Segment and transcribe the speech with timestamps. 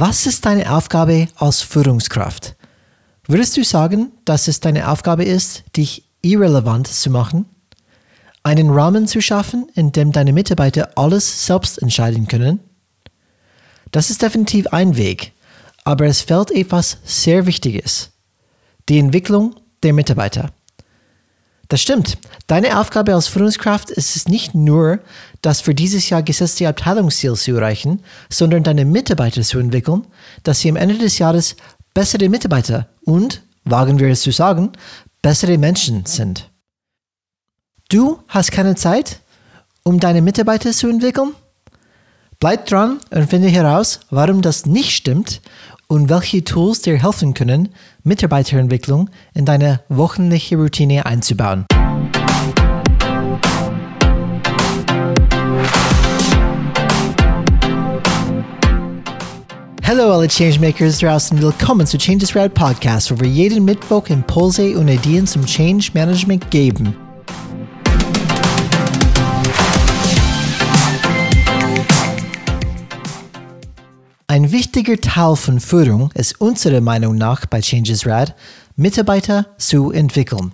[0.00, 2.54] Was ist deine Aufgabe als Führungskraft?
[3.26, 7.46] Würdest du sagen, dass es deine Aufgabe ist, dich irrelevant zu machen?
[8.44, 12.60] Einen Rahmen zu schaffen, in dem deine Mitarbeiter alles selbst entscheiden können?
[13.90, 15.32] Das ist definitiv ein Weg,
[15.82, 18.12] aber es fällt etwas sehr Wichtiges.
[18.88, 20.52] Die Entwicklung der Mitarbeiter.
[21.68, 22.16] Das stimmt.
[22.46, 25.00] Deine Aufgabe als Führungskraft ist es nicht nur,
[25.42, 30.06] das für dieses Jahr gesetzte Abteilungsziel zu erreichen, sondern deine Mitarbeiter zu entwickeln,
[30.42, 31.56] dass sie am Ende des Jahres
[31.92, 34.72] bessere Mitarbeiter und, wagen wir es zu sagen,
[35.20, 36.50] bessere Menschen sind.
[37.90, 39.20] Du hast keine Zeit,
[39.82, 41.34] um deine Mitarbeiter zu entwickeln?
[42.40, 45.42] Bleib dran und finde heraus, warum das nicht stimmt
[45.86, 47.70] und welche Tools dir helfen können,
[48.08, 51.66] Mitarbeiterentwicklung in deine wöchentliche Routine einzubauen.
[59.84, 64.88] Hallo alle Changemakers draußen, willkommen zu Changes Rad Podcast, wo wir jeden Mittwoch Impulse und
[64.88, 66.94] Ideen zum Change Management geben.
[74.30, 78.34] Ein wichtiger Teil von Führung ist unserer Meinung nach bei Changes Rad,
[78.76, 80.52] Mitarbeiter zu entwickeln.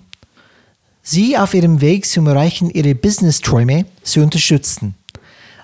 [1.03, 4.95] Sie auf ihrem Weg zum Erreichen ihrer Business-Träume zu unterstützen.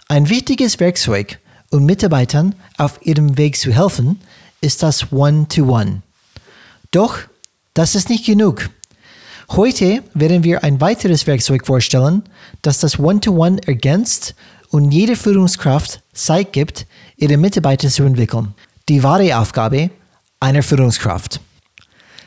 [0.09, 1.39] Ein wichtiges Werkzeug,
[1.71, 4.21] um Mitarbeitern auf ihrem Weg zu helfen,
[4.61, 5.85] ist das One-to-One.
[5.85, 6.01] -One.
[6.91, 7.17] Doch
[7.75, 8.71] das ist nicht genug.
[9.51, 12.25] Heute werden wir ein weiteres Werkzeug vorstellen,
[12.63, 14.35] das das One-to-One -One ergänzt
[14.71, 18.55] und jede Führungskraft Zeit gibt, ihre Mitarbeiter zu entwickeln.
[18.89, 19.91] Die wahre Aufgabe
[20.39, 21.41] einer Führungskraft.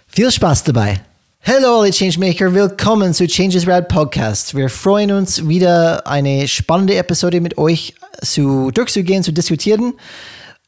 [0.08, 1.02] Viel Spaß dabei!
[1.46, 4.56] Hallo alle Changemaker, willkommen zu Changes Rad Podcast.
[4.56, 9.94] Wir freuen uns wieder eine spannende Episode mit euch zu durchzugehen, zu diskutieren.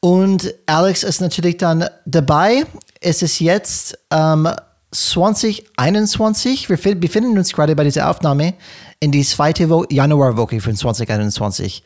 [0.00, 2.64] Und Alex ist natürlich dann dabei.
[3.00, 4.48] Es ist jetzt ähm,
[4.96, 6.68] 2021.
[6.70, 8.54] Wir befinden uns gerade bei dieser Aufnahme
[8.98, 11.82] in die zweite Wo Januarwoche von 2021.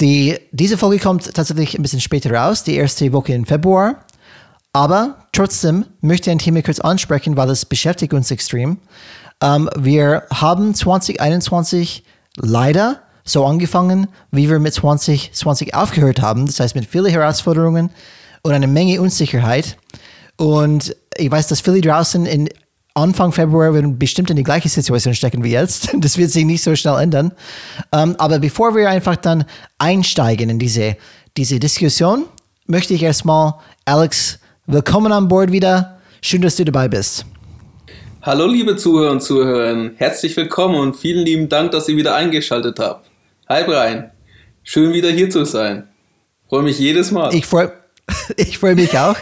[0.00, 4.04] Die, diese Folge kommt tatsächlich ein bisschen später raus, die erste Woche im Februar.
[4.72, 8.78] Aber trotzdem möchte ich ein Thema kurz ansprechen, weil es beschäftigt uns extrem.
[9.42, 12.04] Ähm, wir haben 2021
[12.36, 16.46] leider so angefangen, wie wir mit 2020 aufgehört haben.
[16.46, 17.90] Das heißt mit vielen Herausforderungen
[18.42, 19.76] und einer Menge Unsicherheit.
[20.36, 22.48] Und ich weiß, dass viele draußen in
[22.94, 25.90] Anfang Februar werden bestimmt in die gleiche Situation stecken wie jetzt.
[26.00, 27.32] Das wird sich nicht so schnell ändern.
[27.90, 29.44] Um, ähm, aber bevor wir einfach dann
[29.78, 30.96] einsteigen in diese,
[31.36, 32.24] diese Diskussion,
[32.66, 33.54] möchte ich erstmal
[33.84, 36.00] Alex willkommen an Bord wieder.
[36.22, 37.26] Schön, dass du dabei bist.
[38.22, 42.78] Hallo liebe Zuhörer und Zuhörerinnen, herzlich willkommen und vielen lieben Dank, dass ihr wieder eingeschaltet
[42.80, 43.08] habt.
[43.48, 44.10] Hi Brian,
[44.64, 45.86] schön wieder hier zu sein.
[46.48, 47.32] Freue mich jedes Mal.
[47.32, 47.70] Ich freue
[48.36, 49.16] ich freu mich auch.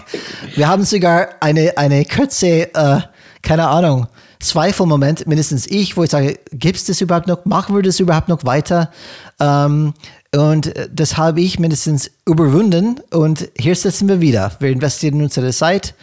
[0.57, 3.01] Wir haben sogar eine, eine kurze äh,
[3.45, 4.09] keine Ahnung,
[4.41, 7.45] Zweifelmoment, mindestens ich, wo ich sage, gibt es das überhaupt noch?
[7.45, 8.91] Machen wir das überhaupt noch weiter?
[9.39, 9.95] Ähm,
[10.35, 14.53] und das habe ich mindestens überwunden und hier sitzen wir wieder.
[14.59, 15.95] Wir investieren unsere Zeit.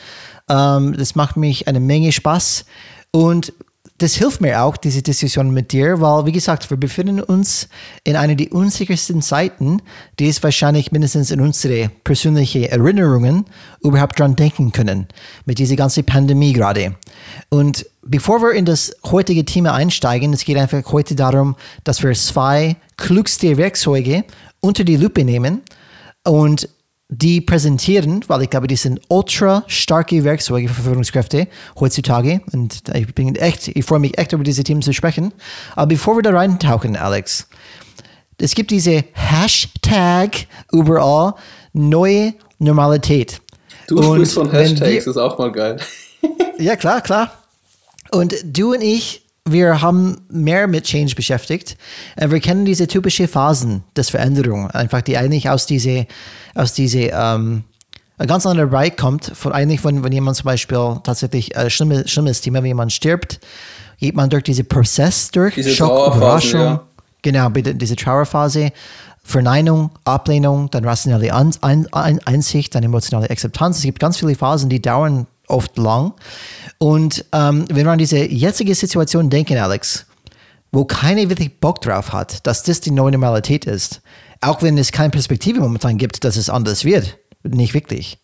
[0.49, 2.65] Ähm, das macht mich eine Menge Spaß
[3.11, 3.53] und
[4.01, 7.67] das hilft mir auch, diese Diskussion mit dir, weil, wie gesagt, wir befinden uns
[8.03, 9.81] in einer der unsichersten Zeiten,
[10.19, 13.45] die es wahrscheinlich mindestens in unsere persönlichen Erinnerungen
[13.81, 15.07] überhaupt dran denken können,
[15.45, 16.95] mit dieser ganzen Pandemie gerade.
[17.49, 22.13] Und bevor wir in das heutige Thema einsteigen, es geht einfach heute darum, dass wir
[22.13, 24.23] zwei klügste Werkzeuge
[24.61, 25.61] unter die Lupe nehmen
[26.23, 26.69] und
[27.13, 32.41] die präsentieren, weil ich glaube, die sind ultra starke Werkzeuge für Führungskräfte heutzutage.
[32.53, 35.33] Und ich bin echt, ich freue mich echt über diese Themen zu sprechen.
[35.75, 37.47] Aber bevor wir da reintauchen, Alex,
[38.37, 41.33] es gibt diese Hashtag überall
[41.73, 43.41] neue Normalität.
[43.87, 45.77] Du und sprichst von Hashtags, wir, ist auch mal geil.
[46.59, 47.31] ja, klar, klar.
[48.11, 51.77] Und du und ich wir haben mehr mit Change beschäftigt.
[52.15, 56.05] Äh, wir kennen diese typischen Phasen des Veränderung, einfach die eigentlich aus diese,
[56.53, 57.63] aus diese ähm,
[58.17, 62.41] ganz anderer Bereich kommt, von eigentlich, wenn, wenn jemand zum Beispiel tatsächlich ein schlimmes, schlimmes
[62.41, 63.39] Thema, wenn jemand stirbt,
[63.99, 66.83] geht man durch diesen Prozess durch, diese Schock, Überraschung, ja.
[67.21, 68.71] genau, diese Trauerphase,
[69.23, 73.77] Verneinung, Ablehnung, dann rationale Einsicht, dann emotionale Akzeptanz.
[73.77, 76.13] Es gibt ganz viele Phasen, die dauern oft lang.
[76.77, 80.05] Und ähm, wenn wir an diese jetzige Situation denken, Alex,
[80.71, 84.01] wo keiner wirklich Bock drauf hat, dass das die neue Normalität ist,
[84.39, 88.17] auch wenn es keine Perspektive momentan gibt, dass es anders wird, nicht wirklich.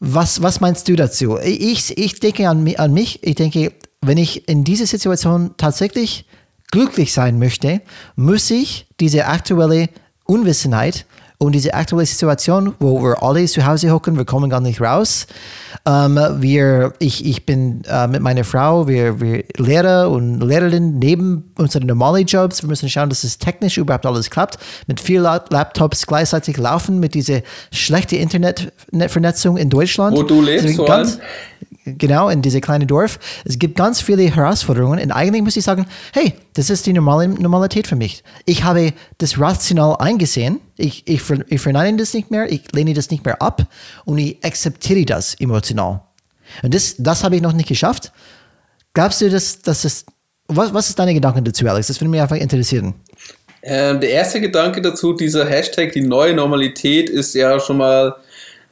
[0.00, 1.38] Was, was meinst du dazu?
[1.38, 6.26] Ich, ich denke an, an mich, ich denke, wenn ich in dieser Situation tatsächlich
[6.70, 7.80] glücklich sein möchte,
[8.14, 9.88] muss ich diese aktuelle
[10.24, 11.06] Unwissenheit
[11.40, 15.28] Und diese aktuelle Situation, wo wir alle zu Hause hocken, wir kommen gar nicht raus.
[15.86, 21.52] Ähm, wir, ich, ich bin äh, mit meiner Frau, wir, wir Lehrer und Lehrerinnen neben
[21.56, 22.62] unseren normalen Jobs.
[22.62, 24.58] Wir müssen schauen, dass es technisch überhaupt alles klappt.
[24.88, 30.16] Mit vier Laptops gleichzeitig laufen, mit dieser schlechten Internetvernetzung in Deutschland.
[30.16, 31.20] Wo du lebst, ganz,
[31.96, 33.18] genau, in diesem kleinen Dorf.
[33.44, 37.28] Es gibt ganz viele Herausforderungen und eigentlich muss ich sagen, hey, das ist die normale
[37.28, 38.22] Normalität für mich.
[38.44, 40.60] Ich habe das rational eingesehen.
[40.76, 43.66] Ich, ich, ich verneine das nicht mehr, ich lehne das nicht mehr ab
[44.04, 46.02] und ich akzeptiere das emotional.
[46.62, 48.12] Und das, das habe ich noch nicht geschafft.
[48.94, 50.04] Glaubst du, dass, dass das,
[50.48, 51.86] was, was ist deine Gedanken dazu, Alex?
[51.86, 52.94] Das würde mich einfach interessieren.
[53.62, 58.16] Ähm, der erste Gedanke dazu, dieser Hashtag, die neue Normalität, ist ja schon mal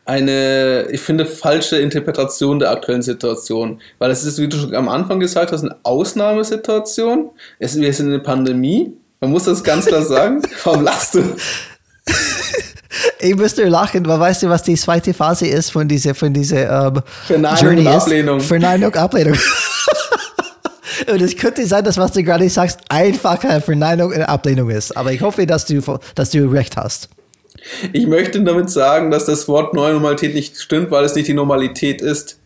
[0.06, 3.80] eine, ich finde, falsche Interpretation der aktuellen Situation.
[3.98, 7.30] Weil es ist, wie du schon am Anfang gesagt hast, eine Ausnahmesituation.
[7.58, 8.92] Es, wir sind in einer Pandemie.
[9.20, 10.42] Man muss das ganz klar sagen.
[10.64, 11.22] Warum lachst du?
[13.18, 16.86] Ich müsste lachen, weil weißt du, was die zweite Phase ist von dieser, von dieser
[16.86, 18.38] ähm, Verneinung Journey und Ablehnung.
[18.38, 18.46] Ist?
[18.46, 19.38] Verneinung, Ablehnung.
[21.10, 24.96] und es könnte sein, dass was du gerade sagst, einfacher Verneinung und Ablehnung ist.
[24.96, 25.80] Aber ich hoffe, dass du,
[26.14, 27.08] dass du recht hast.
[27.92, 31.34] Ich möchte damit sagen, dass das Wort neue Normalität nicht stimmt, weil es nicht die
[31.34, 32.38] Normalität ist.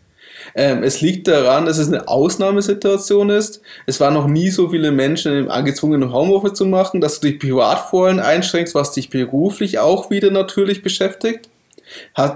[0.55, 3.61] Ähm, es liegt daran, dass es eine Ausnahmesituation ist.
[3.85, 7.89] Es waren noch nie so viele Menschen gezwungen, Homeoffice zu machen, dass du dich privat
[7.89, 11.49] vorhin einschränkst, was dich beruflich auch wieder natürlich beschäftigt.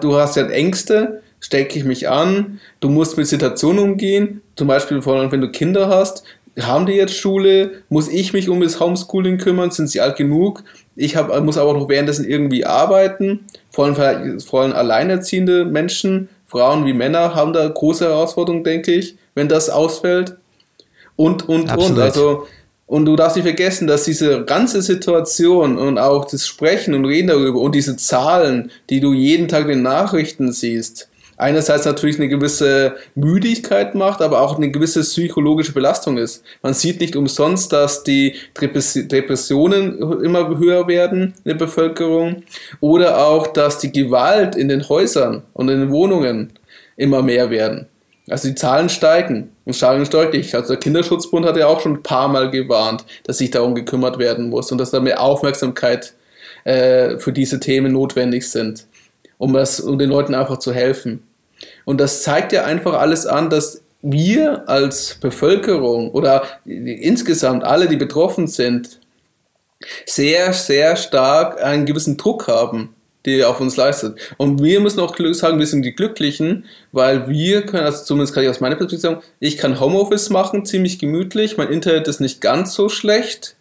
[0.02, 5.02] Du hast ja Ängste, stecke ich mich an, du musst mit Situationen umgehen, zum Beispiel
[5.02, 6.24] vor allem, wenn du Kinder hast,
[6.62, 7.82] haben die jetzt Schule?
[7.90, 9.72] Muss ich mich um das Homeschooling kümmern?
[9.72, 10.64] Sind sie alt genug?
[10.96, 13.46] Ich hab, muss aber noch währenddessen irgendwie arbeiten.
[13.70, 19.16] Vor allem, vor allem alleinerziehende Menschen, Frauen wie Männer, haben da große Herausforderungen, denke ich,
[19.34, 20.38] wenn das ausfällt.
[21.16, 21.98] Und, und, Absolut.
[21.98, 22.04] und.
[22.04, 22.48] Also,
[22.88, 27.30] und du darfst nicht vergessen, dass diese ganze Situation und auch das Sprechen und Reden
[27.30, 32.30] darüber und diese Zahlen, die du jeden Tag in den Nachrichten siehst, einerseits natürlich eine
[32.30, 36.44] gewisse Müdigkeit macht, aber auch eine gewisse psychologische Belastung ist.
[36.62, 42.44] Man sieht nicht umsonst, dass die Depressionen immer höher werden in der Bevölkerung
[42.80, 46.54] oder auch, dass die Gewalt in den Häusern und in den Wohnungen
[46.98, 47.88] immer mehr werden.
[48.28, 50.56] Also die Zahlen steigen und steigen deutlich.
[50.56, 54.18] Also der Kinderschutzbund hat ja auch schon ein paar Mal gewarnt, dass sich darum gekümmert
[54.18, 56.14] werden muss und dass da mehr Aufmerksamkeit
[56.64, 58.88] äh, für diese Themen notwendig sind
[59.38, 61.24] um, das, um den Leuten einfach zu helfen.
[61.86, 67.96] Und das zeigt ja einfach alles an, dass wir als Bevölkerung oder insgesamt alle, die
[67.96, 69.00] betroffen sind,
[70.06, 72.96] sehr, sehr stark einen gewissen Druck haben,
[73.26, 74.20] der auf uns leistet.
[74.38, 78.44] Und wir müssen auch sagen, wir sind die Glücklichen, weil wir können, also zumindest kann
[78.44, 82.42] ich aus meiner Perspektive sagen, ich kann Homeoffice machen, ziemlich gemütlich, mein Internet ist nicht
[82.42, 83.56] ganz so schlecht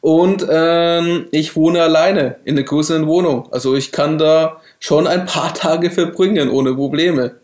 [0.00, 3.48] und ähm, ich wohne alleine in einer größeren Wohnung.
[3.52, 7.36] Also ich kann da schon ein paar Tage verbringen ohne Probleme.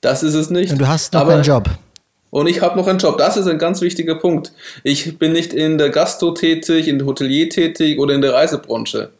[0.00, 0.72] Das ist es nicht.
[0.72, 1.68] Und du hast noch Aber, einen Job.
[2.30, 3.18] Und ich habe noch einen Job.
[3.18, 4.52] Das ist ein ganz wichtiger Punkt.
[4.84, 9.10] Ich bin nicht in der Gastro tätig, in der Hotelier tätig oder in der Reisebranche.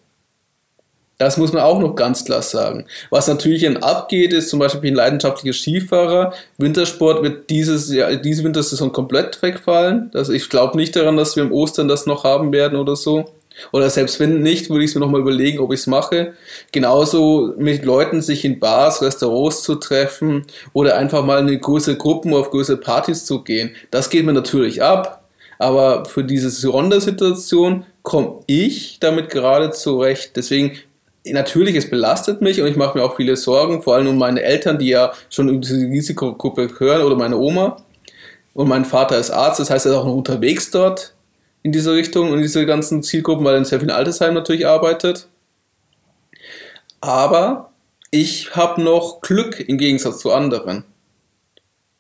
[1.19, 2.87] Das muss man auch noch ganz klar sagen.
[3.11, 6.33] Was natürlich abgeht, ist zum Beispiel ein leidenschaftlicher Skifahrer.
[6.59, 10.11] Wintersport wird dieses Jahr, diese Wintersaison komplett wegfallen.
[10.15, 13.27] Also ich glaube nicht daran, dass wir im Ostern das noch haben werden oder so.
[13.73, 16.35] Oder selbst wenn nicht, würde ich es mir nochmal überlegen, ob ich es mache.
[16.73, 22.35] Genauso mit Leuten sich in Bars, Restaurants zu treffen oder einfach mal in größere Gruppen
[22.35, 23.75] auf größere Partys zu gehen.
[23.91, 25.19] Das geht mir natürlich ab.
[25.59, 30.33] Aber für diese Sondersituation komme ich damit gerade zurecht.
[30.35, 30.73] Deswegen
[31.25, 34.43] natürlich, es belastet mich und ich mache mir auch viele Sorgen, vor allem um meine
[34.43, 37.77] Eltern, die ja schon in diese Risikogruppe gehören oder meine Oma.
[38.55, 41.12] Und mein Vater ist Arzt, das heißt, er ist auch noch unterwegs dort
[41.63, 45.29] in diese Richtung und diese ganzen Zielgruppen, weil er in sehr vielen Altersheim natürlich arbeitet.
[47.01, 47.73] Aber
[48.11, 50.85] ich habe noch Glück im Gegensatz zu anderen.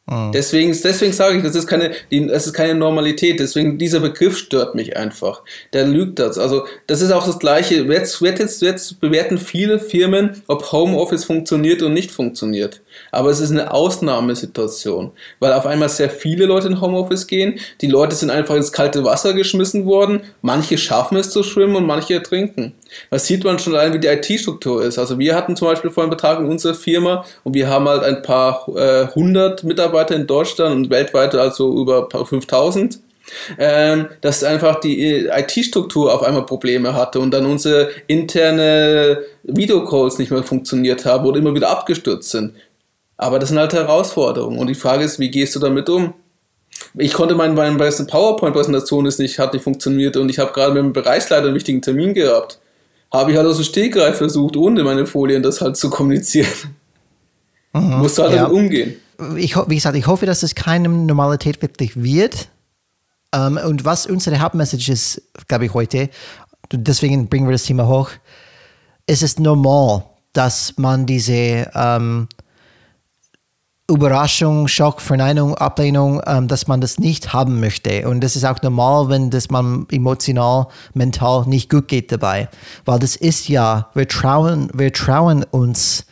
[0.06, 0.32] Mhm.
[0.32, 3.40] Deswegen, deswegen sage ich, das ist, keine, das ist keine Normalität.
[3.40, 5.42] Deswegen, dieser Begriff stört mich einfach.
[5.72, 6.38] Der lügt das.
[6.38, 7.82] Also, das ist auch das Gleiche.
[7.84, 12.81] Jetzt, jetzt, jetzt bewerten viele Firmen, ob Homeoffice funktioniert und nicht funktioniert.
[13.10, 17.58] Aber es ist eine Ausnahmesituation, weil auf einmal sehr viele Leute in Homeoffice gehen.
[17.80, 20.22] Die Leute sind einfach ins kalte Wasser geschmissen worden.
[20.40, 22.74] Manche schaffen es zu schwimmen und manche ertrinken.
[23.10, 24.98] Das sieht man schon allein, wie die IT-Struktur ist.
[24.98, 28.02] Also wir hatten zum Beispiel vor ein paar Tagen unsere Firma und wir haben halt
[28.02, 33.00] ein paar äh, hundert Mitarbeiter in Deutschland und weltweit also über 5000
[33.58, 40.18] ähm, dass einfach die äh, IT-Struktur auf einmal Probleme hatte und dann unsere interne Videocalls
[40.18, 42.54] nicht mehr funktioniert haben oder immer wieder abgestürzt sind.
[43.22, 44.58] Aber das sind halt Herausforderungen.
[44.58, 46.12] Und die Frage ist, wie gehst du damit um?
[46.94, 50.82] Ich konnte meine, meine PowerPoint-Präsentation ist nicht, hat nicht funktioniert und ich habe gerade mit
[50.82, 52.58] dem Bereichsleiter einen wichtigen Termin gehabt.
[53.12, 56.48] habe ich halt aus dem Stegreif versucht, ohne meine Folien das halt zu kommunizieren.
[57.72, 58.42] Mhm, Musst halt ja.
[58.42, 58.96] damit umgehen.
[59.36, 62.48] Ich, wie gesagt, ich hoffe, dass es keine Normalität wirklich wird.
[63.34, 66.10] Um, ähm, und was unsere Hauptmessage ist, glaube ich, heute,
[66.72, 68.10] deswegen bringen wir das Thema hoch,
[69.06, 72.28] es ist normal, dass man diese ähm,
[73.90, 78.08] Überraschung, Schock, Verneinung, Ablehnung, ähm, dass man das nicht haben möchte.
[78.08, 82.48] Und das ist auch normal, wenn das man emotional, mental nicht gut geht dabei.
[82.84, 86.06] Weil das ist ja, wir trauen, wir trauen uns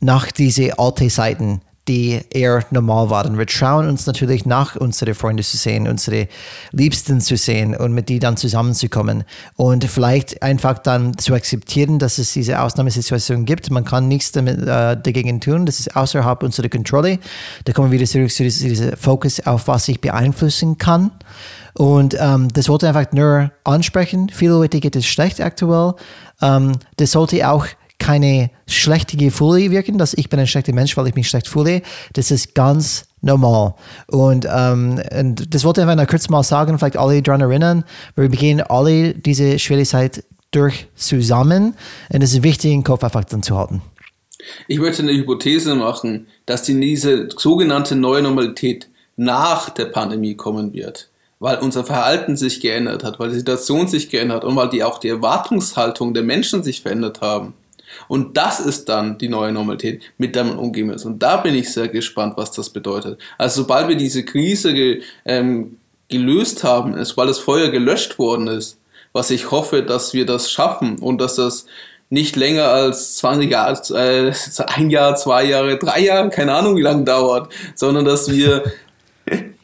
[0.00, 3.38] nach diese alten Zeiten die eher normal waren.
[3.38, 6.28] Wir schauen uns natürlich nach, unsere Freunde zu sehen, unsere
[6.72, 9.24] Liebsten zu sehen und mit die dann zusammenzukommen.
[9.54, 13.70] Und vielleicht einfach dann zu akzeptieren, dass es diese Ausnahmesituation gibt.
[13.70, 15.66] Man kann nichts damit, äh, dagegen tun.
[15.66, 17.18] Das ist außerhalb unserer Kontrolle.
[17.64, 21.12] Da kommen wir wieder zurück zu diesem Fokus auf, was ich beeinflussen kann.
[21.74, 24.30] Und ähm, das wollte ich einfach nur ansprechen.
[24.32, 25.94] Viele Leute geht es schlecht aktuell.
[26.40, 27.66] Ähm, das sollte auch
[28.06, 31.82] keine schlechte Gefühle wirken, dass ich bin ein schlechter Mensch, weil ich mich schlecht fühle.
[32.12, 33.74] Das ist ganz normal.
[34.06, 37.84] Und, ähm, und das wollte ich einfach kurz mal sagen, vielleicht alle daran erinnern.
[38.14, 40.22] Wir begehen alle diese schwere Zeit
[40.52, 41.74] durch zusammen.
[42.12, 43.82] Und es ist wichtig, den Kopf einfach dann zu halten.
[44.68, 50.72] Ich möchte eine Hypothese machen, dass die, diese sogenannte neue Normalität nach der Pandemie kommen
[50.72, 51.08] wird
[51.38, 54.82] weil unser Verhalten sich geändert hat, weil die Situation sich geändert hat und weil die
[54.82, 57.52] auch die Erwartungshaltung der Menschen sich verändert haben.
[58.08, 61.04] Und das ist dann die neue Normalität, mit der man umgehen muss.
[61.04, 63.20] Und da bin ich sehr gespannt, was das bedeutet.
[63.38, 65.78] Also sobald wir diese Krise ge, ähm,
[66.08, 68.78] gelöst haben, sobald das Feuer gelöscht worden ist,
[69.12, 71.66] was ich hoffe, dass wir das schaffen und dass das
[72.10, 74.32] nicht länger als 20 Jahre, äh,
[74.76, 78.62] ein Jahr, zwei Jahre, drei Jahre, keine Ahnung wie lange dauert, sondern dass wir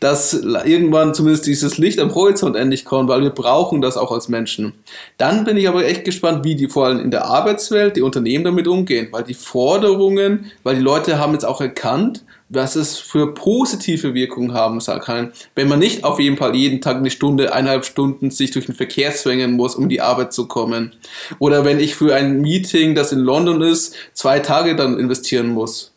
[0.02, 4.28] dass irgendwann zumindest dieses Licht am Horizont endlich kommt, weil wir brauchen das auch als
[4.28, 4.73] Menschen.
[5.16, 8.42] Dann bin ich aber echt gespannt, wie die vor allem in der Arbeitswelt, die Unternehmen
[8.42, 13.32] damit umgehen, weil die Forderungen, weil die Leute haben jetzt auch erkannt, was es für
[13.32, 17.85] positive Wirkungen haben kann, wenn man nicht auf jeden Fall jeden Tag eine Stunde, eineinhalb
[17.85, 20.97] Stunden sich durch den Verkehr zwängen muss, um die Arbeit zu kommen.
[21.38, 25.91] Oder wenn ich für ein Meeting, das in London ist, zwei Tage dann investieren muss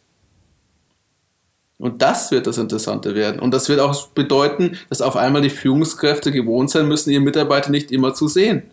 [1.77, 3.39] und das wird das Interessante werden.
[3.39, 7.69] Und das wird auch bedeuten, dass auf einmal die Führungskräfte gewohnt sein müssen, ihre Mitarbeiter
[7.69, 8.63] nicht immer zu sehen.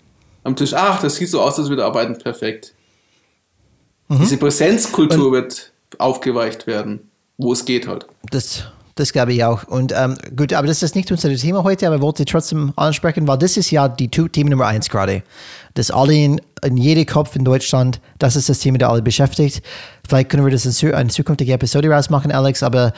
[0.45, 2.75] Am Tisch, ach, das sieht so aus, als würde arbeiten perfekt.
[4.09, 4.19] Mhm.
[4.21, 8.07] Diese Präsenzkultur Und wird aufgeweicht werden, wo es geht halt.
[8.31, 8.65] Das,
[8.95, 9.65] das glaube ich auch.
[9.65, 13.27] Und ähm, gut, aber das ist nicht unser Thema heute, aber ich wollte trotzdem ansprechen,
[13.27, 15.23] weil das ist ja die Thema Nummer eins gerade.
[15.75, 19.63] Das alle in, in jedem Kopf in Deutschland, das ist das Thema, das alle beschäftigt.
[20.07, 22.93] Vielleicht können wir das in eine zukünftige Episode rausmachen, Alex, aber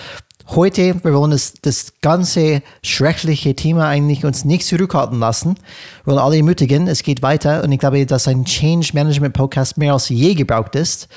[0.48, 5.56] heute, wir wollen das, das ganze schreckliche Thema eigentlich uns nicht zurückhalten lassen.
[6.04, 9.78] Wir wollen alle ermutigen, es geht weiter und ich glaube, dass ein Change Management Podcast
[9.78, 11.08] mehr als je gebraucht ist,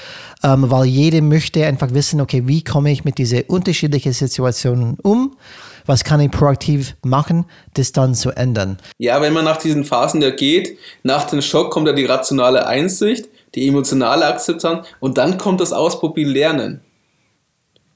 [0.44, 5.36] ähm, weil jeder möchte einfach wissen, okay, wie komme ich mit diesen unterschiedlichen Situationen um?
[5.86, 8.78] Was kann ich proaktiv machen, das dann zu ändern?
[8.98, 12.68] Ja, wenn man nach diesen Phasen ja geht, nach dem Schock kommt ja die rationale
[12.68, 16.82] Einsicht, die emotionale Akzeptanz und dann kommt das Ausprobieren Lernen.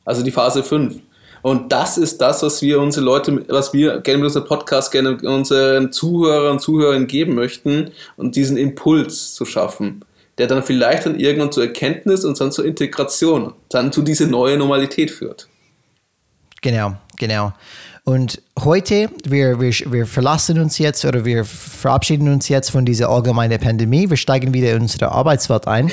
[0.06, 0.96] Also die Phase 5.
[1.41, 5.17] Und das ist das, was wir unsere Leute, was wir gerne mit unserem Podcast gerne
[5.24, 10.05] unseren Zuhörern und Zuhörern geben möchten und diesen Impuls zu schaffen,
[10.38, 14.60] der dann vielleicht dann irgendwann zur Erkenntnis und dann zur Integration, dann zu dieser neuen
[14.60, 15.48] Normalität führt.
[16.62, 17.53] Genau, genau.
[18.03, 23.10] Und heute, wir, wir, wir verlassen uns jetzt oder wir verabschieden uns jetzt von dieser
[23.10, 24.10] allgemeinen Pandemie.
[24.10, 25.91] Wir steigen wieder in unsere Arbeitswelt ein.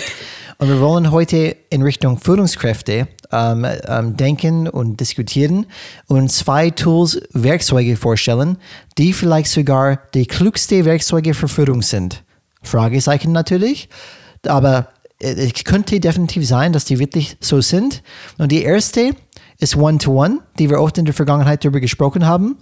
[0.58, 5.66] Und wir wollen heute in Richtung Führungskräfte ähm, ähm, denken und diskutieren
[6.06, 8.58] und zwei Tools, Werkzeuge vorstellen,
[8.96, 12.24] die vielleicht sogar die klügste Werkzeuge für Führung sind.
[12.62, 13.88] Fragezeichen natürlich,
[14.46, 14.88] aber
[15.20, 18.02] es könnte definitiv sein, dass die wirklich so sind.
[18.38, 19.14] Und die erste
[19.58, 22.56] ist One-to-One, die wir oft in der Vergangenheit darüber gesprochen haben.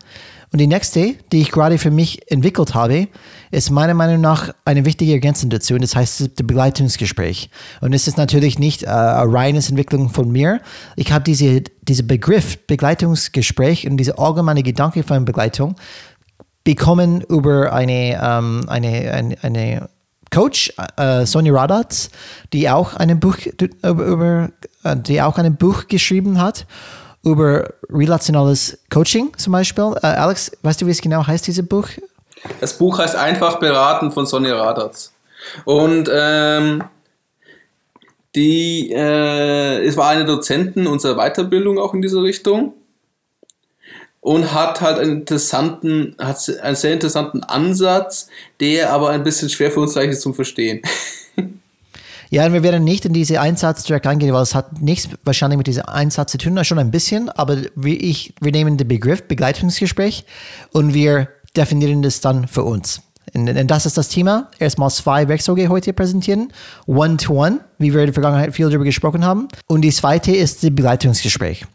[0.53, 3.09] Und die nächste, die ich gerade für mich entwickelt habe,
[3.51, 5.75] ist meiner Meinung nach eine wichtige Ergänzung dazu.
[5.75, 7.51] Und das heißt das Begleitungsgespräch.
[7.81, 10.61] Und es ist natürlich nicht äh, eine reines Entwicklung von mir.
[10.97, 15.77] Ich habe diese, diese Begriff Begleitungsgespräch und diese allgemeine Gedanke von Begleitung
[16.65, 19.89] bekommen über eine, ähm, eine, eine, eine
[20.31, 22.11] Coach, äh, Sonja Radatz,
[22.53, 23.37] die auch ein Buch
[23.83, 24.51] über,
[24.83, 26.67] äh, die auch ein Buch geschrieben hat
[27.27, 29.95] über relationales Coaching zum Beispiel.
[30.03, 31.89] Äh, Alex, weißt du, wie es genau heißt, dieses Buch?
[32.61, 35.13] Das Buch heißt Einfach beraten von Sonja Radatz.
[35.65, 36.85] Und ähm,
[38.35, 42.75] die, äh, es war eine Dozentin unserer Weiterbildung auch in dieser Richtung
[44.21, 48.29] und hat halt einen interessanten, hat einen sehr interessanten Ansatz,
[48.61, 50.83] der aber ein bisschen schwer für uns leicht ist zum Verstehen.
[52.29, 55.69] Ja, wir werden nicht in diese Einsatz direkt eingehen, weil es hat nichts wahrscheinlich mit
[55.69, 60.25] diesem Einsatz zu tun, schon ein bisschen, aber wie ich, wir nehmen den Begriff Begleitungsgespräch
[60.73, 63.01] und wir definieren das dann für uns.
[63.35, 64.51] Und, und das ist das Thema.
[64.59, 66.53] Erstmal zwei Werkzeuge heute präsentieren.
[66.87, 69.49] One-to-one, wie wir in der Vergangenheit viel darüber gesprochen haben.
[69.67, 71.67] Und die zweite ist das Begleitungsgespräch.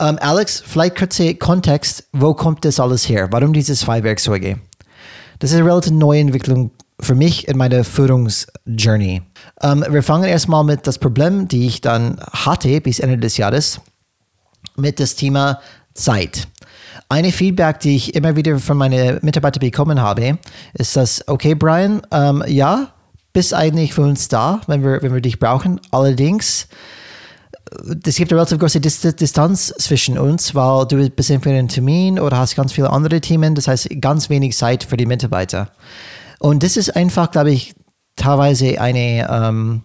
[0.00, 2.04] Um, Alex, vielleicht kurze Kontext.
[2.12, 3.28] Wo kommt das alles her?
[3.30, 4.58] Warum diese zwei Werkzeuge?
[5.38, 9.22] Das ist eine relativ neue Entwicklung für mich in meiner Führungsjourney.
[9.62, 13.80] Um, wir fangen erstmal mit das Problem, die ich dann hatte bis Ende des Jahres,
[14.76, 15.60] mit das Thema
[15.92, 16.48] Zeit.
[17.08, 20.38] Eine Feedback, die ich immer wieder von meinen Mitarbeitern bekommen habe,
[20.74, 22.92] ist das, okay, Brian, ähm, ja,
[23.32, 25.80] bist eigentlich für uns da, wenn wir, wenn wir dich brauchen.
[25.90, 26.68] Allerdings,
[28.04, 32.38] es gibt eine relativ große Distanz zwischen uns, weil du bist für einen Termin oder
[32.38, 33.54] hast ganz viele andere Themen.
[33.54, 35.70] Das heißt, ganz wenig Zeit für die Mitarbeiter.
[36.40, 37.74] Und das ist einfach, glaube ich,
[38.16, 39.82] teilweise eine, ähm,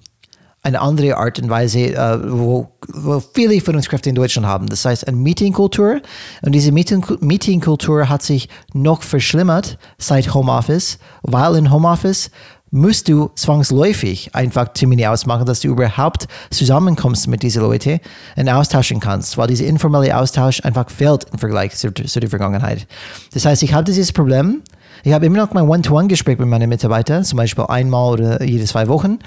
[0.66, 4.68] eine andere Art und Weise, äh, wo, wo viele Führungskräfte in Deutschland haben.
[4.68, 6.02] Das heißt, eine Meetingkultur.
[6.42, 12.32] Und diese Meeting Meetingkultur hat sich noch verschlimmert seit Homeoffice, weil in Homeoffice
[12.72, 18.00] musst du zwangsläufig einfach Termine ausmachen, dass du überhaupt zusammenkommst mit diesen Leuten
[18.36, 22.88] und austauschen kannst, weil dieser informelle Austausch einfach fehlt im Vergleich zu, zu der Vergangenheit.
[23.34, 24.64] Das heißt, ich habe dieses Problem,
[25.04, 28.88] ich habe immer noch mein One-to-One-Gespräch mit meinen Mitarbeitern, zum Beispiel einmal oder jede zwei
[28.88, 29.20] Wochen.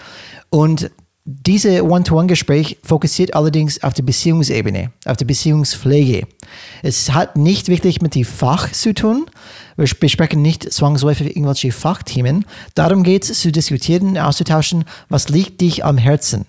[0.50, 0.90] Und
[1.30, 6.26] diese One-to-One-Gespräch fokussiert allerdings auf die Beziehungsebene, auf die Beziehungspflege.
[6.82, 9.26] Es hat nicht wirklich mit dem Fach zu tun.
[9.76, 12.46] Wir besprechen nicht zwangsläufig irgendwelche Fachthemen.
[12.74, 16.46] Darum geht es zu diskutieren, auszutauschen, was liegt dich am Herzen.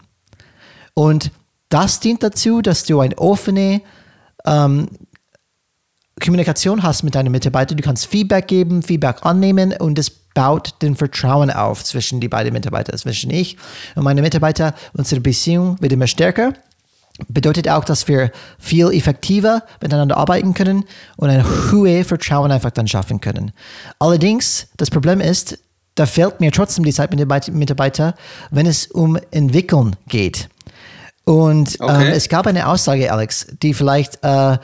[0.93, 1.31] Und
[1.67, 3.81] das dient dazu, dass du eine offene
[4.45, 4.87] ähm,
[6.23, 7.75] Kommunikation hast mit deinen Mitarbeitern.
[7.75, 12.53] Du kannst Feedback geben, Feedback annehmen und es baut den Vertrauen auf zwischen die beiden
[12.53, 13.57] Mitarbeiter, zwischen ich
[13.95, 14.73] und meine Mitarbeiter.
[14.93, 16.53] Unsere Beziehung wird immer stärker.
[17.27, 20.85] Bedeutet auch, dass wir viel effektiver miteinander arbeiten können
[21.17, 23.51] und ein hohes Vertrauen einfach dann schaffen können.
[23.99, 25.59] Allerdings, das Problem ist,
[25.95, 28.13] da fehlt mir trotzdem die Zeit mit den Mitarbeitern,
[28.51, 30.47] wenn es um Entwickeln geht.
[31.25, 32.07] Und okay.
[32.07, 34.57] ähm, es gab eine Aussage, Alex, die vielleicht äh,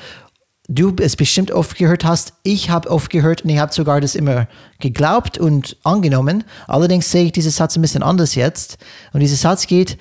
[0.68, 2.34] du es bestimmt oft gehört hast.
[2.44, 4.48] Ich habe oft gehört und ich habe sogar das immer
[4.80, 6.44] geglaubt und angenommen.
[6.68, 8.78] Allerdings sehe ich diesen Satz ein bisschen anders jetzt.
[9.14, 9.98] Und dieser Satz geht,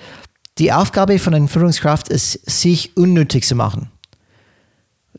[0.57, 3.91] die Aufgabe von einer Führungskraft ist, sich unnötig zu machen.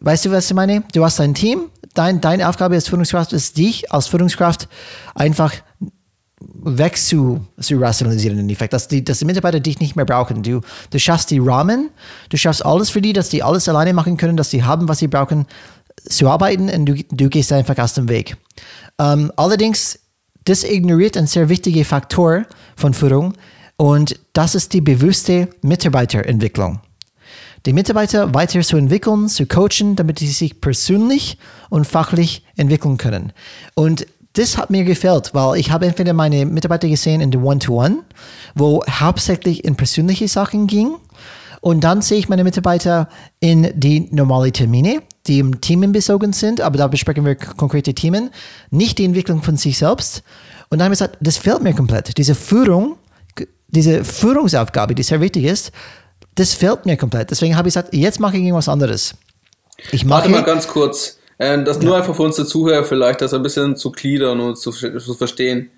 [0.01, 0.85] Weißt du, was ich meine?
[0.93, 4.69] Du hast ein Team, dein, deine Aufgabe als Führungskraft ist, dich als Führungskraft
[5.15, 5.53] einfach
[6.55, 10.43] weg zu, rationalisieren im Endeffekt, dass die, dass die Mitarbeiter dich nicht mehr brauchen.
[10.43, 11.91] Du, du schaffst die Rahmen,
[12.29, 14.99] du schaffst alles für die, dass die alles alleine machen können, dass die haben, was
[14.99, 15.47] sie brauchen,
[16.09, 18.37] zu arbeiten und du, du gehst einfach aus dem Weg.
[18.99, 19.99] Ähm, allerdings,
[20.45, 23.35] das ignoriert ein sehr wichtiger Faktor von Führung
[23.77, 26.81] und das ist die bewusste Mitarbeiterentwicklung.
[27.67, 31.37] Die Mitarbeiter weiter zu entwickeln, zu coachen, damit sie sich persönlich
[31.69, 33.33] und fachlich entwickeln können.
[33.75, 34.07] Und
[34.37, 38.05] das hat mir gefällt, weil ich habe entweder meine Mitarbeiter gesehen in der One-to-One,
[38.55, 40.97] wo hauptsächlich in persönliche Sachen ging.
[41.63, 43.09] Und dann sehe ich meine Mitarbeiter
[43.41, 48.31] in die normalen Termine, die im Team bezogen sind, aber da besprechen wir konkrete Themen,
[48.71, 50.23] nicht die Entwicklung von sich selbst.
[50.69, 52.17] Und dann habe ich gesagt, das fehlt mir komplett.
[52.19, 52.99] Diese Führung,
[53.69, 55.73] diese Führungsaufgabe, die sehr wichtig ist,
[56.35, 57.31] das fehlt mir komplett.
[57.31, 59.15] Deswegen habe ich gesagt, jetzt mache ich irgendwas anderes.
[59.93, 61.19] Ich mache Warte mal ganz kurz.
[61.39, 64.71] Äh, das nur einfach für uns Zuhörer vielleicht, das ein bisschen zu gliedern und zu,
[64.71, 65.71] zu verstehen.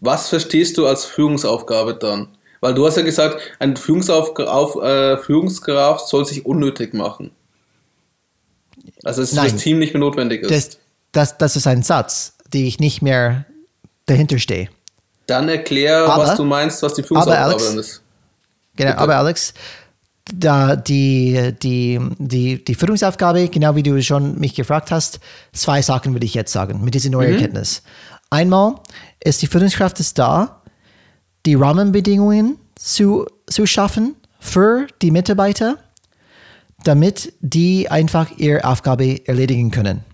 [0.00, 2.28] Was verstehst du als Führungsaufgabe dann?
[2.60, 7.30] Weil du hast ja gesagt, ein Führungsauf auf, äh, Führungskraft soll sich unnötig machen.
[9.02, 10.50] Also dass das Team nicht mehr notwendig ist.
[10.50, 10.78] Das,
[11.12, 13.46] das, das ist ein Satz, den ich nicht mehr
[14.06, 14.68] dahinter stehe.
[15.26, 18.02] Dann erklär, aber, was du meinst, was die Führungsaufgabe Alex, ist.
[18.76, 19.02] Genau, Bitte.
[19.02, 19.54] aber Alex,
[20.34, 25.20] da die, die, die, die Führungsaufgabe, genau wie du schon mich gefragt hast,
[25.52, 27.34] zwei Sachen würde ich jetzt sagen mit dieser neuen mhm.
[27.34, 27.82] Erkenntnis.
[28.30, 28.76] Einmal
[29.22, 30.62] ist die Führungskraft ist da,
[31.46, 35.78] die Rahmenbedingungen zu, zu schaffen für die Mitarbeiter,
[36.84, 40.04] damit die einfach ihre Aufgabe erledigen können.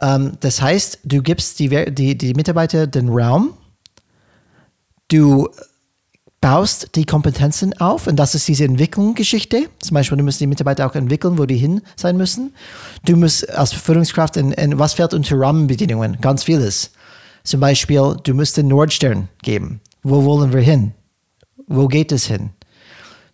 [0.00, 3.54] Ähm, das heißt, du gibst die, die, die Mitarbeiter den Raum,
[5.08, 5.48] du
[6.42, 9.68] baust die Kompetenzen auf und das ist diese Entwicklungsgeschichte.
[9.78, 12.52] Zum Beispiel, du musst die Mitarbeiter auch entwickeln, wo die hin sein müssen.
[13.06, 16.18] Du musst als Führungskraft, in, in was fällt unter Rahmenbedingungen?
[16.20, 16.90] Ganz vieles.
[17.44, 19.80] Zum Beispiel, du musst den Nordstern geben.
[20.02, 20.92] Wo wollen wir hin?
[21.68, 22.50] Wo geht es hin?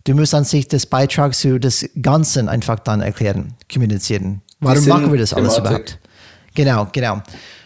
[0.03, 4.41] Du musst an sich das Beitrag zu des Ganzen einfach dann erklären, kommunizieren.
[4.59, 5.99] Warum machen wir das alles überhaupt?
[6.53, 7.21] Genau, genau.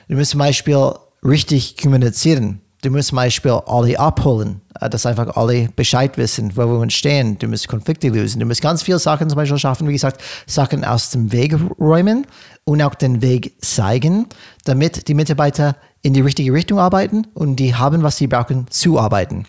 [0.08, 5.38] Du musst zum Beispiel richtig kommunizieren Du musst zum Beispiel alle abholen, äh, dass einfach
[5.38, 7.40] alle Bescheid wissen, wo wir uns stehen.
[7.40, 8.42] Du musst Konflikte lösen.
[8.42, 12.28] Du musst ganz viele Sachen zum Beispiel schaffen, wie gesagt, Sachen aus dem Weg räumen
[12.66, 14.28] und auch den Weg zeigen,
[14.66, 19.00] damit die Mitarbeiter in die richtige Richtung arbeiten und die haben, was sie brauchen, zu
[19.00, 19.46] arbeiten.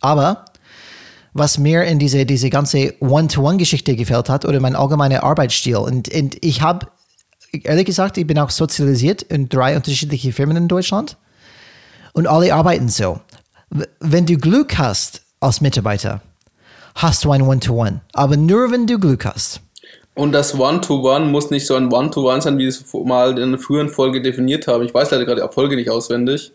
[0.00, 0.44] Aber
[1.34, 5.76] was mir in diese, diese ganze One-to-One-Geschichte gefällt hat oder mein allgemeiner Arbeitsstil.
[5.76, 6.88] Und, und ich habe,
[7.52, 11.16] ehrlich gesagt, ich bin auch sozialisiert in drei unterschiedliche Firmen in Deutschland
[12.12, 13.20] und alle arbeiten so.
[14.00, 16.20] Wenn du Glück hast als Mitarbeiter,
[16.94, 18.00] hast du ein One-to-One.
[18.12, 19.60] Aber nur wenn du Glück hast.
[20.14, 23.58] Und das One-to-One muss nicht so ein One-to-One sein, wie wir es mal in einer
[23.58, 24.84] früheren Folge definiert haben.
[24.84, 26.52] Ich weiß leider gerade die Folge nicht auswendig.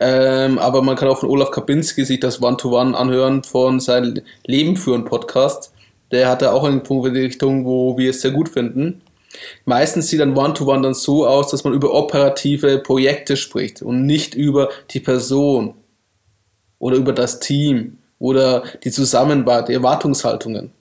[0.00, 4.76] Ähm, aber man kann auch von Olaf Kabinski sich das One-to-One anhören von seinem Leben
[4.76, 5.72] führen Podcast.
[6.12, 9.02] Der hatte auch einen Punkt in die Richtung, wo wir es sehr gut finden.
[9.64, 14.34] Meistens sieht ein One-to-One dann so aus, dass man über operative Projekte spricht und nicht
[14.34, 15.74] über die Person
[16.78, 20.72] oder über das Team oder die Zusammenarbeit, die Erwartungshaltungen.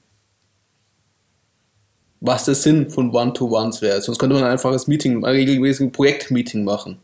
[2.20, 4.02] Was der Sinn von One-to-Ones wäre.
[4.02, 7.00] Sonst könnte man einfach das Meeting, ein regelmäßiges Projektmeeting machen.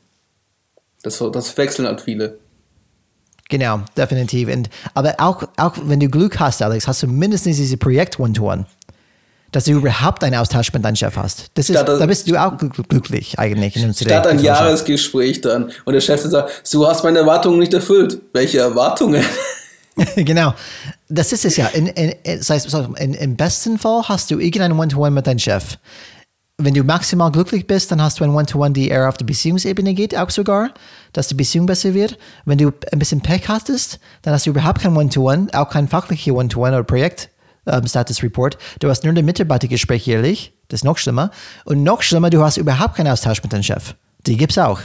[1.04, 2.40] Das, das wechseln halt viele.
[3.50, 4.48] Genau, definitiv.
[4.50, 8.66] Und, aber auch, auch wenn du Glück hast, Alex, hast du mindestens dieses Projekt One-to-One.
[9.52, 11.52] Dass du überhaupt einen Austausch mit deinem Chef hast.
[11.56, 13.76] Das ist, da bist du auch glücklich eigentlich.
[13.76, 15.72] In statt ein Jahresgespräch dann.
[15.86, 18.20] Und der Chef sagt, du hast meine Erwartungen nicht erfüllt.
[18.34, 19.24] Welche Erwartungen?
[20.16, 20.54] genau.
[21.08, 21.68] Das ist es ja.
[21.68, 25.78] In, in, in, Im besten Fall hast du irgendein One-to-One mit deinem Chef
[26.60, 29.94] wenn du maximal glücklich bist, dann hast du ein One-to-One, die eher auf die Beziehungsebene
[29.94, 30.72] geht, auch sogar,
[31.14, 32.18] dass die Beziehung besser wird.
[32.46, 36.34] Wenn du ein bisschen Pech hattest, dann hast du überhaupt kein One-to-One, auch kein fachliches
[36.34, 37.30] One-to-One oder Projekt.
[37.70, 38.58] Um, Status Report.
[38.80, 40.54] Du hast nur ein Mitarbeitergespräch jährlich.
[40.68, 41.32] Das ist noch schlimmer.
[41.66, 43.96] Und noch schlimmer, du hast überhaupt keinen Austausch mit deinem Chef.
[44.26, 44.82] Die gibt es auch.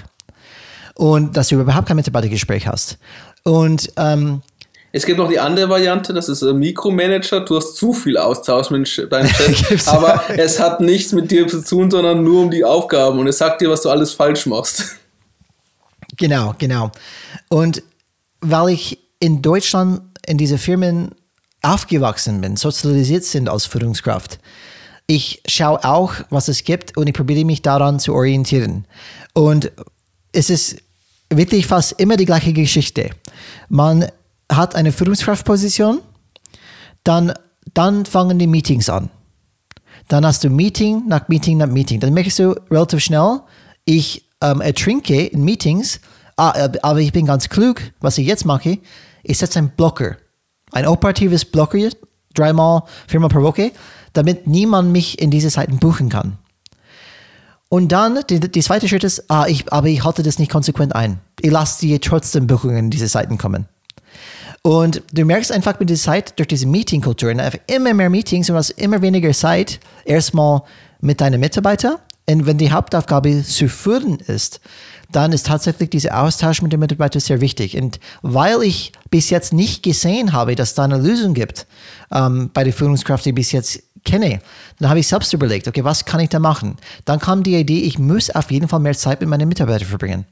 [0.95, 2.99] Und dass du überhaupt kein Mitarbeitergespräch hast.
[3.43, 4.43] Und ähm,
[4.97, 7.41] es gibt noch die andere Variante, das ist ein Mikromanager.
[7.41, 11.65] Du hast zu viel Austausch mit deinem Chef, aber es hat nichts mit dir zu
[11.65, 14.97] tun, sondern nur um die Aufgaben und es sagt dir, was du alles falsch machst.
[16.17, 16.93] Genau, genau.
[17.49, 17.83] Und
[18.41, 21.13] weil ich in Deutschland in diese Firmen
[21.65, 24.39] aufgewachsen bin, sozialisiert sind als Führungskraft,
[25.07, 28.87] ich schaue auch, was es gibt und ich probiere mich daran zu orientieren.
[29.35, 29.71] Und
[30.33, 30.77] es ist
[31.31, 33.11] wirklich fast immer die gleiche Geschichte.
[33.69, 34.07] Man
[34.51, 36.01] hat eine Führungskraftposition,
[37.03, 37.35] dann,
[37.75, 39.11] dann fangen die Meetings an.
[40.09, 42.01] Dann hast du Meeting nach Meeting nach Meeting.
[42.01, 43.41] Dann merkst du relativ schnell,
[43.85, 46.01] ich ähm, ertrinke in Meetings,
[46.37, 48.79] ah, äh, aber ich bin ganz klug, was ich jetzt mache,
[49.23, 50.17] ich setze einen Blocker,
[50.75, 51.89] ein operatives Blocker,
[52.35, 53.73] dreimal, viermal pro Woche,
[54.13, 56.39] damit niemand mich in diese Seiten buchen kann.
[57.69, 60.95] Und dann, die, die zweite Schritt ist, ah, ich, aber ich halte das nicht konsequent
[60.95, 61.19] ein.
[61.41, 63.67] Ich lasse dir trotzdem Buchungen in diese Seiten kommen.
[64.63, 68.57] Und du merkst einfach mit der Zeit, durch diese Meetingkultur, einfach immer mehr Meetings und
[68.57, 70.63] hast immer weniger Zeit, erstmal
[71.01, 71.97] mit deinen Mitarbeitern.
[72.27, 74.61] Und wenn die Hauptaufgabe zu führen ist,
[75.15, 77.77] dann ist tatsächlich dieser Austausch mit den Mitarbeitern sehr wichtig.
[77.81, 81.67] Und weil ich bis jetzt nicht gesehen habe, dass da eine Lösung gibt
[82.13, 84.41] ähm, bei der Führungskraft, die ich bis jetzt kenne,
[84.79, 86.77] dann habe ich selbst überlegt, okay, was kann ich da machen?
[87.05, 90.27] Dann kam die Idee, ich muss auf jeden Fall mehr Zeit mit meinen Mitarbeitern verbringen.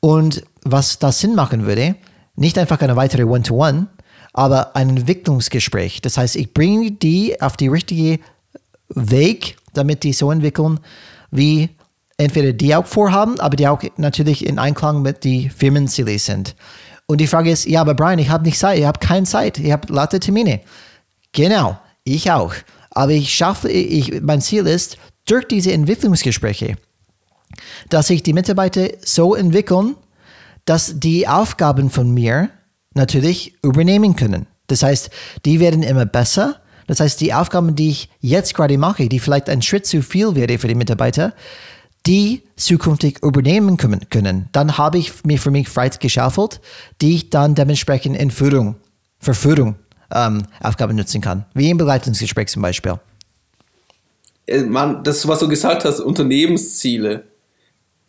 [0.00, 1.94] Und was da Sinn machen würde,
[2.34, 3.86] nicht einfach eine weitere One-to-One,
[4.32, 6.00] aber ein Entwicklungsgespräch.
[6.02, 8.18] Das heißt, ich bringe die auf die richtige
[8.88, 10.80] Weg, damit die so entwickeln,
[11.30, 11.70] wie
[12.22, 16.54] entweder die auch vorhaben, aber die auch natürlich in Einklang mit den Firmenzielen sind.
[17.06, 19.58] Und die Frage ist, ja, aber Brian, ich habe nicht Zeit, ich habe keine Zeit,
[19.58, 20.60] ich habe laute Termine.
[21.32, 22.54] Genau, ich auch.
[22.90, 26.76] Aber ich schaffe, ich, mein Ziel ist, durch diese Entwicklungsgespräche,
[27.88, 29.96] dass sich die Mitarbeiter so entwickeln,
[30.64, 32.50] dass die Aufgaben von mir
[32.94, 34.46] natürlich übernehmen können.
[34.66, 35.10] Das heißt,
[35.44, 36.60] die werden immer besser.
[36.86, 40.34] Das heißt, die Aufgaben, die ich jetzt gerade mache, die vielleicht ein Schritt zu viel
[40.34, 41.34] wäre für die Mitarbeiter,
[42.06, 44.48] die zukünftig übernehmen können.
[44.52, 46.60] Dann habe ich mir für mich Freizeit geschaffelt,
[47.00, 48.76] die ich dann dementsprechend in Führung,
[49.18, 49.76] für Führung
[50.12, 51.44] ähm, Aufgaben nutzen kann.
[51.54, 52.98] Wie im Begleitungsgespräch zum Beispiel.
[54.46, 57.24] Äh, man, das, was du gesagt hast, Unternehmensziele.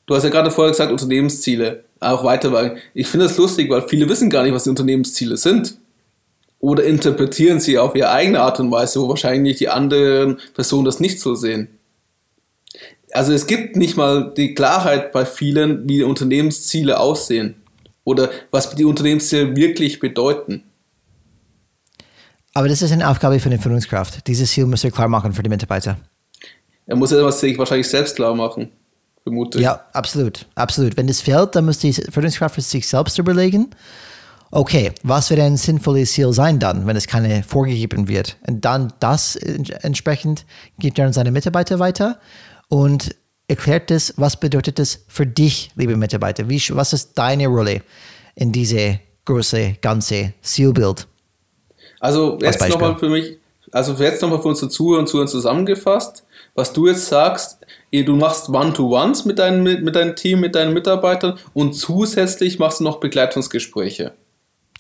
[0.06, 2.76] Du hast ja gerade vorher gesagt, Unternehmensziele auch weiter.
[2.94, 5.78] Ich finde das lustig, weil viele wissen gar nicht, was die Unternehmensziele sind.
[6.60, 11.00] Oder interpretieren sie auf ihre eigene Art und Weise, wo wahrscheinlich die anderen Personen das
[11.00, 11.68] nicht so sehen.
[13.14, 17.56] Also es gibt nicht mal die Klarheit bei vielen, wie die Unternehmensziele aussehen
[18.04, 20.64] oder was die Unternehmensziele wirklich bedeuten.
[22.56, 24.28] Aber das ist eine Aufgabe für eine Führungskraft.
[24.28, 25.98] Dieses Ziel muss er klar machen für die Mitarbeiter.
[26.86, 28.70] Er muss es sich wahrscheinlich selbst klar machen.
[29.24, 29.64] vermute ich.
[29.64, 30.98] Ja, absolut, absolut.
[30.98, 33.70] Wenn das fehlt, dann muss die Führungskraft für sich selbst überlegen,
[34.52, 38.38] okay, was wird ein sinnvolles Ziel sein dann, wenn es keine vorgegeben wird?
[38.48, 40.46] Und dann das entsprechend
[40.78, 42.20] gibt er an seine Mitarbeiter weiter
[42.74, 43.16] und
[43.48, 46.50] erklärt es, was bedeutet das für dich, liebe Mitarbeiter?
[46.50, 47.84] Wie, was ist deine Rolle
[48.34, 51.06] in diese große, ganze Zielbild?
[52.00, 53.38] Also jetzt nochmal für mich,
[53.72, 56.24] also jetzt nochmal für unsere Zuhörer und Zuhörer zusammengefasst,
[56.56, 57.60] was du jetzt sagst,
[57.92, 62.80] eh, du machst One-to-Ones mit deinem, mit deinem Team, mit deinen Mitarbeitern und zusätzlich machst
[62.80, 64.14] du noch Begleitungsgespräche.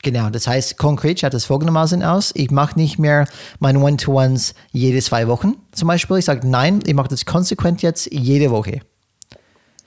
[0.04, 2.32] Genau, das heißt, konkret schaut das folgendermaßen aus.
[2.36, 3.26] Ich mache nicht mehr
[3.60, 6.18] meine One-to-Ones jede zwei Wochen zum Beispiel.
[6.18, 8.82] Ich sage, nein, ich mache das konsequent jetzt jede Woche.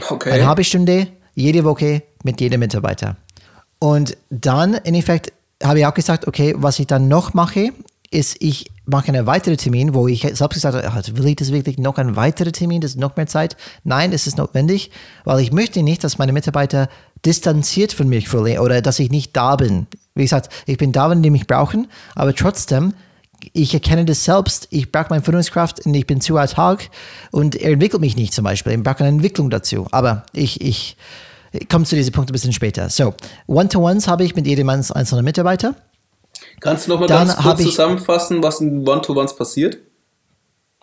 [0.09, 0.33] Okay.
[0.33, 3.17] Eine halbe Stunde jede Woche mit jedem Mitarbeiter.
[3.79, 7.73] Und dann, in Effekt, habe ich auch gesagt, okay, was ich dann noch mache,
[8.17, 11.53] ist, ich mache einen weiteren Termin, wo ich selbst gesagt habe, also will ich das
[11.53, 13.57] wirklich noch ein weiterer Termin, das ist noch mehr Zeit?
[13.85, 14.91] Nein, es ist notwendig,
[15.25, 16.89] weil ich möchte nicht, dass meine Mitarbeiter
[17.25, 19.87] distanziert von mir fühlen oder dass ich nicht da bin.
[20.15, 22.95] Wie gesagt, ich bin da, wenn die mich brauchen, aber trotzdem,
[23.53, 26.89] ich erkenne das selbst, ich brauche meine Führungskraft und ich bin zu autark
[27.33, 28.73] und er entwickelt mich nicht zum Beispiel.
[28.73, 29.87] Ich brauche eine Entwicklung dazu.
[29.91, 30.97] Aber ich, ich,
[31.53, 32.89] ich komme zu diesem Punkt ein bisschen später.
[32.89, 33.15] So,
[33.47, 35.75] One-to-Ones habe ich mit jedem einzelnen Mitarbeiter.
[36.61, 39.79] Kannst du noch mal Dann ganz kurz zusammenfassen, was in One-to-Ones passiert?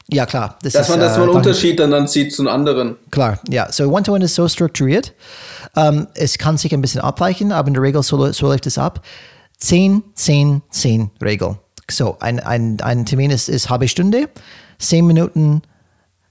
[0.10, 0.58] Ja, klar.
[0.62, 2.98] Das dass ist, man, dass man einen äh, Unterschied dann, dann sieht zu einem anderen.
[3.12, 3.72] Klar, ja.
[3.72, 5.14] So One-to-One ist so strukturiert.
[5.76, 8.78] Ähm, es kann sich ein bisschen abweichen, aber in der Regel so, so läuft es
[8.78, 9.04] ab.
[9.58, 11.58] 10, 10, 10 Regel.
[11.90, 14.30] So, ein, ein, ein Termin ist, ist halbe Stunde.
[14.80, 15.62] 10 Minuten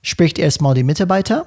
[0.03, 1.47] spricht erstmal die Mitarbeiter.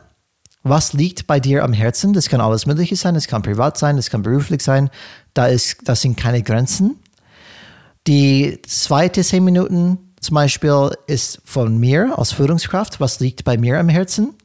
[0.64, 2.14] Was liegt bei dir am Herzen?
[2.14, 4.90] Das kann alles Mögliche sein, das kann privat sein, das kann beruflich sein.
[5.36, 7.00] Da ist, das sind keine Grenzen.
[8.08, 13.80] Die zweite 10 Minuten zum Beispiel ist von mir als Führungskraft, was liegt bei mir
[13.80, 14.36] am Herzen.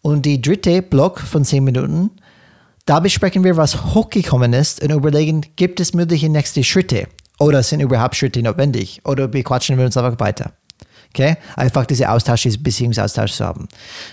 [0.00, 2.10] Und die dritte Block von 10 Minuten,
[2.86, 7.08] da besprechen wir, was hochgekommen ist und überlegen, gibt es mögliche nächste Schritte
[7.40, 10.52] oder sind überhaupt Schritte notwendig oder bequatschen wir uns einfach weiter.
[11.12, 11.36] Okay?
[11.56, 13.66] Einfach diese Austausch, diese Beziehungsaustausch zu haben.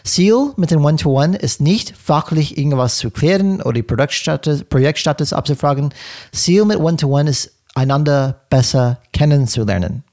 [0.03, 5.33] Ziel mit dem One-to-One -One ist nicht fachlich irgendwas zu klären oder die Projektstatus, Projektstatus
[5.33, 5.93] abzufragen.
[6.31, 10.03] Ziel mit One-to-One -One ist, einander besser kennenzulernen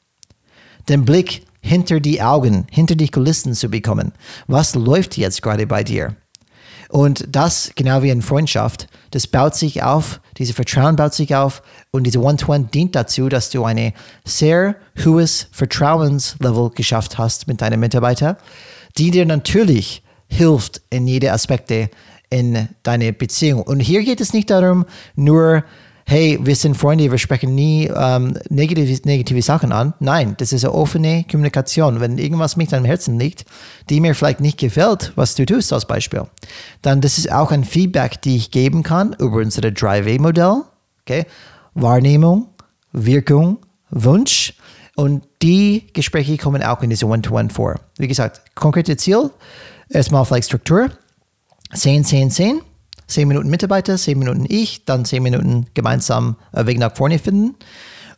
[0.88, 4.12] den Blick hinter die Augen, hinter die Kulissen zu bekommen.
[4.46, 6.16] Was läuft jetzt gerade bei dir?
[6.90, 11.62] Und das, genau wie in Freundschaft, das baut sich auf, dieses Vertrauen baut sich auf
[11.90, 13.92] und diese One-to-One dient dazu, dass du ein
[14.24, 18.36] sehr hohes Vertrauenslevel geschafft hast mit deinen Mitarbeitern,
[18.98, 21.90] die dir natürlich hilft in jede Aspekte
[22.30, 23.62] in deiner Beziehung.
[23.62, 25.64] Und hier geht es nicht darum, nur
[26.06, 29.94] hey, wir sind Freunde, wir sprechen nie ähm, negative, negative Sachen an.
[30.00, 32.00] Nein, das ist eine offene Kommunikation.
[32.00, 33.44] Wenn irgendwas mich am Herzen liegt,
[33.88, 36.24] die mir vielleicht nicht gefällt, was du tust als Beispiel,
[36.82, 40.62] dann das ist auch ein Feedback, die ich geben kann über unser Drive-A-Modell.
[41.02, 41.26] Okay?
[41.74, 42.48] Wahrnehmung,
[42.92, 43.58] Wirkung,
[43.90, 44.54] Wunsch.
[44.96, 47.80] Und die Gespräche kommen auch in diese One-to-One -One vor.
[47.98, 49.30] Wie gesagt, konkrete Ziel,
[49.88, 50.90] erstmal vielleicht Struktur,
[51.72, 52.60] 10, 10, 10
[53.06, 57.54] Zehn Minuten Mitarbeiter, zehn Minuten ich, dann zehn Minuten gemeinsam äh, Weg nach vorne finden.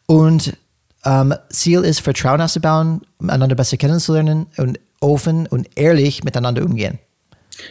[0.07, 0.57] Und
[1.05, 6.99] ähm, Ziel ist, Vertrauen aufzubauen, einander besser kennenzulernen und offen und ehrlich miteinander umgehen.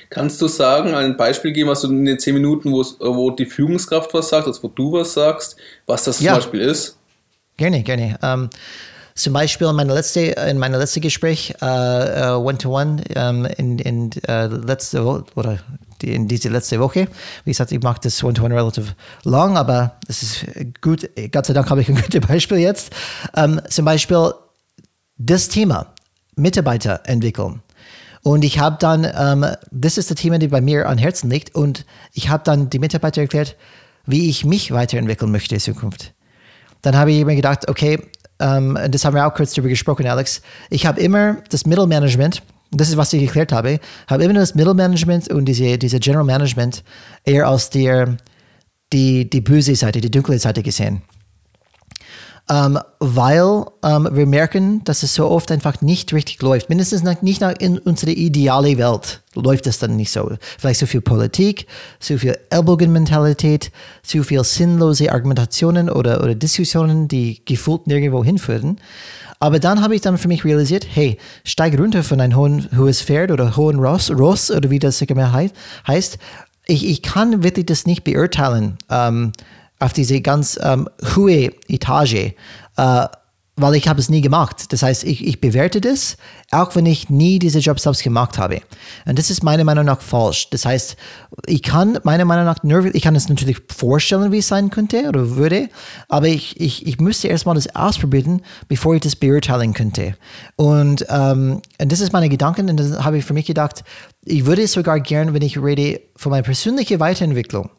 [0.09, 4.13] Kannst du sagen, ein Beispiel geben, was du in den zehn Minuten, wo die Führungskraft
[4.13, 6.33] was sagt, also wo du was sagst, was das ja.
[6.33, 6.97] zum Beispiel ist?
[7.57, 8.17] Gerne, gerne.
[8.21, 8.49] Ähm,
[9.13, 14.09] zum Beispiel in meinem letzten in meine letzte Gespräch, uh, uh, One-to-One, um, in, in
[14.27, 15.59] uh, letzte Woche, oder
[16.01, 17.07] die, in diese letzte Woche.
[17.43, 20.45] Wie gesagt, ich mache das One-to-One relativ lang, aber es ist
[20.81, 21.09] gut.
[21.31, 22.91] Gott sei Dank habe ich ein gutes Beispiel jetzt.
[23.35, 24.33] Um, zum Beispiel
[25.17, 25.93] das Thema
[26.35, 27.61] Mitarbeiterentwicklung.
[28.21, 31.55] Und ich habe dann, um, das ist das Thema, das bei mir am Herzen liegt.
[31.55, 33.55] Und ich habe dann die Mitarbeiter erklärt,
[34.05, 36.13] wie ich mich weiterentwickeln möchte in Zukunft.
[36.81, 37.99] Dann habe ich mir gedacht, okay,
[38.39, 40.41] ähm, das haben wir auch kurz darüber gesprochen, Alex.
[40.69, 42.43] Ich habe immer das Mittelmanagement,
[42.75, 46.83] das ist, was ich erklärt habe, habe immer das Mittelmanagement und diese, diese General Management
[47.23, 48.17] eher als der,
[48.93, 51.01] die, die böse Seite, die dunkle Seite gesehen.
[52.47, 56.69] Ähm, weil ähm, wir merken, dass es so oft einfach nicht richtig läuft.
[56.69, 60.31] Mindestens nicht nach in unsere ideale Welt läuft es dann nicht so.
[60.59, 61.65] Vielleicht zu viel Politik,
[61.99, 63.71] zu viel Ellbogenmentalität,
[64.03, 68.79] zu viel sinnlose Argumentationen oder, oder Diskussionen, die gefühlt nirgendwo hinführen.
[69.39, 73.01] Aber dann habe ich dann für mich realisiert, hey, steig runter von einem hohen, hohes
[73.01, 75.33] Pferd oder hohen Ross, Ross oder wie das mehr
[75.87, 76.17] heißt.
[76.67, 78.77] Ich, ich kann wirklich das nicht beurteilen.
[78.89, 79.33] Ähm,
[79.79, 82.33] auf diese ganz ähm, hohe Etage,
[82.77, 83.07] äh,
[83.57, 84.73] weil ich habe es nie gemacht.
[84.73, 86.17] Das heißt, ich, ich bewerte das,
[86.51, 88.61] auch wenn ich nie diese Jobs selbst gemacht habe.
[89.05, 90.49] Und das ist meiner Meinung nach falsch.
[90.49, 90.97] Das heißt,
[91.45, 95.37] ich kann meiner Meinung nach ich kann es natürlich vorstellen, wie es sein könnte oder
[95.37, 95.69] würde,
[96.09, 100.15] aber ich, ich, ich müsste erstmal das ausprobieren, bevor ich das beurteilen könnte.
[100.57, 103.83] Und, ähm, und das ist meine Gedanken und dann habe ich für mich gedacht,
[104.25, 107.69] ich würde sogar gern, wenn ich rede, von meiner persönlichen Weiterentwicklung.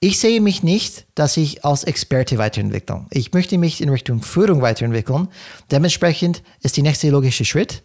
[0.00, 3.06] Ich sehe mich nicht, dass ich als Experte weiterentwickle.
[3.10, 5.28] Ich möchte mich in Richtung Führung weiterentwickeln.
[5.70, 7.82] Dementsprechend ist der nächste logische Schritt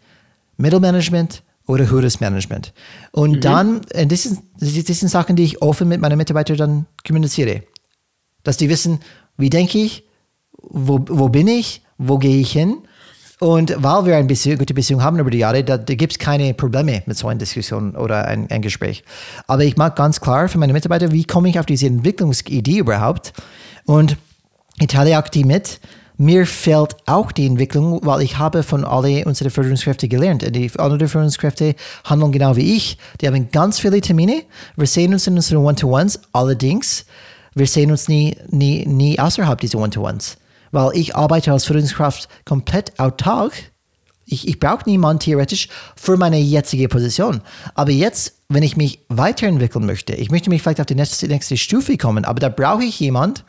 [0.57, 2.73] Mittelmanagement oder höheres Management.
[3.11, 3.41] Und mhm.
[3.41, 7.63] dann, äh, das sind, das sind Sachen, die ich offen mit meinen Mitarbeitern dann kommuniziere.
[8.43, 8.99] Dass die wissen,
[9.37, 10.03] wie denke ich,
[10.61, 12.77] wo, wo bin ich, wo gehe ich hin
[13.41, 16.19] und weil wir eine Beziehung, gute Beziehung haben über die Jahre, da, da gibt es
[16.19, 19.03] keine Probleme mit so einer Diskussion oder ein, ein Gespräch.
[19.47, 23.33] Aber ich mag ganz klar für meine Mitarbeiter, wie komme ich auf diese Entwicklungsidee überhaupt?
[23.85, 24.15] Und
[24.79, 25.79] ich teile auch die mit.
[26.17, 30.45] Mir fehlt auch die Entwicklung, weil ich habe von alle unsere Führungskräfte gelernt.
[30.55, 31.73] Die anderen Führungskräfte
[32.03, 32.99] handeln genau wie ich.
[33.21, 34.43] Die haben ganz viele Termine.
[34.75, 36.19] Wir sehen uns in unseren One-to-Ones.
[36.31, 37.07] Allerdings,
[37.55, 40.37] wir sehen uns nie, nie, nie außerhalb dieser One-to-Ones
[40.71, 43.53] weil ich arbeite als Führungskraft komplett autark.
[44.25, 47.41] Ich, ich brauche niemanden theoretisch für meine jetzige Position.
[47.75, 51.57] Aber jetzt, wenn ich mich weiterentwickeln möchte, ich möchte mich vielleicht auf die nächste, nächste
[51.57, 53.41] Stufe kommen, aber da brauche ich jemanden,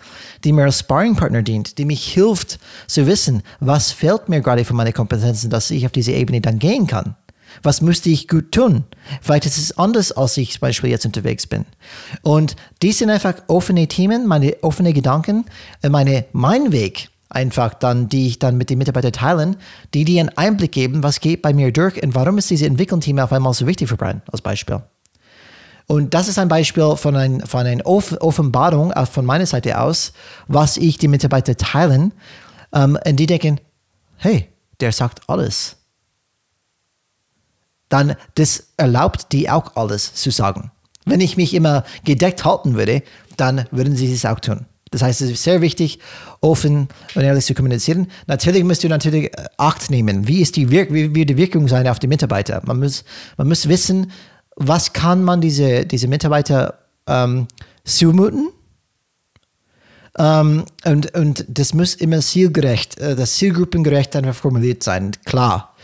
[0.44, 2.58] der mir als Sparringpartner dient, der mich hilft
[2.88, 6.58] zu wissen, was fehlt mir gerade von meinen Kompetenzen, dass ich auf diese Ebene dann
[6.58, 7.16] gehen kann.
[7.62, 8.84] Was müsste ich gut tun?
[9.20, 11.66] Vielleicht ist es anders, als ich zum Beispiel jetzt unterwegs bin.
[12.22, 15.44] Und dies sind einfach offene Themen, meine offenen Gedanken,
[15.86, 19.56] meine, mein Weg einfach dann, die ich dann mit den Mitarbeitern teilen,
[19.94, 23.18] die dir einen Einblick geben, was geht bei mir durch und warum ist diese Entwicklungsteam
[23.18, 24.82] auf einmal so wichtig für Brian, als Beispiel.
[25.86, 30.12] Und das ist ein Beispiel von, ein, von einer Offenbarung von meiner Seite aus,
[30.48, 32.12] was ich die Mitarbeiter teilen.
[32.72, 33.60] Ähm, und die denken,
[34.16, 34.48] hey,
[34.80, 35.76] der sagt alles.
[37.88, 40.70] Dann, das erlaubt die auch alles zu sagen.
[41.04, 43.02] Wenn ich mich immer gedeckt halten würde,
[43.36, 44.66] dann würden sie es auch tun.
[44.92, 45.98] Das heißt, es ist sehr wichtig,
[46.40, 48.08] offen und ehrlich zu kommunizieren.
[48.26, 50.28] Natürlich müsst ihr natürlich äh, Acht nehmen.
[50.28, 52.60] Wie ist die Wirk wie wird die Wirkung sein auf die Mitarbeiter?
[52.64, 53.04] Man muss,
[53.36, 54.12] man muss wissen,
[54.54, 57.48] was kann man diese, diese Mitarbeiter ähm,
[57.84, 58.50] zumuten?
[60.18, 65.12] Ähm, und, und das muss immer zielgerecht, äh, das zielgruppengerecht einfach formuliert sein.
[65.24, 65.74] Klar.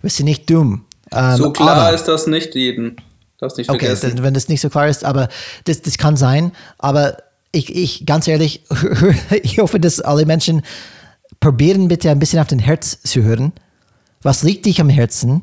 [0.00, 0.84] Wir sind nicht dumm.
[1.12, 2.96] Ähm, so klar aber, ist das nicht jeden.
[3.38, 5.28] Das nicht okay, wenn das nicht so klar ist, aber
[5.64, 6.52] das, das kann sein.
[6.78, 7.16] Aber
[7.52, 8.64] ich, ich, ganz ehrlich,
[9.42, 10.62] ich hoffe, dass alle Menschen
[11.38, 13.52] probieren bitte ein bisschen auf den Herz zu hören.
[14.22, 15.42] Was liegt dich am Herzen?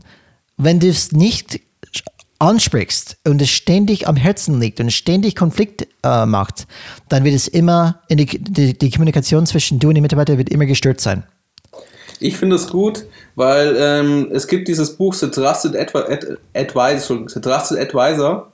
[0.57, 1.61] Wenn du es nicht
[2.39, 6.67] ansprichst und es ständig am Herzen liegt und ständig Konflikt äh, macht,
[7.09, 10.65] dann wird es immer, die, die, die, Kommunikation zwischen du und den Mitarbeiter wird immer
[10.65, 11.23] gestört sein.
[12.21, 17.27] Ich finde es gut, weil ähm, es gibt dieses Buch The Trusted, Advi Ad Advisor,
[17.27, 18.51] The Trusted Advisor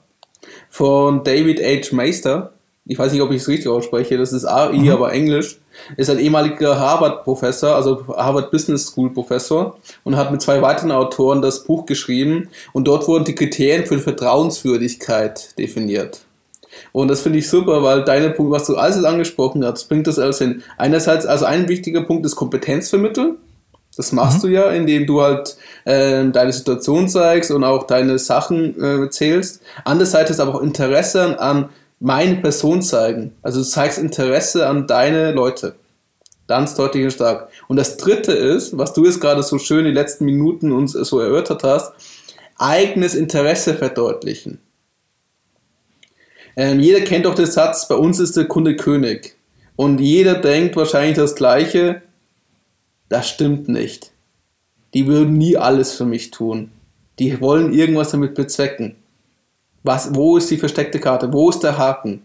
[0.68, 1.94] von David H.
[1.94, 2.55] Meister
[2.86, 4.90] ich weiß nicht, ob ich es richtig ausspreche, das ist AI, mhm.
[4.90, 5.58] aber Englisch,
[5.96, 11.64] ist ein ehemaliger Harvard-Professor, also Harvard Business School-Professor und hat mit zwei weiteren Autoren das
[11.64, 16.20] Buch geschrieben und dort wurden die Kriterien für Vertrauenswürdigkeit definiert.
[16.92, 20.18] Und das finde ich super, weil deine Punkt, was du alles angesprochen hast, bringt das
[20.18, 20.62] alles hin.
[20.76, 23.36] Einerseits, also ein wichtiger Punkt ist Kompetenz vermitteln.
[23.96, 24.48] Das machst mhm.
[24.48, 29.62] du ja, indem du halt äh, deine Situation zeigst und auch deine Sachen äh, erzählst.
[29.84, 31.70] Andererseits ist aber auch Interesse an
[32.00, 33.34] meine Person zeigen.
[33.42, 35.74] Also du zeigst Interesse an deine Leute.
[36.46, 37.48] Ganz deutlich und stark.
[37.68, 41.18] Und das dritte ist, was du jetzt gerade so schön die letzten Minuten uns so
[41.18, 41.92] erörtert hast,
[42.56, 44.60] eigenes Interesse verdeutlichen.
[46.56, 49.36] Ähm, jeder kennt doch den Satz, bei uns ist der Kunde König.
[49.74, 52.02] Und jeder denkt wahrscheinlich das Gleiche.
[53.08, 54.12] Das stimmt nicht.
[54.94, 56.70] Die würden nie alles für mich tun.
[57.18, 58.96] Die wollen irgendwas damit bezwecken.
[59.86, 61.32] Was, wo ist die versteckte Karte?
[61.32, 62.22] Wo ist der Haken?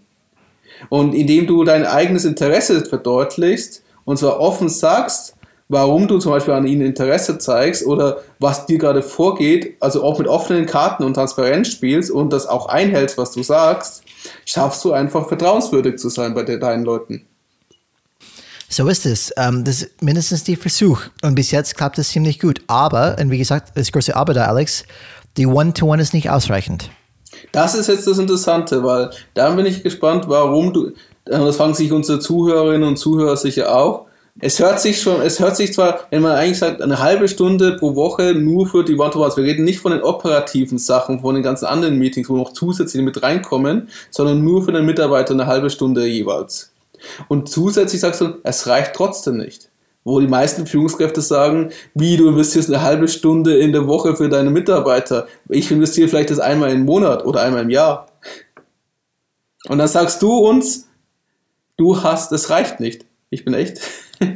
[0.89, 5.36] Und indem du dein eigenes Interesse verdeutlichst und zwar offen sagst,
[5.69, 10.17] warum du zum Beispiel an ihnen Interesse zeigst oder was dir gerade vorgeht, also auch
[10.17, 14.04] mit offenen Karten und Transparenz spielst und das auch einhältst, was du sagst,
[14.45, 17.27] schaffst du einfach vertrauenswürdig zu sein bei deinen Leuten.
[18.69, 19.31] So ist es.
[19.38, 21.02] Ähm, das ist mindestens der Versuch.
[21.21, 22.62] Und bis jetzt klappt es ziemlich gut.
[22.67, 24.86] Aber, und wie gesagt, das große Aber da, Alex,
[25.36, 26.90] die One-to-One -One ist nicht ausreichend.
[27.52, 30.92] Das ist jetzt das Interessante, weil da bin ich gespannt, warum du,
[31.25, 34.06] das fragen sich unsere Zuhörerinnen und Zuhörer sicher auch.
[34.39, 37.75] Es hört sich schon, es hört sich zwar, wenn man eigentlich sagt, eine halbe Stunde
[37.77, 39.35] pro Woche nur für die One-to-Ones.
[39.35, 43.04] Wir reden nicht von den operativen Sachen, von den ganzen anderen Meetings, wo noch zusätzlich
[43.04, 46.71] mit reinkommen, sondern nur für den Mitarbeiter eine halbe Stunde jeweils.
[47.27, 49.71] Und zusätzlich sagst du, es reicht trotzdem nicht.
[50.04, 54.29] Wo die meisten Führungskräfte sagen, wie du investierst eine halbe Stunde in der Woche für
[54.29, 55.27] deine Mitarbeiter.
[55.49, 58.08] Ich investiere vielleicht das einmal im Monat oder einmal im Jahr.
[59.67, 60.87] Und dann sagst du uns,
[61.77, 63.06] du hast, es reicht nicht.
[63.29, 63.79] Ich bin echt.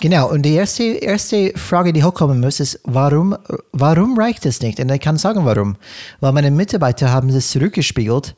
[0.00, 3.36] Genau, und die erste, erste Frage, die hochkommen muss, ist, warum,
[3.72, 4.78] warum reicht es nicht?
[4.78, 5.76] Und ich kann sagen, warum.
[6.20, 8.36] Weil meine Mitarbeiter haben das zurückgespiegelt,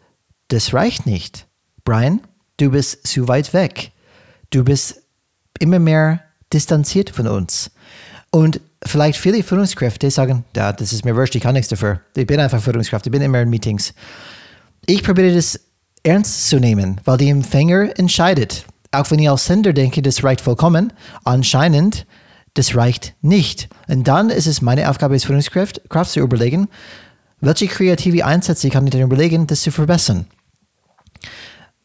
[0.49, 1.47] das reicht nicht.
[1.85, 2.21] Brian,
[2.57, 3.91] du bist zu weit weg.
[4.51, 5.03] Du bist
[5.59, 6.21] immer mehr
[6.53, 7.71] distanziert von uns.
[8.31, 12.01] Und vielleicht viele Führungskräfte sagen, ja, das ist mir wurscht, ich kann nichts dafür.
[12.15, 13.95] Ich bin einfach Führungskraft, ich bin immer in Meetings.
[14.87, 15.59] Ich probiere das
[16.03, 18.65] ernst zu nehmen, weil der Empfänger entscheidet.
[18.93, 20.93] Auch wenn ich als Sender denke, das reicht vollkommen,
[21.25, 22.07] anscheinend,
[22.55, 23.69] das reicht nicht.
[23.89, 26.69] Und dann ist es meine Aufgabe als Führungskraft Kraft zu überlegen,
[27.41, 30.27] welche kreative Einsätze kann ich denn überlegen, das zu verbessern.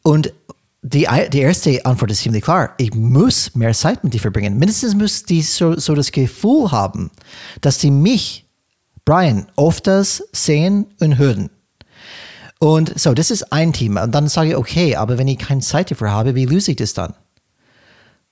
[0.02, 0.32] Und
[0.82, 2.74] die, die erste Antwort ist ziemlich klar.
[2.76, 4.58] Ich muss mehr Zeit mit dir verbringen.
[4.58, 7.10] Mindestens muss die so, so das Gefühl haben,
[7.60, 8.46] dass sie mich,
[9.04, 11.50] Brian, öfters sehen und hören.
[12.58, 14.02] Und so, das ist ein Thema.
[14.02, 16.76] Und dann sage ich, okay, aber wenn ich keine Zeit dafür habe, wie löse ich
[16.76, 17.14] das dann?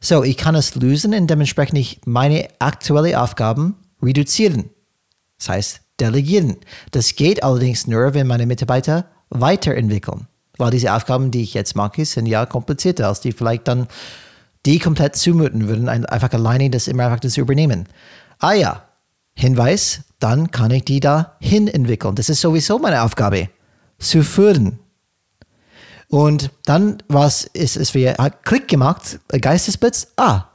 [0.01, 4.71] So, ich kann es lösen, indem ich meine aktuellen Aufgaben reduzieren.
[5.39, 6.57] Das heißt, delegieren.
[6.91, 10.27] Das geht allerdings nur, wenn meine Mitarbeiter weiterentwickeln.
[10.61, 13.89] Weil diese Aufgaben, die ich jetzt mache, sind ja komplizierter, als die vielleicht dann
[14.67, 17.87] die komplett zumuten würden, einfach alleine das immer einfach das übernehmen.
[18.39, 18.83] Ah ja,
[19.35, 22.15] Hinweis, dann kann ich die da hin entwickeln.
[22.15, 23.49] Das ist sowieso meine Aufgabe,
[23.99, 24.79] zu führen.
[26.09, 30.09] Und dann was ist es wie hat Klick gemacht, Geistesblitz.
[30.17, 30.47] Ah,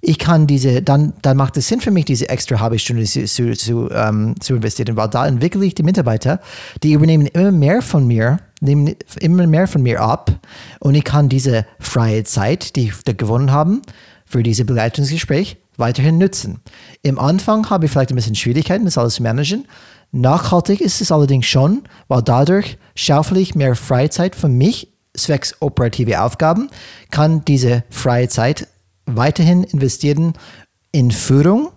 [0.00, 3.24] ich kann diese, dann, dann macht es Sinn für mich, diese extra halbe Stunde zu,
[3.24, 6.40] zu, zu, ähm, zu investieren, weil da entwickle ich die Mitarbeiter,
[6.82, 10.32] die übernehmen immer mehr von mir nehmen immer mehr von mir ab
[10.80, 13.80] und ich kann diese freie Zeit, die ich gewonnen habe,
[14.24, 16.60] für dieses Begleitungsgespräch weiterhin nutzen.
[17.02, 19.66] Im Anfang habe ich vielleicht ein bisschen Schwierigkeiten, das alles zu managen.
[20.12, 26.22] Nachhaltig ist es allerdings schon, weil dadurch schaufel ich mehr Freizeit für mich, zwecks operative
[26.22, 26.70] Aufgaben,
[27.10, 28.68] kann diese freie Zeit
[29.06, 30.34] weiterhin investieren
[30.92, 31.70] in Führung.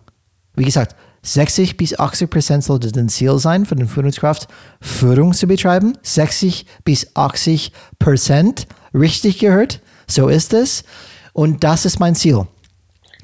[0.56, 0.96] Wie gesagt,
[1.28, 4.48] 60 bis 80 Prozent sollte das Ziel sein für den Führungskraft,
[4.80, 5.98] Führung zu betreiben.
[6.02, 10.86] 60 bis 80 Prozent, richtig gehört, so ist es.
[11.34, 12.48] Und das ist mein Ziel.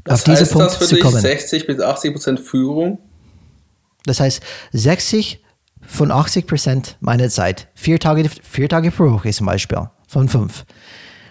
[0.03, 1.21] Was auf diesen Punkt das zu kommen.
[1.21, 2.99] 60 bis 80 Prozent Führung?
[4.05, 4.41] Das heißt,
[4.73, 5.41] 60
[5.87, 10.65] von 80 Prozent meiner Zeit, vier Tage, vier Tage pro Woche zum Beispiel, von fünf,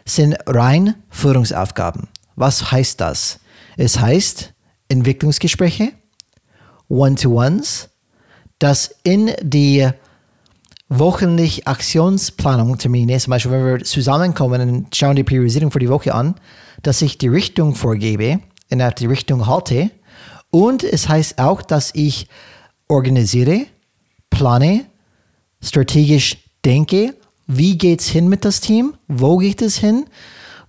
[0.07, 2.09] sind rein Führungsaufgaben.
[2.35, 3.41] Was heißt das?
[3.77, 4.55] Es heißt
[4.89, 5.93] Entwicklungsgespräche,
[6.93, 7.89] One-to-Ones,
[8.59, 9.89] dass in die
[10.89, 16.15] wöchentlich Aktionsplanung Termine, zum Beispiel wenn wir zusammenkommen und schauen die Priorisierung für die Woche
[16.15, 16.35] an,
[16.83, 19.91] dass ich die Richtung vorgebe, innerhalb die Richtung halte.
[20.51, 22.29] Und es heißt auch, dass ich
[22.89, 23.67] organisiere,
[24.29, 24.85] plane,
[25.63, 27.15] strategisch denke,
[27.47, 30.05] wie geht es hin mit das Team, wo geht es hin,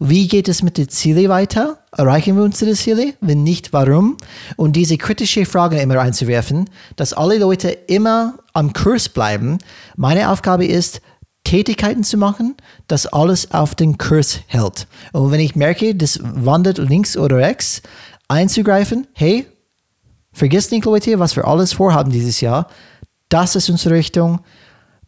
[0.06, 1.78] wie geht es mit den Zielen weiter?
[1.94, 3.14] Erreichen wir unsere Ziele?
[3.22, 4.18] Wenn nicht, warum?
[4.58, 9.60] Und diese kritische Fragen immer einzuwerfen, dass alle Leute immer am Kurs bleiben.
[9.96, 11.00] Meine Aufgabe ist,
[11.46, 12.56] Tätigkeiten zu machen,
[12.88, 14.88] dass alles auf den Kurs hält.
[15.14, 17.82] Und wenn ich merke, das wandert links oder rechts,
[18.28, 19.48] einzugreifen, hey,
[20.34, 22.68] vergiss nicht, Leute, was wir alles vorhaben dieses Jahr.
[23.30, 24.42] Das ist unsere Richtung.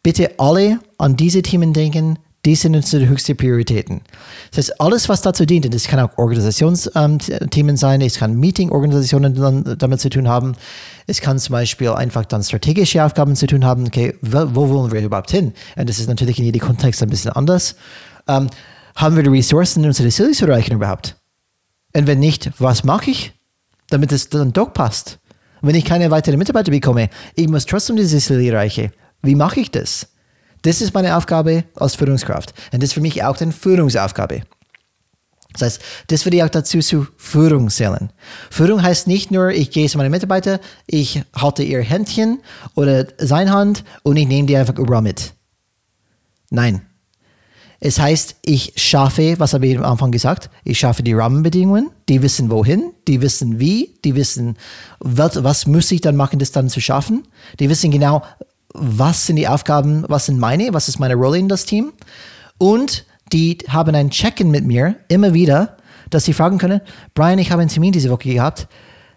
[0.04, 4.02] Bitte alle an diese Themen denken, die sind unsere höchsten Prioritäten.
[4.52, 9.78] Das heißt, alles, was dazu dient, und das kann auch Organisationsthemen sein, es kann Meeting-Organisationen
[9.78, 10.56] damit zu tun haben,
[11.08, 15.02] es kann zum Beispiel einfach dann strategische Aufgaben zu tun haben, okay, wo wollen wir
[15.02, 15.54] überhaupt hin?
[15.76, 17.76] Und das ist natürlich in jedem Kontext ein bisschen anders.
[18.28, 18.48] Ähm,
[18.96, 21.16] haben wir die Ressourcen, unsere Ziele zu erreichen überhaupt?
[21.94, 23.34] Und wenn nicht, was mache ich,
[23.90, 25.20] damit es dann doch passt?
[25.62, 28.92] Wenn ich keine weiteren Mitarbeiter bekomme, ich muss trotzdem diese Ziele erreichen.
[29.22, 30.08] Wie mache ich das?
[30.66, 32.56] Das ist meine Aufgabe als Führungskraft.
[32.74, 34.42] Und das ist für mich auch eine Führungsaufgabe.
[35.54, 38.10] Das heißt, das würde ich auch dazu zu Führung zählen.
[38.50, 42.40] Führung heißt nicht nur, ich gehe zu meinen Mitarbeitern, ich halte ihr Händchen
[42.74, 45.34] oder sein Hand und ich nehme die einfach überall mit.
[46.50, 46.82] Nein.
[47.80, 52.24] Es heißt, ich schaffe, was habe ich am Anfang gesagt, ich schaffe die Rahmenbedingungen, die
[52.24, 54.58] wissen wohin, die wissen wie, die wissen,
[55.00, 57.28] was, was muss ich dann machen, das dann zu schaffen.
[57.60, 58.24] Die wissen genau,
[58.78, 61.94] was sind die Aufgaben, was sind meine, was ist meine Rolle in das Team.
[62.58, 65.78] Und die haben ein Check-in mit mir immer wieder,
[66.10, 66.82] dass sie fragen können,
[67.14, 68.68] Brian, ich habe einen Termin diese Woche gehabt,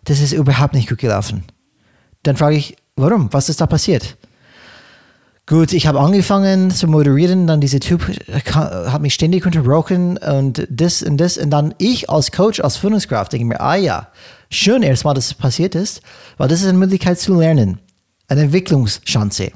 [0.04, 1.44] das ist überhaupt nicht gut gelaufen.
[2.22, 3.32] Dann frage ich, warum?
[3.32, 4.16] Was ist da passiert?
[5.46, 8.06] Gut, ich habe angefangen zu moderieren, dann dieser Typ
[8.54, 13.32] hat mich ständig unterbrochen und das und das und dann ich als Coach, als Führungskraft
[13.32, 14.09] denke mir, ah ja,
[14.50, 16.02] schön erstmal, dass es passiert ist,
[16.36, 17.78] weil das ist eine Möglichkeit zu lernen,
[18.28, 19.50] eine Entwicklungschance.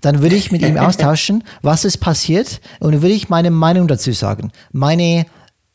[0.00, 4.12] Dann würde ich mit ihm austauschen, was ist passiert und würde ich meine Meinung dazu
[4.12, 5.26] sagen, meine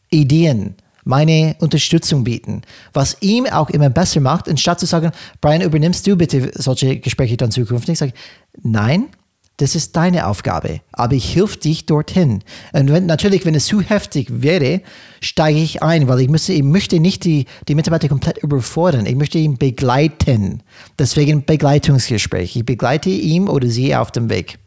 [0.09, 2.61] Ideen, meine Unterstützung bieten,
[2.93, 7.37] was ihm auch immer besser macht, anstatt zu sagen, Brian, übernimmst du bitte solche Gespräche
[7.37, 7.93] dann zukünftig?
[7.93, 8.13] Ich sage,
[8.61, 9.09] nein,
[9.62, 12.43] das ist deine Aufgabe, aber ich helfe dich dorthin.
[12.74, 14.82] Und wenn, natürlich, wenn es zu heftig wäre,
[15.20, 19.05] steige ich ein, weil ich, müsste, ich möchte nicht die, die Mitarbeiter komplett überfordern.
[19.05, 20.64] Ich möchte ihn begleiten.
[20.97, 22.55] Deswegen Begleitungsgespräch.
[22.55, 24.57] Ich begleite ihn oder sie auf dem Weg.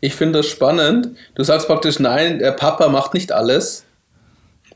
[0.00, 1.10] Ich finde das spannend.
[1.36, 3.84] Du sagst praktisch, nein, der Papa macht nicht alles.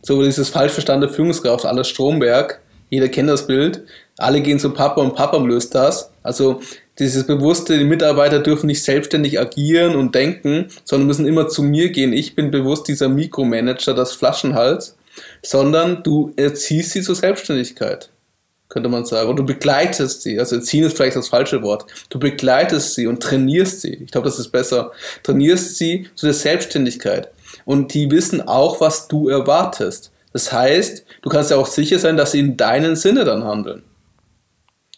[0.03, 2.61] So dieses falsch verstandene Führungskraft, alles Stromberg.
[2.89, 3.83] Jeder kennt das Bild.
[4.17, 6.11] Alle gehen zu Papa und Papa löst das.
[6.23, 6.61] Also
[6.99, 11.91] dieses bewusste, die Mitarbeiter dürfen nicht selbstständig agieren und denken, sondern müssen immer zu mir
[11.91, 12.13] gehen.
[12.13, 14.97] Ich bin bewusst dieser Mikromanager, das Flaschenhals,
[15.43, 18.11] sondern du erziehst sie zur Selbstständigkeit,
[18.69, 19.29] könnte man sagen.
[19.29, 20.39] Und du begleitest sie.
[20.39, 21.87] Also erziehen ist vielleicht das falsche Wort.
[22.11, 23.95] Du begleitest sie und trainierst sie.
[24.05, 24.93] Ich glaube, das ist besser.
[25.25, 27.31] Trainierst sie zu der Selbstständigkeit.
[27.65, 30.13] Und die wissen auch, was du erwartest.
[30.33, 33.83] Das heißt, du kannst ja auch sicher sein, dass sie in deinen Sinne dann handeln.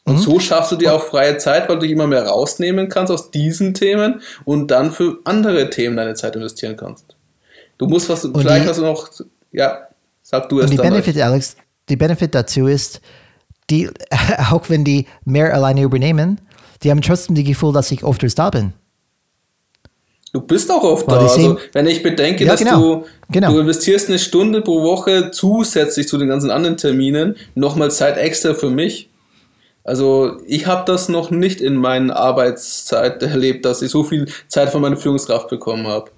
[0.07, 0.19] Und mhm.
[0.21, 3.33] so schaffst du dir auch freie Zeit, weil du dich immer mehr rausnehmen kannst aus
[3.33, 7.17] diesen Themen und dann für andere Themen deine Zeit investieren kannst.
[7.77, 9.11] Du musst was, und vielleicht die, hast du noch,
[9.51, 9.89] ja,
[10.23, 11.57] sag du es die Benefit, Alex,
[11.89, 13.01] die Benefit dazu ist,
[13.69, 13.91] die,
[14.51, 16.41] auch wenn die mehr alleine übernehmen,
[16.83, 18.75] die haben trotzdem die Gefühl, dass ich öfters da bin.
[20.33, 21.19] Du bist auch oft da.
[21.19, 23.53] Also, wenn ich bedenke, ja, dass genau, du, genau.
[23.53, 28.55] du investierst eine Stunde pro Woche zusätzlich zu den ganzen anderen Terminen nochmal Zeit extra
[28.55, 29.09] für mich
[29.87, 34.71] also ich habe das noch nicht in meinen Arbeitszeit erlebt, dass ich so viel Zeit
[34.71, 36.11] von meiner Führungskraft bekommen habe.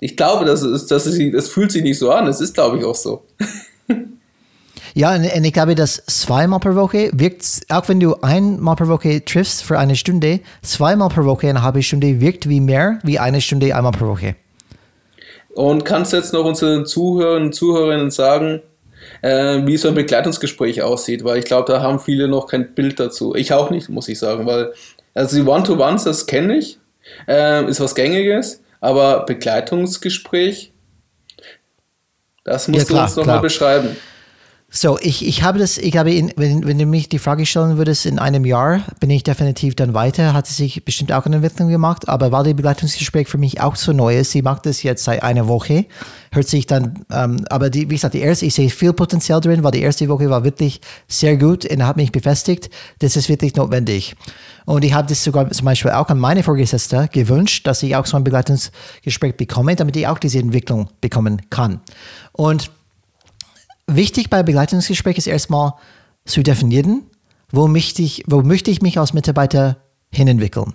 [0.00, 2.26] Ich glaube, das, ist, das, ist, das fühlt sich nicht so an.
[2.26, 3.24] Es ist, glaube ich, auch so.
[4.94, 9.24] Ja, und ich glaube, dass zweimal pro Woche wirkt, auch wenn du einmal pro Woche
[9.24, 13.40] triffst für eine Stunde, zweimal pro Woche eine halbe Stunde wirkt wie mehr wie eine
[13.40, 14.34] Stunde einmal pro Woche.
[15.54, 18.62] Und kannst du jetzt noch unseren Zuhörern und Zuhörerinnen sagen,
[19.22, 23.00] äh, wie so ein Begleitungsgespräch aussieht, weil ich glaube, da haben viele noch kein Bild
[23.00, 23.34] dazu.
[23.34, 24.72] Ich auch nicht, muss ich sagen, weil
[25.14, 26.78] also die One-to-Ones, das kenne ich,
[27.26, 30.72] äh, ist was Gängiges, aber Begleitungsgespräch,
[32.44, 33.96] das musst ja, klar, du uns nochmal beschreiben.
[34.70, 37.78] So, ich, ich habe das, ich habe, in, wenn, wenn du mich die Frage stellen
[37.78, 41.36] würdest, in einem Jahr bin ich definitiv dann weiter, hat es sich bestimmt auch eine
[41.36, 45.04] Entwicklung gemacht, aber weil die Begleitungsgespräch für mich auch so neu sie macht das jetzt
[45.04, 45.86] seit einer Woche,
[46.32, 49.64] hört sich dann, ähm, aber die, wie gesagt, die erste, ich sehe viel Potenzial drin,
[49.64, 53.56] weil die erste Woche war wirklich sehr gut und hat mich befestigt, das ist wirklich
[53.56, 54.16] notwendig.
[54.66, 58.04] Und ich habe das sogar zum Beispiel auch an meine Vorgesetzte gewünscht, dass ich auch
[58.04, 61.80] so ein Begleitungsgespräch bekomme, damit ich auch diese Entwicklung bekommen kann.
[62.32, 62.70] Und
[63.88, 65.72] wichtig bei Begleitungsgespräch ist erstmal
[66.24, 67.02] zu definieren,
[67.50, 69.78] wo möchte ich, wo möchte ich mich als Mitarbeiter
[70.12, 70.74] hinentwickeln.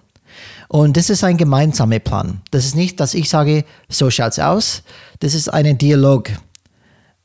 [0.67, 2.41] Und das ist ein gemeinsamer Plan.
[2.51, 4.83] Das ist nicht, dass ich sage, so schaut's aus.
[5.19, 6.29] Das ist ein Dialog.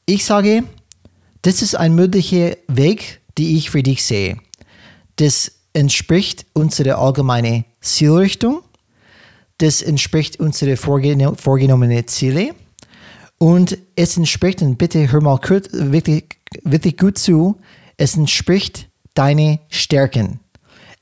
[0.04, 0.64] Ich sage,
[1.42, 4.38] das ist ein möglicher Weg, die ich für dich sehe.
[5.16, 8.60] Das entspricht unserer allgemeinen Zielrichtung.
[9.56, 12.54] Das entspricht unsere vorgenommenen Ziele
[13.38, 16.24] und es entspricht, und bitte hör mal kurz, wirklich,
[16.64, 17.56] wirklich gut zu,
[17.96, 20.40] es entspricht deine Stärken.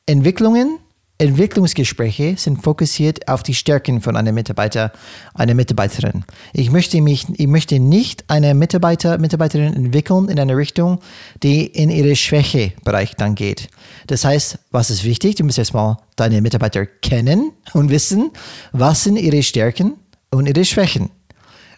[0.07, 0.79] Entwicklungen,
[1.19, 4.93] Entwicklungsgespräche sind fokussiert auf die Stärken von einem Mitarbeiter,
[5.33, 6.25] einer Mitarbeiterin.
[6.53, 11.01] Ich möchte mich, ich möchte nicht eine Mitarbeiter, Mitarbeiterin entwickeln in eine Richtung,
[11.43, 13.69] die in ihre Schwächebereich dann geht.
[14.09, 15.37] Das heißt, was ist wichtig?
[15.37, 18.31] Du musst erstmal deine Mitarbeiter kennen und wissen,
[18.73, 19.95] was sind ihre Stärken
[20.31, 21.09] und ihre Schwächen.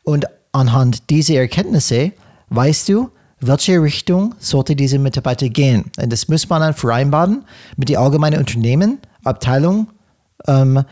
[0.03, 2.13] Und anhand dieser Erkenntnisse
[2.51, 5.91] weißt du, welche Richtung sollte diese Mitarbeiter gehen.
[5.97, 7.45] Und das muss man dann vereinbaren
[7.77, 9.89] mit den allgemeinen Unternehmen, Abteilung,
[10.47, 10.83] ähm,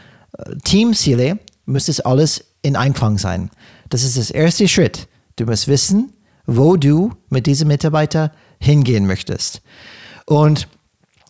[0.64, 3.50] Teamziele, muss das alles in Einklang sein.
[3.88, 5.08] Das ist das erste Schritt.
[5.36, 6.12] Du musst wissen,
[6.46, 9.62] wo du mit diesem Mitarbeiter hingehen möchtest.
[10.26, 10.68] Und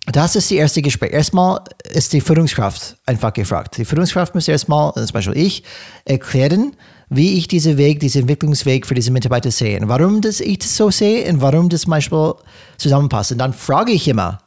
[0.06, 1.12] das ist die erste Gespräch.
[1.12, 1.60] Erstmal
[1.90, 3.76] ist die Führungskraft einfach gefragt.
[3.76, 5.64] Die Führungskraft muss erstmal, zum Beispiel ich,
[6.04, 6.76] erklären,
[7.08, 9.80] wie ich diesen Weg, diesen Entwicklungsweg für diese Mitarbeiter sehe.
[9.80, 12.34] Und warum das ich das so sehe und warum das Beispiel
[12.78, 13.32] zusammenpasst.
[13.32, 14.38] Und dann frage ich immer,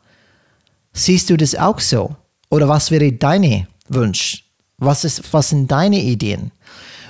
[0.93, 2.15] siehst du das auch so?
[2.49, 4.45] Oder was wäre deine Wunsch?
[4.77, 6.51] Was, ist, was sind deine Ideen?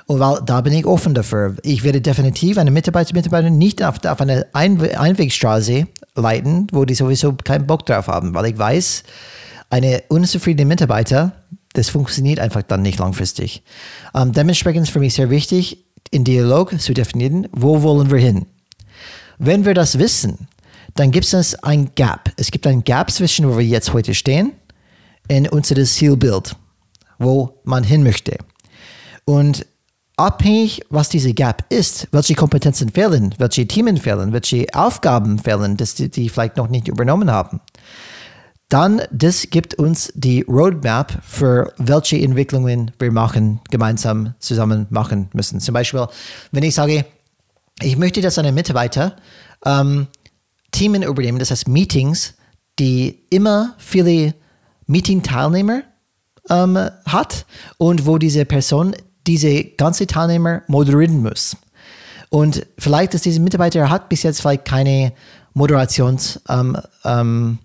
[0.05, 1.55] Und weil da bin ich offen dafür.
[1.61, 5.85] Ich werde definitiv eine Mitarbeiter, Mitarbeiter nicht auf, auf eine Einwegstraße
[6.15, 9.03] leiten, wo die sowieso keinen Bock drauf haben, weil ich weiß,
[9.69, 11.33] eine unzufriedene Mitarbeiter
[11.73, 13.63] Das funktioniert einfach dann nicht langfristig.
[14.15, 18.45] Ähm, dementsprechend ist für mich sehr wichtig, in Dialog zu definieren, wo wollen wir hin.
[19.37, 20.47] Wenn wir das wissen,
[20.95, 22.31] dann gibt es ein Gap.
[22.37, 24.53] Es gibt ein Gap zwischen, wo wir jetzt heute stehen,
[25.29, 26.55] und unser Zielbild,
[27.19, 28.37] wo man hin möchte.
[29.25, 29.65] Und
[30.17, 36.09] abhängig, was diese Gap ist, welche Kompetenzen fehlen, welche Themen fehlen, welche Aufgaben fehlen, die,
[36.09, 37.61] die vielleicht noch nicht übernommen haben,
[38.69, 45.59] dann das gibt uns die Roadmap für welche Entwicklungen wir machen, gemeinsam zusammen machen müssen.
[45.59, 46.05] Zum Beispiel,
[46.51, 47.05] wenn ich sage,
[47.81, 49.15] ich möchte, dass eine Mitarbeiter
[49.65, 50.07] ähm,
[50.71, 52.35] Themen übernehmen, das heißt Meetings,
[52.77, 54.35] die immer viele
[54.85, 55.81] Meeting-Teilnehmer
[56.49, 57.45] ähm, hat
[57.77, 58.95] und wo diese Person
[59.25, 61.57] diese ganze Teilnehmer moderieren muss.
[62.29, 65.13] Und vielleicht, dass diese Mitarbeiter hat bis jetzt vielleicht keine
[65.53, 66.75] Moderationserfahrungen.
[66.75, 67.59] Ähm, ähm,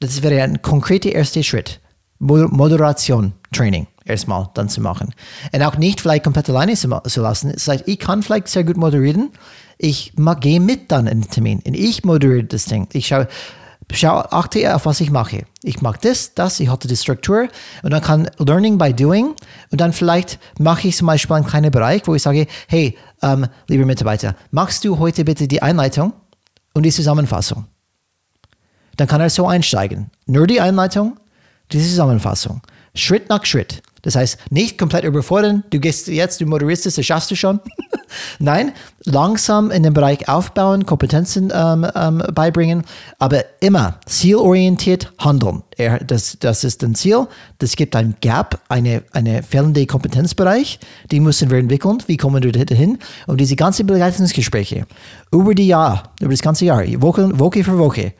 [0.00, 1.80] das wäre ein konkreter erster Schritt.
[2.18, 5.14] Moderation, Training erstmal dann zu machen.
[5.52, 7.50] Und auch nicht vielleicht komplett alleine zu, zu lassen.
[7.50, 9.30] Es heißt, ich kann vielleicht sehr gut moderieren.
[9.76, 11.62] Ich gehe mit dann in den Termin.
[11.64, 12.88] Und ich moderiere das Ding.
[12.92, 13.28] Ich schaue,
[13.92, 15.44] schau, achte auf, was ich mache.
[15.62, 17.48] Ich mache das, das, ich hatte die Struktur
[17.82, 19.34] und dann kann Learning by Doing
[19.70, 23.46] und dann vielleicht mache ich zum Beispiel einen kleinen Bereich, wo ich sage, hey, ähm,
[23.66, 26.12] lieber Mitarbeiter, machst du heute bitte die Einleitung
[26.74, 27.66] und die Zusammenfassung?
[28.98, 30.10] Dann kann er so einsteigen.
[30.26, 31.18] Nur die Einleitung,
[31.72, 32.60] die Zusammenfassung.
[32.94, 33.80] Schritt nach Schritt.
[34.02, 37.60] Das heißt, nicht komplett überfordern, du gehst jetzt, du moderierst es, das schaffst du schon.
[38.38, 38.72] Nein,
[39.04, 42.84] langsam in den Bereich aufbauen, Kompetenzen ähm, ähm, beibringen,
[43.18, 45.62] aber immer zielorientiert handeln.
[45.76, 47.26] Er, das, das ist ein Ziel,
[47.58, 50.78] das gibt ein Gap, eine, eine fehlende Kompetenzbereich,
[51.10, 52.98] die müssen wir entwickeln, wie kommen wir dahin?
[53.26, 54.86] Und diese ganzen Begleitungsgespräche
[55.32, 58.14] über die Jahr, über das ganze Jahr, Woche, Woche für Woche,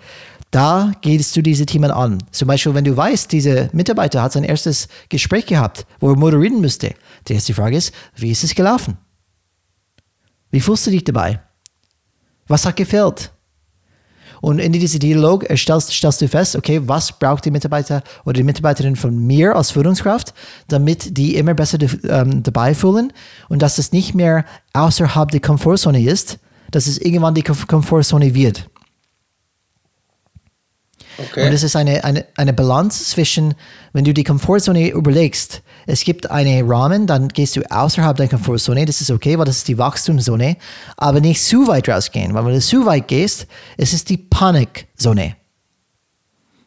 [0.51, 2.19] da gehst du diese Themen an.
[2.31, 6.61] Zum Beispiel, wenn du weißt, dieser Mitarbeiter hat sein erstes Gespräch gehabt, wo er moderieren
[6.61, 6.95] müsste.
[7.27, 8.97] Die erste Frage ist, wie ist es gelaufen?
[10.51, 11.41] Wie fühlst du dich dabei?
[12.47, 13.31] Was hat gefehlt?
[14.41, 18.45] Und in diesem Dialog stellst, stellst du fest, okay, was braucht die Mitarbeiter oder die
[18.45, 20.33] Mitarbeiterin von mir als Führungskraft,
[20.69, 21.79] damit die immer besser
[22.09, 23.13] ähm, dabei fühlen
[23.49, 26.39] und dass es nicht mehr außerhalb der Komfortzone ist,
[26.71, 28.71] dass es irgendwann die Komfortzone wird.
[31.19, 31.47] Okay.
[31.47, 33.55] Und es ist eine, eine, eine Balance zwischen,
[33.93, 38.85] wenn du die Komfortzone überlegst, es gibt einen Rahmen, dann gehst du außerhalb der Komfortzone,
[38.85, 40.57] das ist okay, weil das ist die Wachstumszone,
[40.97, 43.47] aber nicht zu weit rausgehen, weil wenn du zu weit gehst,
[43.77, 45.37] es ist die Panikzone.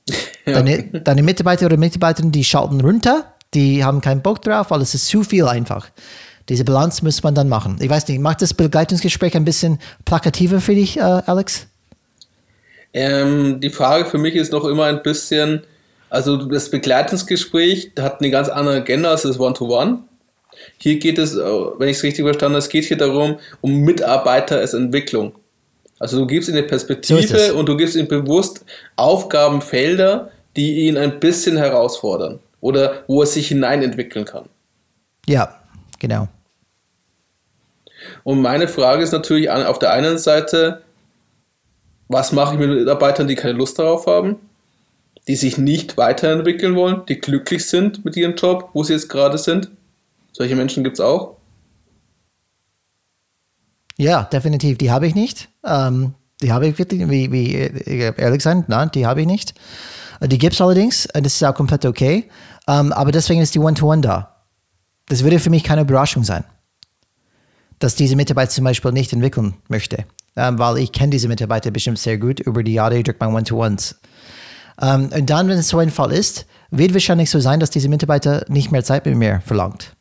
[0.44, 0.54] Ja.
[0.54, 4.96] Deine, deine Mitarbeiter oder Mitarbeiterinnen, die schalten runter, die haben keinen Bock drauf, weil es
[4.96, 5.92] ist zu viel einfach.
[6.50, 7.78] Diese Balance muss man dann machen.
[7.80, 11.68] Ich weiß nicht, macht das Begleitungsgespräch ein bisschen plakativer für dich, äh, Alex?
[12.94, 15.64] Ähm, die Frage für mich ist noch immer ein bisschen,
[16.10, 20.00] also das Begleitungsgespräch hat eine ganz andere Agenda als das One-to-One.
[20.78, 23.78] Hier geht es, äh, wenn ich es richtig verstanden habe, es geht hier darum, um
[23.82, 25.34] Mitarbeiter als Entwicklung.
[26.00, 28.66] Also du gibst ihnen eine Perspektive so und du gibst ihnen bewusst
[28.96, 34.46] Aufgabenfelder, die ihn ein bisschen herausfordern oder wo er sich hineinentwickeln kann.
[35.28, 35.62] Ja,
[36.00, 36.28] genau.
[38.24, 40.82] Und meine Frage ist natürlich auf der einen Seite,
[42.12, 44.38] was mache ich mit Mitarbeitern, die keine Lust darauf haben,
[45.28, 49.38] die sich nicht weiterentwickeln wollen, die glücklich sind mit ihrem Job, wo sie jetzt gerade
[49.38, 49.72] sind?
[50.32, 51.38] Solche Menschen gibt es auch.
[53.98, 54.78] Ja, definitiv.
[54.78, 55.50] Die habe ich nicht.
[55.64, 59.54] Ähm, die habe ich wirklich, wie, wie ehrlich gesagt, nein, die habe ich nicht.
[60.22, 62.30] Die gibt es allerdings, und das ist auch komplett okay.
[62.68, 64.36] Ähm, aber deswegen ist die One-to-One -One da.
[65.08, 66.44] Das würde für mich keine Überraschung sein,
[67.80, 70.06] dass diese Mitarbeiter zum Beispiel nicht entwickeln möchte
[70.36, 74.00] ähm, weil ich kenne diese Mitarbeiter bestimmt sehr gut über die Jahre durch mein One-to-Ones.
[74.82, 77.90] Ähm, und dann, wenn es so ein Fall ist, wird wahrscheinlich so sein, dass diese
[77.90, 79.96] Mitarbeiter nicht mehr Zeit mit mir verlangt.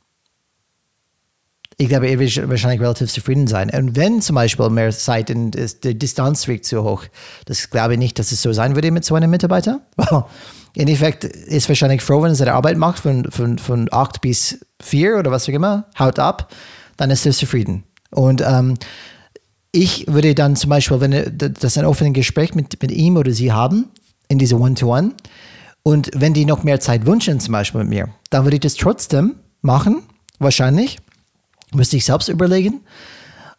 [1.77, 3.71] Ich glaube, er wird wahrscheinlich relativ zufrieden sein.
[3.71, 7.05] Und wenn zum Beispiel mehr Zeit in ist die Distanz wirkt zu hoch,
[7.47, 9.81] das glaube ich nicht, dass es so sein würde mit so einem Mitarbeiter.
[10.75, 14.61] Im Endeffekt ist wahrscheinlich froh, wenn er seine Arbeit macht von, von, von acht bis
[14.81, 16.53] vier oder was auch immer, haut ab,
[16.99, 17.85] dann ist er zufrieden.
[18.11, 18.75] Und ähm,
[19.73, 23.53] ich würde dann zum Beispiel, wenn das ein offenes Gespräch mit, mit ihm oder sie
[23.53, 23.91] haben,
[24.29, 25.13] in diese One-to-One, -One,
[25.83, 28.75] und wenn die noch mehr Zeit wünschen, zum Beispiel mit mir, dann würde ich das
[28.75, 30.03] trotzdem machen,
[30.39, 30.99] wahrscheinlich.
[31.73, 32.81] Müsste ich selbst überlegen.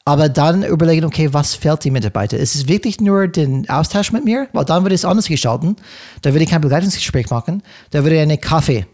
[0.04, 2.38] Aber dann überlegen, okay, was fehlt die Mitarbeiter?
[2.38, 4.48] Ist es wirklich nur den Austausch mit mir?
[4.52, 5.76] Weil dann würde ich es anders gestalten.
[6.22, 7.62] Da würde ich kein Begleitungsgespräch machen.
[7.92, 8.88] Da würde ich eine Kaffee,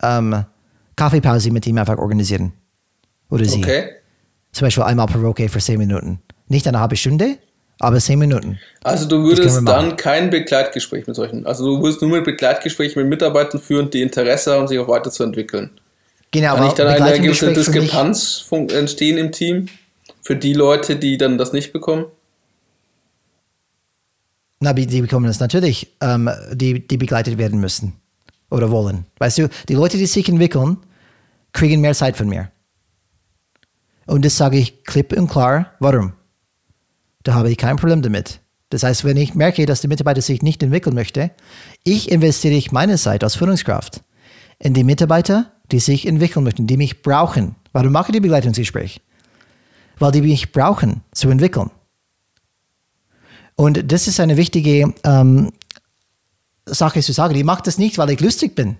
[0.00, 0.44] ähm,
[0.96, 2.52] Kaffeepause mit ihm einfach organisieren.
[3.30, 3.58] Oder sie.
[3.58, 3.90] Okay.
[4.52, 6.20] Zum Beispiel einmal pro Woche für zehn Minuten.
[6.48, 7.38] Nicht eine halbe Stunde,
[7.78, 8.58] aber zehn Minuten.
[8.82, 13.06] Also du würdest dann kein Begleitgespräch mit solchen, also du würdest nur mit Begleitgespräch mit
[13.06, 15.70] Mitarbeitern führen, die Interesse haben, sich auch weiterzuentwickeln.
[16.30, 16.54] Genau.
[16.54, 19.66] Kann nicht dann eine gewisse Diskrepanz entstehen im Team
[20.22, 22.06] für die Leute, die dann das nicht bekommen?
[24.60, 27.92] Na, die bekommen es natürlich, ähm, die, die begleitet werden müssen
[28.50, 29.04] oder wollen.
[29.18, 30.78] Weißt du, die Leute, die sich entwickeln,
[31.52, 32.50] kriegen mehr Zeit von mir.
[34.06, 35.74] Und das sage ich klipp und klar.
[35.80, 36.14] Warum?
[37.24, 38.40] Da habe ich kein Problem damit.
[38.70, 41.30] Das heißt, wenn ich merke, dass der Mitarbeiter sich nicht entwickeln möchte,
[41.82, 44.02] ich investiere ich meine Zeit als Führungskraft
[44.58, 47.56] in die Mitarbeiter, die sich entwickeln möchten, die mich brauchen.
[47.72, 49.00] Warum mache ich die Begleitungsgespräch?
[49.98, 51.70] Weil die mich brauchen zu entwickeln.
[53.56, 55.52] Und das ist eine wichtige ähm,
[56.66, 57.34] Sache zu sagen.
[57.36, 58.76] Ich mache das nicht, weil ich lustig bin.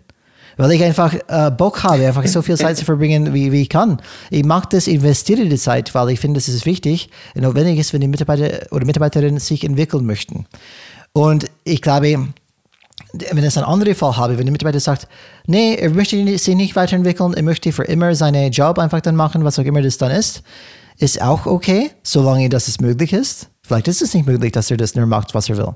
[0.56, 3.68] Weil ich einfach äh, Bock habe, einfach so viel Zeit zu verbringen, wie, wie ich
[3.68, 4.00] kann.
[4.30, 7.92] Ich mache das, investiere die Zeit, weil ich finde, das ist wichtig und notwendig ist,
[7.92, 10.46] wenn die Mitarbeiter oder Mitarbeiterinnen sich entwickeln möchten.
[11.12, 12.28] Und ich glaube,
[13.12, 15.08] wenn ich einen anderen Fall habe, wenn der Mitarbeiter sagt,
[15.46, 19.44] nee, er möchte sich nicht weiterentwickeln, er möchte für immer seinen Job einfach dann machen,
[19.44, 20.42] was auch immer das dann ist,
[20.98, 23.48] ist auch okay, solange das es möglich ist.
[23.62, 25.74] Vielleicht ist es nicht möglich, dass er das nur macht, was er will.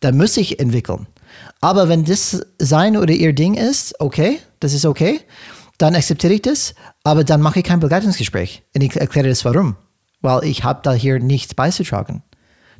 [0.00, 1.06] Dann muss ich entwickeln.
[1.60, 5.20] Aber wenn das sein oder ihr Ding ist, okay, das ist okay,
[5.78, 8.62] dann akzeptiere ich das, aber dann mache ich kein Begleitungsgespräch.
[8.74, 9.76] Und ich erkläre das warum.
[10.20, 12.22] Weil ich habe da hier nichts beizutragen.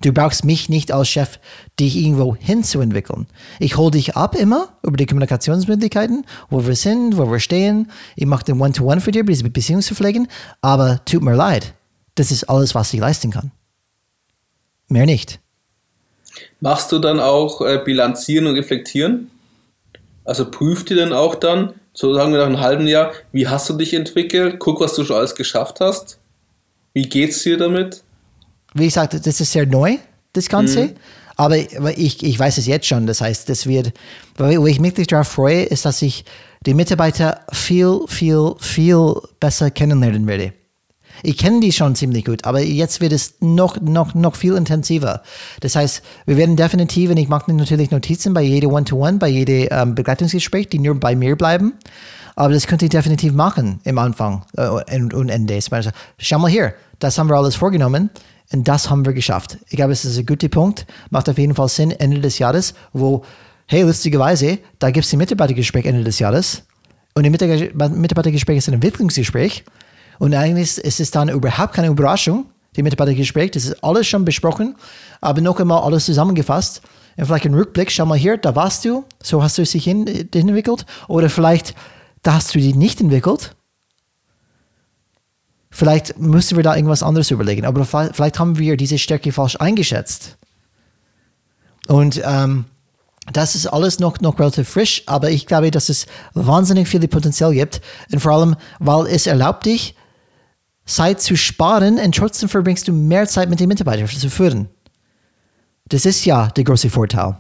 [0.02, 1.38] Du brauchst mich nicht als Chef,
[1.78, 3.26] dich irgendwo hinzuentwickeln.
[3.58, 7.90] Ich hole dich ab immer über die Kommunikationsmöglichkeiten, wo wir sind, wo wir stehen.
[8.16, 10.26] Ich mache den One-to-One für dir, diese Beziehung zu pflegen.
[10.62, 11.74] Aber tut mir leid,
[12.14, 13.52] das ist alles, was ich leisten kann.
[14.88, 15.38] Mehr nicht.
[16.60, 19.30] Machst du dann auch äh, Bilanzieren und Reflektieren?
[20.24, 23.68] Also prüft ihr dann auch dann, so sagen wir nach einem halben Jahr, wie hast
[23.68, 24.58] du dich entwickelt?
[24.58, 26.18] Guck, was du schon alles geschafft hast.
[26.92, 28.02] Wie geht's dir damit?
[28.74, 29.96] Wie gesagt, das ist sehr neu,
[30.32, 30.84] das Ganze.
[30.84, 30.96] Mhm.
[31.36, 33.06] Aber ich, ich weiß es jetzt schon.
[33.06, 33.92] Das heißt, das wird,
[34.36, 36.24] wo ich mich darauf freue, ist, dass ich
[36.66, 40.52] die Mitarbeiter viel, viel, viel besser kennenlernen werde.
[41.22, 45.22] Ich kenne die schon ziemlich gut, aber jetzt wird es noch, noch, noch viel intensiver.
[45.60, 49.68] Das heißt, wir werden definitiv, und ich mache natürlich Notizen bei jedem One-to-One, bei jedem
[49.70, 51.74] ähm, Begleitungsgespräch, die nur bei mir bleiben.
[52.36, 55.58] Aber das könnte ich definitiv machen im Anfang äh, und, und Ende.
[56.18, 58.10] Schau mal hier, das haben wir alles vorgenommen
[58.52, 59.58] und das haben wir geschafft.
[59.68, 60.86] Ich glaube, es ist ein guter Punkt.
[61.10, 63.24] Macht auf jeden Fall Sinn Ende des Jahres, wo,
[63.66, 66.62] hey, lustigerweise, da gibt es die Mitarbeitergespräch Ende des Jahres.
[67.14, 69.64] Und die Mitarbeitergespräch ist ein Entwicklungsgespräch.
[70.20, 72.44] Und eigentlich ist es dann überhaupt keine Überraschung,
[72.76, 74.76] die Mitarbeitergespräch, das ist alles schon besprochen,
[75.22, 76.82] aber noch einmal alles zusammengefasst.
[77.16, 80.06] Und vielleicht ein Rückblick, schau mal hier, da warst du, so hast du dich hin,
[80.06, 80.84] entwickelt.
[81.08, 81.74] Oder vielleicht,
[82.20, 83.56] da hast du dich nicht entwickelt.
[85.70, 87.64] Vielleicht müssen wir da irgendwas anderes überlegen.
[87.64, 90.36] Aber vielleicht haben wir diese Stärke falsch eingeschätzt.
[91.88, 92.66] Und ähm,
[93.32, 97.54] das ist alles noch, noch relativ frisch, aber ich glaube, dass es wahnsinnig viel Potenzial
[97.54, 97.80] gibt.
[98.12, 99.94] Und vor allem, weil es erlaubt dich,
[100.86, 104.68] Zeit zu sparen und trotzdem verbringst du mehr Zeit mit den Mitarbeitern zu führen.
[105.86, 107.36] Das ist ja der große Vorteil.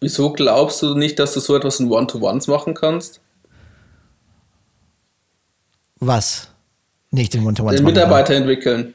[0.00, 3.20] Wieso glaubst du nicht, dass du so etwas in One-to-Ones machen kannst?
[6.00, 6.48] Was?
[7.10, 7.76] Nicht in One-to-Ones.
[7.76, 8.42] Den Mitarbeiter kann.
[8.42, 8.94] entwickeln.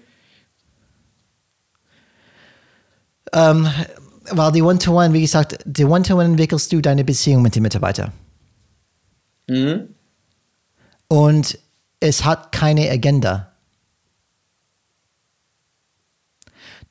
[3.33, 3.67] Ähm,
[4.31, 8.11] weil die One-to-One, wie gesagt, die One-to-One entwickelst du deine Beziehung mit den Mitarbeitern.
[9.47, 9.95] Mhm.
[11.07, 11.59] Und
[12.01, 13.53] es hat keine Agenda.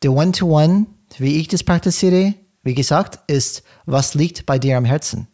[0.03, 0.87] Der One-to-One,
[1.19, 5.27] wie ich das praktiziere, wie gesagt, ist, was liegt bei dir am Herzen.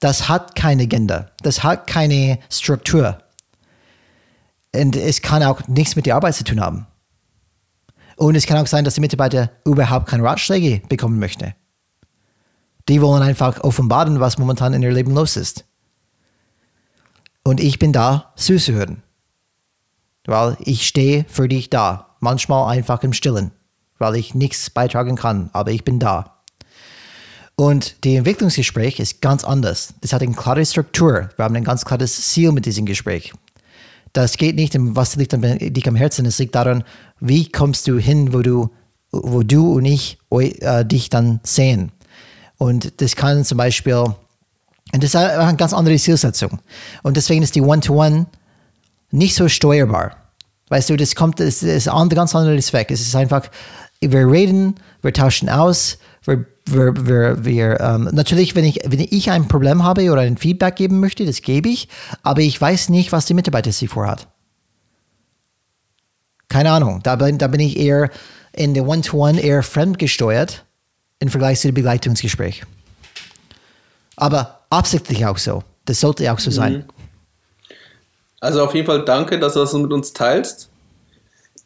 [0.00, 1.30] Das hat keine Agenda.
[1.40, 3.18] Das hat keine Struktur.
[4.74, 6.86] Und es kann auch nichts mit der Arbeit zu tun haben.
[8.16, 11.54] Und es kann auch sein, dass die Mitarbeiter überhaupt keine Ratschläge bekommen möchte.
[12.88, 15.64] Die wollen einfach offenbaren, was momentan in ihr Leben los ist.
[17.46, 19.04] Und ich bin da zuzuhören.
[20.24, 22.16] Weil ich stehe für dich da.
[22.18, 23.52] Manchmal einfach im Stillen.
[23.98, 26.42] Weil ich nichts beitragen kann, aber ich bin da.
[27.54, 29.94] Und die Entwicklungsgespräch ist ganz anders.
[30.00, 31.30] Das hat eine klare Struktur.
[31.36, 33.32] Wir haben ein ganz klares Ziel mit diesem Gespräch.
[34.12, 36.26] Das geht nicht um, was liegt dich am Herzen.
[36.26, 36.82] Es liegt daran,
[37.20, 38.70] wie kommst du hin, wo du,
[39.12, 41.92] wo du und ich äh, dich dann sehen.
[42.58, 44.16] Und das kann zum Beispiel
[44.92, 46.60] und das ist eine ganz andere Zielsetzung.
[47.02, 48.26] Und deswegen ist die One-to-One -One
[49.10, 50.16] nicht so steuerbar.
[50.68, 52.90] Weißt du, das kommt, das ist ein ganz anderes Weg.
[52.90, 53.48] Es ist einfach,
[54.00, 59.30] wir reden, wir tauschen aus, wir, wir, wir, wir ähm, natürlich, wenn ich, wenn ich
[59.30, 61.88] ein Problem habe oder ein Feedback geben möchte, das gebe ich,
[62.22, 64.26] aber ich weiß nicht, was die Mitarbeiter sich vorhat.
[66.48, 67.00] Keine Ahnung.
[67.02, 68.10] Da bin, da bin ich eher
[68.52, 70.64] in der One-to-One eher fremdgesteuert
[71.18, 72.64] im Vergleich zu dem Begleitungsgespräch.
[74.16, 75.62] Aber absichtlich auch so.
[75.84, 76.72] Das sollte auch so sein.
[76.72, 76.84] Mhm.
[78.40, 80.68] Also auf jeden Fall danke, dass du das mit uns teilst.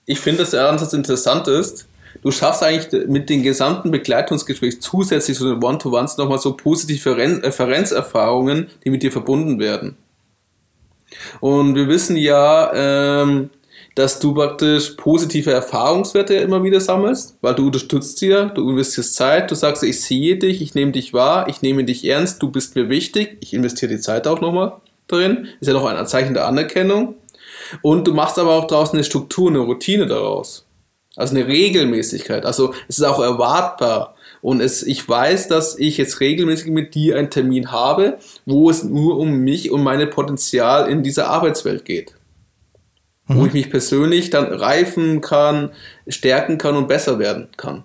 [0.07, 1.87] Ich finde, dass der Ansatz interessant ist.
[2.23, 8.69] Du schaffst eigentlich mit den gesamten Begleitungsgesprächen zusätzlich zu den One-to-Ones nochmal so positive Referenzerfahrungen,
[8.85, 9.97] die mit dir verbunden werden.
[11.41, 13.51] Und wir wissen ja, ähm,
[13.95, 19.15] dass du praktisch positive Erfahrungswerte immer wieder sammelst, weil du unterstützt sie ja, du investierst
[19.15, 22.51] Zeit, du sagst, ich sehe dich, ich nehme dich wahr, ich nehme dich ernst, du
[22.51, 24.75] bist mir wichtig, ich investiere die Zeit auch nochmal
[25.09, 27.17] drin, ist ja noch ein Zeichen der Anerkennung.
[27.83, 30.67] Und du machst aber auch draußen eine Struktur, eine Routine daraus.
[31.17, 32.47] Also eine Regelmäßigkeit.
[32.47, 34.15] Also es ist auch erwartbar.
[34.41, 38.85] Und es, ich weiß, dass ich jetzt regelmäßig mit dir einen Termin habe, wo es
[38.85, 42.15] nur um mich und meine Potenzial in dieser Arbeitswelt geht
[43.31, 43.39] mhm.
[43.39, 45.71] wo ich mich persönlich dann reifen kann,
[46.09, 47.85] stärken kann und besser werden kann.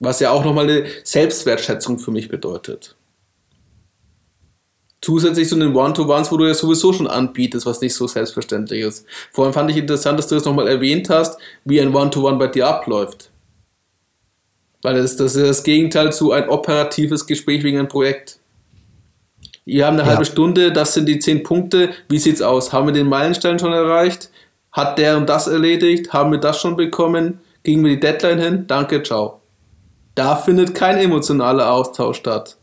[0.00, 2.96] Was ja auch nochmal eine Selbstwertschätzung für mich bedeutet.
[5.02, 9.06] Zusätzlich zu den One-to-Ones, wo du ja sowieso schon anbietest, was nicht so selbstverständlich ist.
[9.32, 12.38] Vor allem fand ich interessant, dass du das nochmal erwähnt hast, wie ein One-to-One -One
[12.38, 13.30] bei dir abläuft.
[14.82, 18.39] Weil das, das ist das Gegenteil zu ein operatives Gespräch wegen einem Projekt.
[19.70, 20.08] Ihr habt eine ja.
[20.08, 21.90] halbe Stunde, das sind die zehn Punkte.
[22.08, 22.72] Wie sieht's aus?
[22.72, 24.28] Haben wir den Meilenstein schon erreicht?
[24.72, 26.12] Hat der und das erledigt?
[26.12, 27.38] Haben wir das schon bekommen?
[27.62, 28.64] Gingen wir die Deadline hin?
[28.66, 29.42] Danke, ciao.
[30.16, 32.56] Da findet kein emotionaler Austausch statt.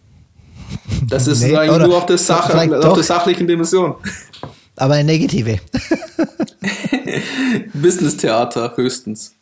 [1.09, 2.53] Das ist nee, eigentlich nur auf der, Sache,
[2.85, 3.95] auf der sachlichen Dimension.
[4.75, 5.59] Aber eine negative.
[7.73, 9.33] Business-Theater höchstens.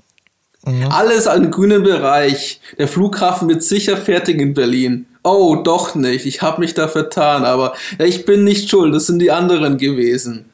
[0.67, 0.91] Mhm.
[0.91, 2.61] Alles im grünen Bereich.
[2.77, 5.07] Der Flughafen wird sicher fertig in Berlin.
[5.25, 6.27] Oh, doch nicht.
[6.27, 8.93] Ich habe mich da vertan, aber ich bin nicht schuld.
[8.93, 10.45] Das sind die anderen gewesen.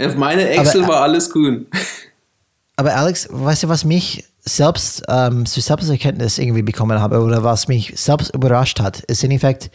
[0.00, 1.66] Auf meine Excel aber, war alles grün.
[2.76, 7.68] Aber Alex, weißt du, was mich selbst ähm, zu Selbsterkenntnis irgendwie bekommen habe oder was
[7.68, 9.70] mich selbst überrascht hat, ist in Effekt,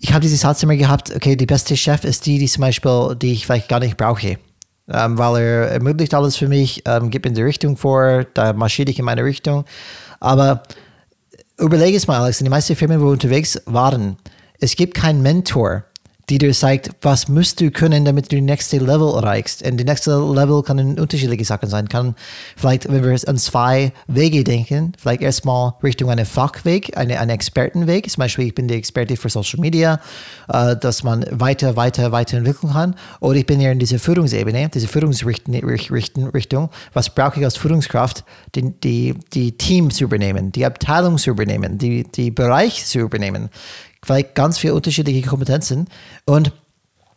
[0.00, 3.16] ich habe dieses Satz immer gehabt, okay, die beste Chef ist die, die zum Beispiel,
[3.16, 4.36] die ich vielleicht gar nicht brauche.
[4.90, 8.90] Ähm, weil er ermöglicht alles für mich, ähm, gibt mir die Richtung vor, da marschiere
[8.90, 9.64] ich in meine Richtung.
[10.20, 10.62] Aber
[11.58, 14.16] überlege es mal, Alex, den meisten Firmen, wo wir unterwegs waren,
[14.60, 15.84] es gibt keinen Mentor,
[16.28, 19.62] die dir sagt, was musst du können, damit du die nächste Level erreichst.
[19.62, 21.88] Und die nächste Level kann unterschiedliche Sachen sein.
[21.88, 22.14] Kann
[22.56, 28.10] vielleicht, wenn wir an zwei Wege denken, vielleicht erstmal Richtung einen Fachweg, eine, einen Expertenweg.
[28.10, 30.00] Zum Beispiel, ich bin die Experte für Social Media,
[30.48, 32.94] äh, dass man weiter, weiter, weiter entwickeln kann.
[33.20, 36.70] Oder ich bin ja in dieser Führungsebene, diese Führungsrichtung.
[36.92, 38.24] Was brauche ich als Führungskraft?
[38.54, 43.48] Die, die, die Team zu übernehmen, die Abteilung zu übernehmen, die, die Bereich zu übernehmen
[44.04, 45.88] vielleicht ganz viele unterschiedliche Kompetenzen.
[46.24, 46.52] Und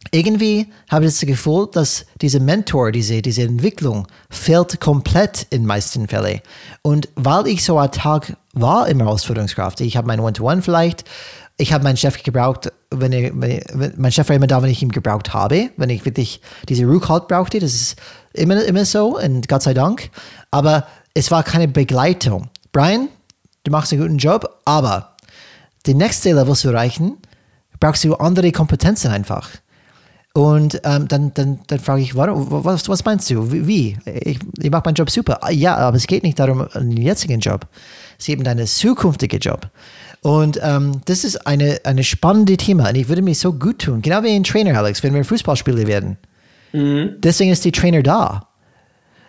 [0.10, 6.08] irgendwie habe ich das Gefühl, dass dieser Mentor, diese, diese Entwicklung fehlt komplett in meisten
[6.08, 6.42] Fällen.
[6.82, 11.06] Und weil ich so ein Tag war immer als Führungskraft, ich habe mein One-to-One vielleicht,
[11.58, 14.62] ich habe meinen Chef gebraucht, wenn, ich, wenn, ich, wenn mein Chef war immer da,
[14.64, 17.96] wenn ich ihn gebraucht habe, wenn ich wirklich diese Rückhalt brauchte, das ist
[18.34, 20.10] immer, immer so und Gott sei Dank.
[20.50, 22.50] Aber es war keine Begleitung.
[22.72, 23.10] Brian,
[23.64, 25.11] du machst einen guten Job, aber
[25.86, 27.18] die nächste Level zu erreichen,
[27.80, 29.50] brauchst du andere Kompetenzen einfach.
[30.34, 33.52] Und ähm, dann, dann, dann frage ich, warum, was, was meinst du?
[33.52, 33.98] Wie?
[34.06, 35.40] Ich, ich mache meinen Job super.
[35.52, 37.68] Ja, aber es geht nicht darum, einen jetzigen Job.
[38.18, 39.70] Es geht um deinen zukünftigen Job.
[40.22, 44.02] Und ähm, das ist eine, eine spannende Thema und ich würde mich so gut tun.
[44.02, 46.18] Genau wie ein Trainer, Alex, wenn wir Fußballspieler werden.
[46.72, 47.16] Mhm.
[47.18, 48.48] Deswegen ist die Trainer da.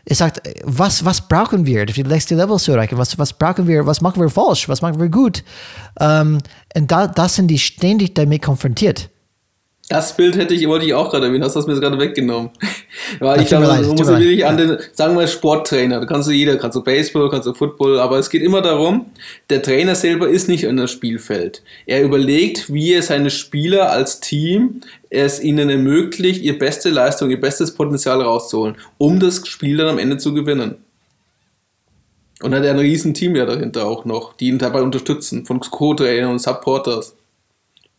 [0.04, 2.98] Es sagt, was, was brauchen wir, um die nächste Level zu erreichen?
[2.98, 4.68] Was, was brauchen wir, was machen wir falsch?
[4.68, 5.44] Was machen wir gut?
[6.00, 6.38] Ähm,
[6.74, 9.10] und da, das sind die ständig damit konfrontiert.
[9.88, 12.50] Das Bild hätte ich, wollte ich auch gerade erwähnen, hast du mir gerade weggenommen.
[13.18, 16.56] Weil ich glaube, du musst wirklich an den, sagen wir Sporttrainer, da kannst du jeder,
[16.56, 19.06] kannst du Baseball, kannst du Football, aber es geht immer darum,
[19.50, 21.62] der Trainer selber ist nicht in das Spielfeld.
[21.84, 27.40] Er überlegt, wie er seine Spieler als Team es ihnen ermöglicht, ihre beste Leistung, ihr
[27.40, 30.76] bestes Potenzial rauszuholen, um das Spiel dann am Ende zu gewinnen.
[32.40, 35.60] Und hat er ein riesen Team ja dahinter auch noch, die ihn dabei unterstützen, von
[35.60, 37.14] Co-Trainern und Supporters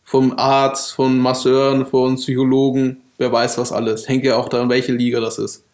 [0.04, 4.06] vom Arzt, von Masseuren, von Psychologen, wer weiß was alles.
[4.06, 5.64] Hängt ja auch daran, welche Liga das ist.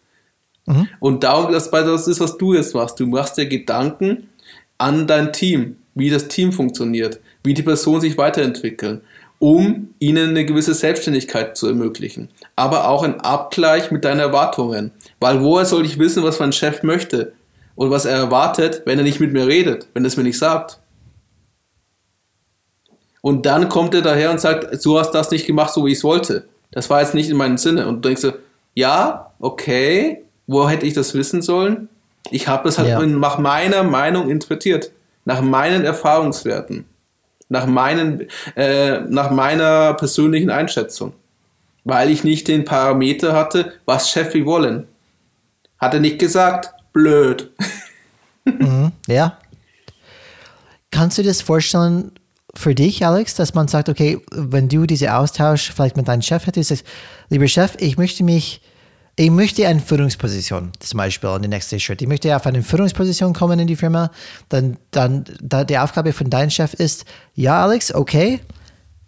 [0.65, 0.87] Mhm.
[0.99, 2.99] Und darum, das, das ist, was du jetzt machst.
[2.99, 4.29] Du machst dir Gedanken
[4.77, 9.01] an dein Team, wie das Team funktioniert, wie die Personen sich weiterentwickeln,
[9.39, 12.29] um ihnen eine gewisse Selbstständigkeit zu ermöglichen.
[12.55, 14.91] Aber auch ein Abgleich mit deinen Erwartungen.
[15.19, 17.33] Weil woher soll ich wissen, was mein Chef möchte
[17.75, 20.37] und was er erwartet, wenn er nicht mit mir redet, wenn er es mir nicht
[20.37, 20.80] sagt?
[23.21, 25.99] Und dann kommt er daher und sagt, du hast das nicht gemacht, so wie ich
[25.99, 26.45] es wollte.
[26.71, 27.87] Das war jetzt nicht in meinem Sinne.
[27.87, 28.25] Und du denkst,
[28.73, 31.87] ja, okay, Wo hätte ich das wissen sollen?
[32.29, 32.99] Ich habe das halt Ja.
[33.05, 34.91] nach meiner Meinung interpretiert,
[35.23, 36.85] nach meinen Erfahrungswerten,
[37.47, 41.13] nach, meinen, äh, nach meiner persönlichen Einschätzung,
[41.85, 44.87] weil ich nicht den Parameter hatte, was Chefs wollen.
[45.77, 47.51] Hat er nicht gesagt, blöd.
[49.07, 49.37] Ja.
[50.89, 52.11] Kannst du das vorstellen
[52.55, 56.45] für dich, Alex, dass man sagt, okay, wenn du diesen Austausch vielleicht mit deinem Chef
[56.47, 56.85] hättest, sagst,
[57.29, 58.61] lieber Chef, ich möchte mich,
[59.15, 62.01] ich möchte eine Führungsposition zum Beispiel in den nächsten Schritt.
[62.01, 64.11] Ich möchte auf eine Führungsposition kommen in die Firma.
[64.49, 68.39] Dann, dann da die Aufgabe von deinem Chef ist, ja, Alex, okay,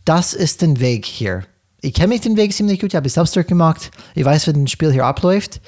[0.06, 1.44] das ist den Weg hier.
[1.82, 3.92] Ich kenne mich den Weg ziemlich gut, ich habe es selbst durchgemacht.
[4.16, 5.60] Ich weiß, wie das Spiel hier abläuft.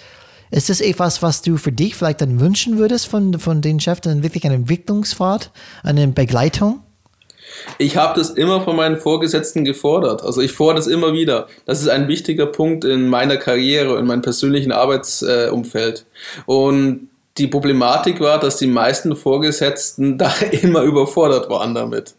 [0.51, 3.99] Ist das etwas, was du für dich vielleicht dann wünschen würdest von, von den Chef,
[3.99, 5.51] dann wirklich einen Entwicklungspfad,
[5.83, 6.81] eine Begleitung?
[7.77, 10.23] Ich habe das immer von meinen Vorgesetzten gefordert.
[10.23, 11.47] Also ich fordere es immer wieder.
[11.65, 16.05] Das ist ein wichtiger Punkt in meiner Karriere, in meinem persönlichen Arbeitsumfeld.
[16.45, 20.31] Und die Problematik war, dass die meisten Vorgesetzten da
[20.61, 22.15] immer überfordert waren damit.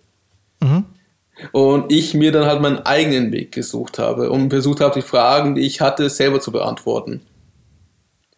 [1.53, 5.55] Und ich mir dann halt meinen eigenen Weg gesucht habe und versucht habe, die Fragen,
[5.55, 7.21] die ich hatte, selber zu beantworten.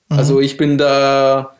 [0.08, 1.54] Also ich bin da,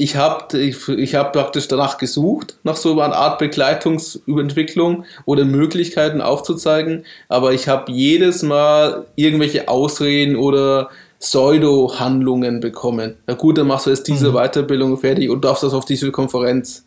[0.00, 6.22] ich habe ich, ich hab praktisch danach gesucht, nach so einer Art Begleitungsentwicklung oder Möglichkeiten
[6.22, 10.88] aufzuzeigen, aber ich habe jedes Mal irgendwelche Ausreden oder
[11.18, 13.16] Pseudo-Handlungen bekommen.
[13.26, 16.86] Na gut, dann machst du jetzt diese Weiterbildung fertig und darfst das auf diese Konferenz.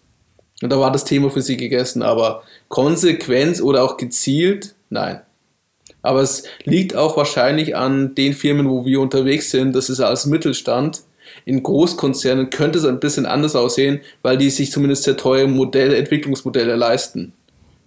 [0.64, 5.22] Und da war das Thema für sie gegessen, aber Konsequenz oder auch gezielt, nein.
[6.02, 9.76] Aber es liegt auch wahrscheinlich an den Firmen, wo wir unterwegs sind.
[9.76, 11.04] Das ist als Mittelstand.
[11.46, 15.98] In Großkonzernen könnte es ein bisschen anders aussehen, weil die sich zumindest sehr teure Modelle,
[15.98, 17.34] Entwicklungsmodelle leisten,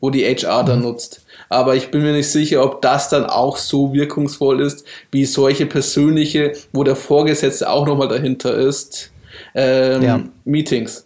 [0.00, 1.24] wo die HR dann nutzt.
[1.48, 5.66] Aber ich bin mir nicht sicher, ob das dann auch so wirkungsvoll ist, wie solche
[5.66, 9.10] persönliche, wo der Vorgesetzte auch nochmal dahinter ist,
[9.54, 10.20] ähm, Ja.
[10.44, 11.05] Meetings.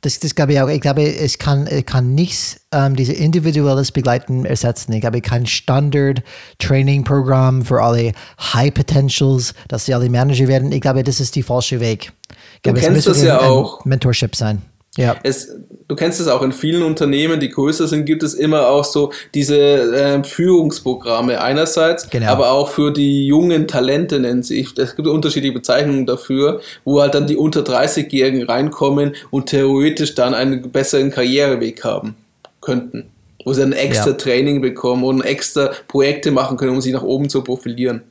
[0.00, 0.68] Das, das glaube ich auch.
[0.68, 4.92] Ich glaube, es kann, es kann nichts ähm, diese individuelles Begleiten ersetzen.
[4.92, 10.72] Ich glaube, kein Standard-Training-Programm für alle High Potentials, dass sie alle Manager werden.
[10.72, 12.12] Ich glaube, das ist die falsche Weg.
[12.56, 13.84] Ich glaube, es kennst müsste das ja ein auch.
[13.84, 14.62] Mentorship sein.
[14.96, 15.16] Ja.
[15.22, 15.54] es,
[15.88, 19.12] du kennst es auch in vielen Unternehmen, die größer sind, gibt es immer auch so
[19.34, 22.28] diese äh, Führungsprogramme einerseits, Genau.
[22.30, 24.76] aber auch für die jungen Talente nennen sich.
[24.78, 30.34] Es gibt unterschiedliche Bezeichnungen dafür, wo halt dann die unter 30-Jährigen reinkommen und theoretisch dann
[30.34, 32.16] einen besseren Karriereweg haben
[32.60, 33.10] könnten.
[33.44, 34.16] Wo sie ein extra Ja.
[34.16, 38.02] Training bekommen und extra Projekte machen können, um sich nach oben zu profilieren.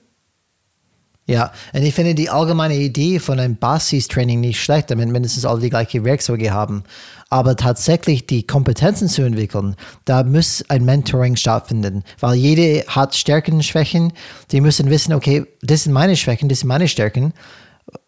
[1.28, 5.59] Ja, und ich finde die allgemeine Idee von einem Basis-Training nicht schlecht, damit mindestens alle
[5.59, 6.84] die gleichen Werkzeuge haben.
[7.30, 13.55] Aber tatsächlich die Kompetenzen zu entwickeln, da muss ein Mentoring stattfinden, weil jede hat Stärken
[13.55, 14.13] und Schwächen.
[14.51, 17.34] Die müssen wissen, okay, das sind meine Schwächen, das sind meine Stärken.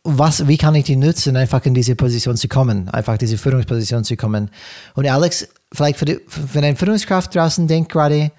[0.04, 4.04] Was, wie kann ich die nutzen, einfach in diese Position zu kommen, einfach diese Führungsposition
[4.04, 4.52] zu kommen?
[4.94, 6.20] Und Alex, vielleicht für die,
[6.54, 8.32] wenn eine Führungskraft draußen denkt gerade,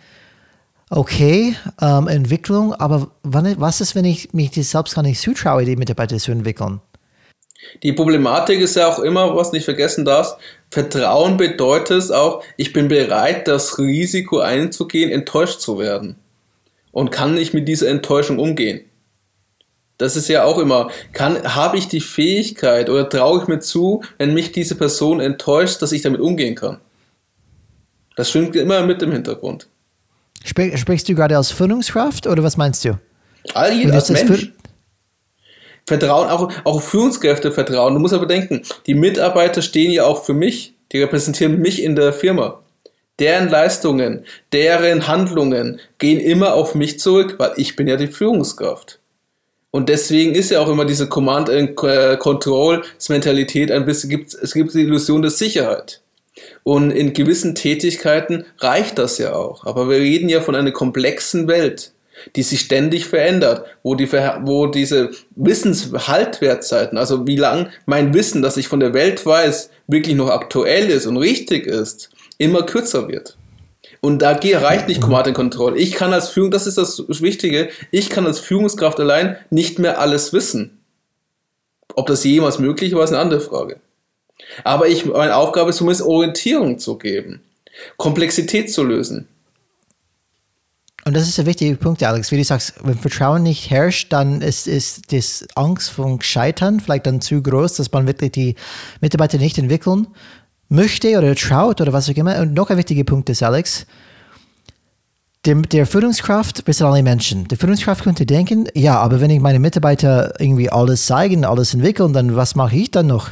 [0.91, 5.77] okay, ähm, Entwicklung, aber wann, was ist, wenn ich mich selbst gar nicht zutraue, die
[5.77, 6.81] Mitarbeiter zu entwickeln?
[7.83, 10.37] Die Problematik ist ja auch immer, was nicht vergessen darfst,
[10.71, 16.17] Vertrauen bedeutet auch, ich bin bereit, das Risiko einzugehen, enttäuscht zu werden.
[16.93, 18.83] Und kann ich mit dieser Enttäuschung umgehen?
[19.99, 24.03] Das ist ja auch immer, kann, habe ich die Fähigkeit oder traue ich mir zu,
[24.17, 26.79] wenn mich diese Person enttäuscht, dass ich damit umgehen kann?
[28.15, 29.69] Das schwimmt immer mit im Hintergrund.
[30.45, 32.99] Sprich, sprichst du gerade als Führungskraft oder was meinst du?
[33.73, 34.53] Jeder als Mensch.
[35.87, 37.95] Vertrauen, auch, auch Führungskräfte vertrauen.
[37.95, 40.75] Du musst aber denken, die Mitarbeiter stehen ja auch für mich.
[40.93, 42.63] Die repräsentieren mich in der Firma.
[43.19, 49.01] Deren Leistungen, deren Handlungen gehen immer auf mich zurück, weil ich bin ja die Führungskraft.
[49.71, 54.55] Und deswegen ist ja auch immer diese Command and Control Mentalität ein bisschen gibt es
[54.55, 56.01] gibt die Illusion der Sicherheit.
[56.63, 59.65] Und in gewissen Tätigkeiten reicht das ja auch.
[59.65, 61.93] Aber wir reden ja von einer komplexen Welt,
[62.37, 68.57] die sich ständig verändert, wo, die, wo diese Wissenshaltwertzeiten, also wie lang mein Wissen, das
[68.57, 73.37] ich von der Welt weiß, wirklich noch aktuell ist und richtig ist, immer kürzer wird.
[74.01, 75.77] Und da reicht nicht Command and Control.
[75.77, 80.01] Ich kann als Führung, das ist das Wichtige, ich kann als Führungskraft allein nicht mehr
[80.01, 80.79] alles wissen.
[81.95, 83.81] Ob das jemals möglich war, ist eine andere Frage.
[84.65, 87.43] Aber ich, meine Aufgabe ist zumindest Orientierung zu geben,
[87.97, 89.29] Komplexität zu lösen.
[91.05, 92.31] Und das ist der wichtige Punkt, Alex.
[92.31, 97.07] Wie du sagst, wenn Vertrauen nicht herrscht, dann ist, ist das Angst vom Scheitern vielleicht
[97.07, 98.57] dann zu groß, dass man wirklich die
[99.01, 100.09] Mitarbeiter nicht entwickeln
[100.69, 102.39] möchte oder traut oder was auch immer.
[102.41, 103.87] Und noch ein wichtiger Punkt ist, Alex,
[105.47, 107.49] der, der Führungskraft, wir sind alle Menschen.
[107.49, 112.13] Der Führungskraft könnte denken, ja, aber wenn ich meine Mitarbeiter irgendwie alles zeigen, alles entwickeln,
[112.13, 113.31] dann was mache ich dann noch?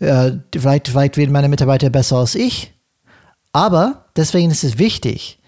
[0.00, 2.72] Äh, vielleicht, vielleicht werden meine Mitarbeiter besser als ich.
[3.52, 5.38] Aber deswegen ist es wichtig,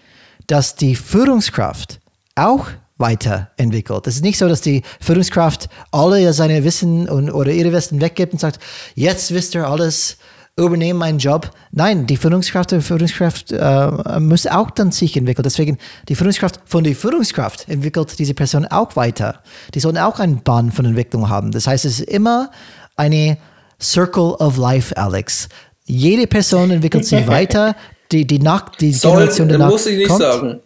[0.47, 1.99] dass die Führungskraft
[2.35, 4.07] auch weiterentwickelt.
[4.07, 8.33] Es ist nicht so, dass die Führungskraft alle seine Wissen und, oder ihre Wissen weggibt
[8.33, 8.59] und sagt,
[8.95, 10.17] jetzt wisst ihr alles,
[10.57, 11.51] übernehmen meinen Job.
[11.71, 15.43] Nein, die Führungskraft der Führungskraft äh, muss auch dann sich entwickeln.
[15.43, 15.77] Deswegen,
[16.09, 19.41] die Führungskraft von der Führungskraft entwickelt diese Person auch weiter.
[19.73, 21.51] Die sollen auch einen Bahn von Entwicklung haben.
[21.51, 22.51] Das heißt, es ist immer
[22.95, 23.37] eine
[23.81, 25.49] Circle of Life, Alex.
[25.85, 27.75] Jede Person entwickelt sich weiter.
[28.11, 30.21] Die, die nach, die Soll, Generation danach muss ich nicht kommt.
[30.21, 30.59] sagen.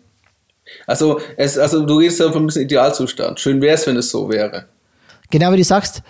[0.87, 3.39] Also, es, also du redest ja von ein bisschen Idealzustand.
[3.39, 4.65] Schön wäre es, wenn es so wäre.
[5.29, 6.01] Genau wie du sagst,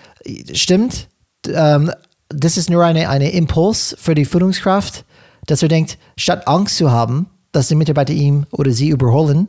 [0.53, 1.08] stimmt.
[1.47, 1.91] Ähm,
[2.30, 5.06] das ist nur eine, eine Impuls für die Führungskraft,
[5.45, 9.47] dass er denkt, statt Angst zu haben, dass die Mitarbeiter ihn oder sie überholen,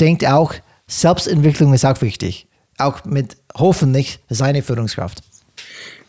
[0.00, 0.54] denkt auch,
[0.86, 2.48] Selbstentwicklung ist auch wichtig.
[2.78, 5.22] Auch mit hoffentlich seiner Führungskraft.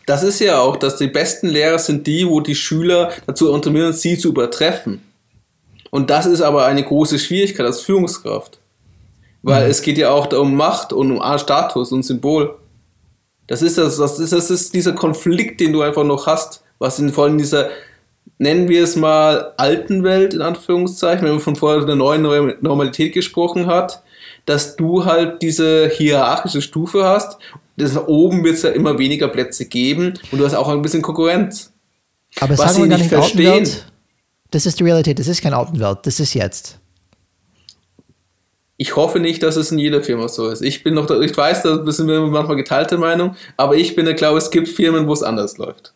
[0.08, 3.92] Das ist ja auch, dass die besten Lehrer sind die, wo die Schüler dazu unterminieren,
[3.92, 5.02] sie zu übertreffen.
[5.90, 8.58] Und das ist aber eine große Schwierigkeit als Führungskraft.
[9.42, 9.70] Weil mhm.
[9.70, 12.56] es geht ja auch um Macht und um Status und Symbol.
[13.48, 16.98] Das ist das, das ist, das ist dieser Konflikt, den du einfach noch hast, was
[16.98, 17.68] in, vor allem dieser,
[18.38, 22.22] nennen wir es mal, alten Welt, in Anführungszeichen, wenn man von vorher der neuen
[22.62, 24.02] Normalität gesprochen hat,
[24.46, 27.36] dass du halt diese hierarchische Stufe hast.
[27.78, 31.00] Das oben wird es ja immer weniger Plätze geben und du hast auch ein bisschen
[31.00, 31.72] Konkurrenz.
[32.40, 33.68] Aber was sagen wir gar nicht verstehen.
[34.50, 36.80] Das ist die Realität, das ist keine Außenwelt, das ist jetzt.
[38.78, 40.62] Ich hoffe nicht, dass es in jeder Firma so ist.
[40.62, 44.14] Ich bin noch, ich weiß, da sind wir manchmal geteilte Meinung, aber ich bin der
[44.14, 45.94] glaube, es gibt Firmen, wo es anders läuft.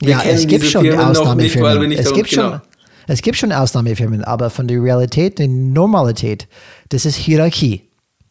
[0.00, 2.60] Wir ja, es gibt schon Firmen noch nicht, nicht es gibt schon, genau.
[3.06, 6.48] Es gibt schon Ausnahmefirmen, aber von der Realität, der Normalität,
[6.88, 7.82] das ist Hierarchie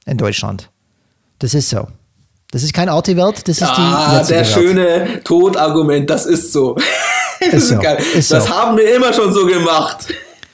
[0.06, 0.70] in Deutschland.
[1.40, 1.88] Das ist so.
[2.52, 3.82] Das ist keine alte Welt, das ist ah, die.
[3.82, 6.76] Ah, der schöne Todargument, das ist so.
[7.40, 7.80] das ist, so.
[7.80, 7.98] geil.
[8.14, 8.50] Ist das so.
[8.54, 10.08] haben wir immer schon so gemacht.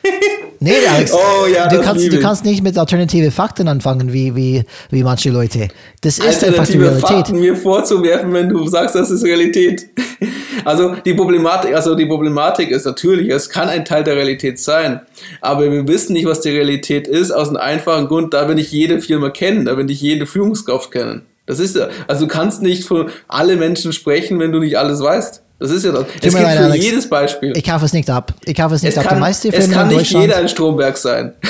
[0.59, 4.63] Nee, Alex, oh, ja, du, kannst, du kannst nicht mit alternative Fakten anfangen, wie, wie,
[4.89, 5.67] wie manche Leute.
[6.01, 7.07] Das ist einfach die Realität.
[7.07, 9.87] Fakten mir vorzuwerfen, wenn du sagst, das ist Realität.
[10.65, 15.01] Also die Problematik, also die Problematik ist natürlich, es kann ein Teil der Realität sein,
[15.39, 18.71] aber wir wissen nicht, was die Realität ist, aus einem einfachen Grund, da wir nicht
[18.71, 21.21] jede Firma kennen, da wir nicht jede Führungskraft kennen.
[21.47, 25.41] Das ist also du kannst nicht für alle Menschen sprechen, wenn du nicht alles weißt.
[25.59, 26.05] Das ist ja das.
[26.15, 27.53] Es gibt leid, für Alex, jedes Beispiel.
[27.57, 28.33] Ich kaufe es nicht ab.
[28.45, 29.05] Ich kaufe es nicht es ab.
[29.05, 31.33] Kann, meiste es kann nicht jeder ein Stromberg sein.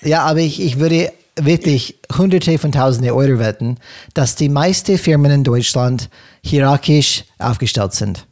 [0.00, 3.78] Ja, aber ich, ich würde wirklich Hunderte von Tausende Euro wetten,
[4.14, 6.08] dass die meisten Firmen in Deutschland
[6.40, 8.27] hierarchisch aufgestellt sind.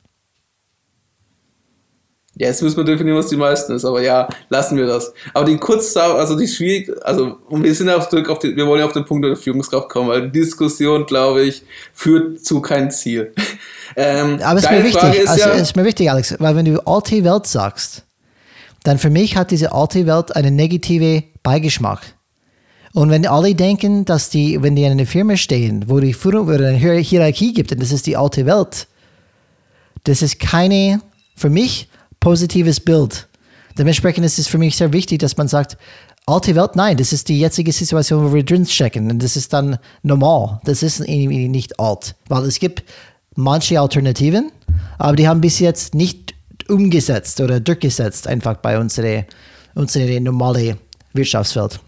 [2.39, 5.11] Ja, jetzt müssen wir definieren, was die meisten ist, aber ja, lassen wir das.
[5.32, 8.66] Aber die Kurzdauer, also die schwierig, also und wir sind auch zurück auf die, wir
[8.66, 11.62] wollen ja auf den Punkt der Führungskraft kommen, weil die Diskussion, glaube ich,
[11.95, 13.32] führt zu kein Ziel.
[13.99, 16.66] Ähm, aber es ist mir wichtig, ist, also, ja, ist mir wichtig, Alex, weil wenn
[16.66, 18.03] du alte Welt sagst,
[18.82, 22.01] dann für mich hat diese alte Welt einen negativen Beigeschmack.
[22.93, 26.49] Und wenn alle denken, dass die, wenn die in einer Firma stehen, wo die Führung
[26.49, 28.87] oder eine Hierarchie gibt, und das ist die alte Welt,
[30.05, 31.01] das ist keine,
[31.34, 31.89] für mich,
[32.27, 33.29] positives Bild.
[33.79, 35.79] Dementsprechend ist es für mich sehr wichtig, dass man sagt,
[36.27, 39.12] alte Welt, nein, das ist die jetzige Situation, wo wir drin stecken.
[39.12, 40.61] Und das ist dann normal.
[40.64, 42.16] Das ist irgendwie nicht alt.
[42.27, 42.83] Weil es gibt
[43.37, 44.51] manche Alternativen,
[44.99, 46.35] aber die haben bis jetzt nicht
[46.68, 49.24] umgesetzt oder durchgesetzt, einfach bei unserer
[49.77, 50.79] unsere normale
[51.12, 51.79] Wirtschaftswelt.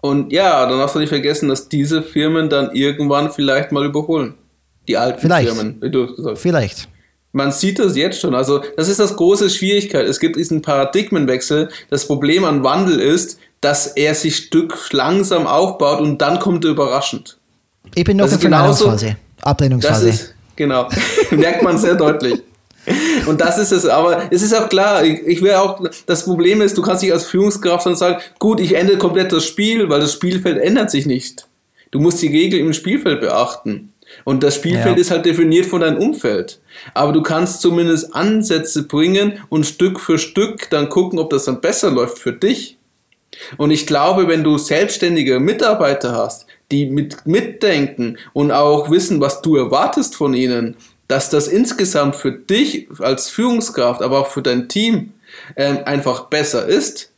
[0.00, 4.34] Und ja, dann darfst du nicht vergessen, dass diese Firmen dann irgendwann vielleicht mal überholen.
[4.88, 5.52] Die alten vielleicht.
[5.52, 6.42] Firmen, wie du sagst.
[6.42, 6.88] Vielleicht.
[7.38, 8.34] Man sieht das jetzt schon.
[8.34, 10.06] Also, das ist das große Schwierigkeit.
[10.08, 11.68] Es gibt diesen Paradigmenwechsel.
[11.88, 16.72] Das Problem an Wandel ist, dass er sich Stück langsam aufbaut und dann kommt er
[16.72, 17.38] überraschend.
[17.94, 20.08] Ich bin noch das in Verleihungsphase, Ablehnungsphase.
[20.08, 20.88] Ist, genau,
[21.30, 22.42] merkt man sehr deutlich.
[23.26, 26.60] Und das ist es, aber es ist auch klar, ich, ich will auch, das Problem
[26.60, 30.00] ist, du kannst nicht als Führungskraft dann sagen, gut, ich ende komplett das Spiel, weil
[30.00, 31.46] das Spielfeld ändert sich nicht.
[31.92, 33.92] Du musst die Regel im Spielfeld beachten.
[34.24, 35.00] Und das Spielfeld ja.
[35.00, 36.60] ist halt definiert von deinem Umfeld.
[36.94, 41.60] Aber du kannst zumindest Ansätze bringen und Stück für Stück dann gucken, ob das dann
[41.60, 42.76] besser läuft für dich.
[43.56, 49.42] Und ich glaube, wenn du selbstständige Mitarbeiter hast, die mit, mitdenken und auch wissen, was
[49.42, 50.76] du erwartest von ihnen,
[51.06, 55.14] dass das insgesamt für dich als Führungskraft, aber auch für dein Team
[55.56, 57.10] ähm, einfach besser ist,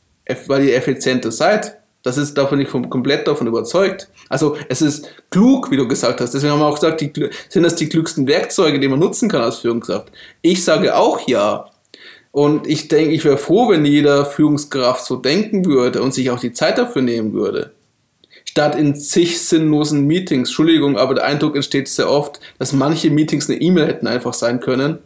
[0.47, 1.80] weil ihr effizienter seid.
[2.03, 4.09] Das ist davon nicht komplett davon überzeugt.
[4.31, 6.33] Also es ist klug, wie du gesagt hast.
[6.33, 7.13] Deswegen haben wir auch gesagt, die,
[7.49, 10.11] sind das die klügsten Werkzeuge, die man nutzen kann als Führungskraft.
[10.41, 11.67] Ich sage auch ja.
[12.33, 16.41] Und ich denke, ich wäre froh, wenn jeder Führungskraft so denken würde und sich auch
[16.41, 17.73] die Zeit dafür nehmen würde.
[18.45, 23.51] Statt in zig sinnlosen Meetings, Entschuldigung, aber der Eindruck entsteht sehr oft, dass manche Meetings
[23.51, 24.99] eine E-Mail hätten einfach sein können,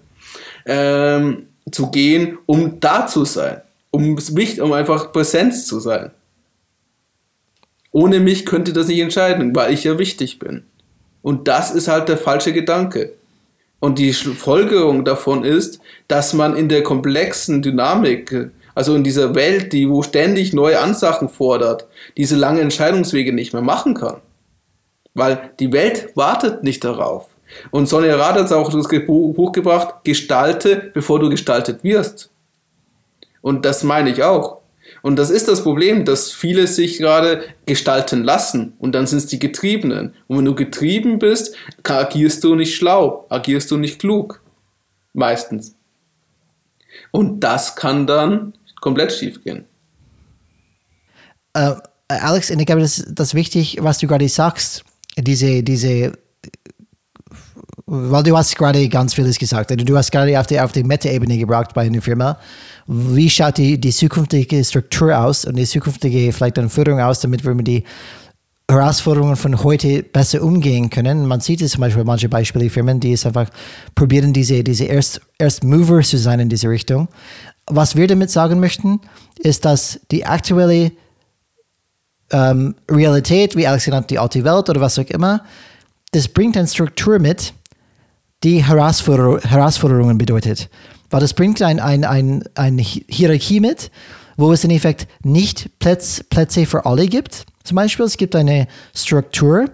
[0.66, 4.16] ähm, zu gehen, um da zu sein, um,
[4.60, 6.10] um einfach Präsenz zu sein.
[7.94, 10.64] Ohne mich könnte das nicht entscheiden, weil ich ja wichtig bin.
[11.22, 13.12] Und das ist halt der falsche Gedanke.
[13.78, 19.72] Und die Folgerung davon ist, dass man in der komplexen Dynamik, also in dieser Welt,
[19.72, 24.16] die wo ständig neue Ansachen fordert, diese langen Entscheidungswege nicht mehr machen kann.
[25.14, 27.28] Weil die Welt wartet nicht darauf.
[27.70, 32.30] Und Sonja Rath hat auch das Buch gebracht, gestalte, bevor du gestaltet wirst.
[33.40, 34.63] Und das meine ich auch.
[35.04, 39.26] Und das ist das Problem, dass viele sich gerade gestalten lassen und dann sind es
[39.26, 40.14] die Getriebenen.
[40.28, 44.42] Und wenn du getrieben bist, agierst du nicht schlau, agierst du nicht klug.
[45.12, 45.76] Meistens.
[47.10, 49.66] Und das kann dann komplett schief gehen.
[51.54, 51.74] Uh,
[52.08, 54.86] Alex, ich glaube, das, ist wichtig, was du gerade sagst.
[55.18, 56.12] Diese, diese,
[57.86, 59.70] weil du hast gerade ganz vieles gesagt.
[59.76, 62.38] Du hast gerade auf die, auf die Meta-Ebene gebracht bei einer Firma
[62.86, 67.44] wie schaut die, die zukünftige Struktur aus und die zukünftige vielleicht dann Führung aus, damit
[67.44, 67.84] wir mit die
[68.70, 71.26] Herausforderungen von heute besser umgehen können.
[71.26, 73.48] Man sieht es zum Beispiel manche Beispiele Firmen, die es einfach
[73.94, 77.08] probieren, diese, diese Erst, Erst Mover zu sein in diese Richtung.
[77.66, 79.00] Was wir damit sagen möchten,
[79.38, 80.92] ist, dass die aktuelle
[82.30, 85.44] ähm, Realität, wie Alex genannt, die alte Welt oder was auch immer,
[86.12, 87.52] das bringt eine Struktur mit,
[88.42, 90.68] die Herausforder Herausforderungen bedeutet.
[91.10, 93.90] Weil das bringt ein, ein, ein, eine Hierarchie mit,
[94.36, 97.46] wo es im Effekt nicht Plätze, Plätze für alle gibt.
[97.62, 99.66] Zum Beispiel, es gibt eine Struktur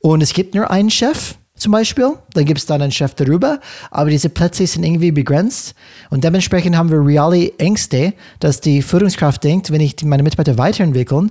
[0.00, 2.14] und es gibt nur einen Chef, zum Beispiel.
[2.34, 5.74] Dann gibt es dann einen Chef darüber, aber diese Plätze sind irgendwie begrenzt
[6.10, 11.30] und dementsprechend haben wir reale Ängste, dass die Führungskraft denkt, wenn ich meine Mitarbeiter weiterentwickeln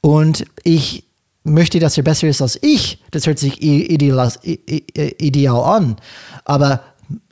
[0.00, 1.07] und ich
[1.44, 5.96] möchte, dass er besser ist als ich, das hört sich ideal, ideal an,
[6.44, 6.82] aber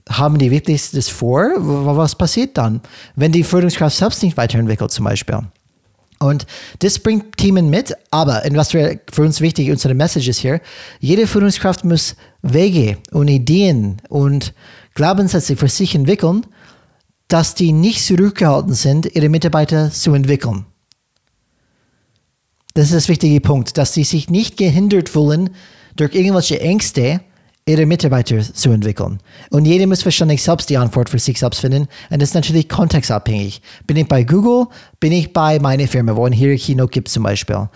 [0.09, 1.51] haben die wirklich das vor?
[1.59, 2.81] Was passiert dann,
[3.17, 5.41] wenn die Führungskraft selbst nicht weiterentwickelt zum Beispiel?
[6.19, 6.47] Und
[6.79, 10.61] das bringt Teamen mit, aber, was für uns wichtig, unsere Message ist hier,
[10.99, 14.55] jede Führungskraft muss Wege und Ideen und
[14.95, 16.47] Glaubenssätze für sich entwickeln,
[17.29, 20.65] dass die nicht zurückgehalten sind, ihre Mitarbeiter zu entwickeln.
[22.77, 25.49] Das ist das wichtige Punkt, dass sie sich nicht gehindert fühlen
[25.97, 27.23] durch irgendwelche Ängste,
[27.65, 29.19] ihre Mitarbeiter zu entwickeln.
[29.49, 31.89] Und jeder muss wahrscheinlich selbst die Antwort für sich selbst finden.
[32.11, 33.63] Und das ist natürlich kontextabhängig.
[33.87, 34.67] Bin ich bei Google,
[35.01, 37.67] bin ich bei meiner Firma, wo ein Hierarchie noch gibt zum Beispiel.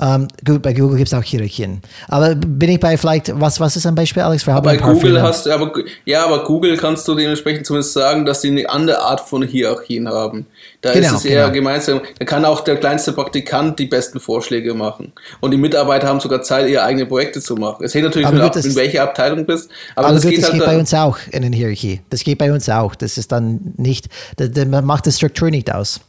[0.00, 1.82] Ähm, gut, bei Google gibt es auch Hierarchien.
[2.06, 4.46] Aber bin ich bei vielleicht, was, was ist ein Beispiel, Alex?
[4.46, 5.22] Wir haben bei Google Firmen.
[5.22, 5.72] hast du, aber,
[6.04, 10.08] ja, aber Google kannst du dementsprechend zumindest sagen, dass sie eine andere Art von Hierarchien
[10.08, 10.46] haben.
[10.82, 11.54] Da genau, ist es eher genau.
[11.54, 12.00] gemeinsam.
[12.16, 15.12] Da kann auch der kleinste Praktikant die besten Vorschläge machen.
[15.40, 17.84] Und die Mitarbeiter haben sogar Zeit, ihre eigenen Projekte zu machen.
[17.84, 19.68] Es hängt natürlich gut, ab, in welcher Abteilung du bist.
[19.96, 22.02] Aber, aber das, gut, geht, das halt geht bei uns auch in den Hierarchie.
[22.10, 22.94] Das geht bei uns auch.
[22.94, 26.00] Das ist dann nicht, das macht die Struktur nicht aus.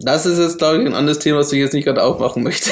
[0.00, 2.70] Das ist jetzt, glaube ich, ein anderes Thema, was ich jetzt nicht gerade aufmachen möchte.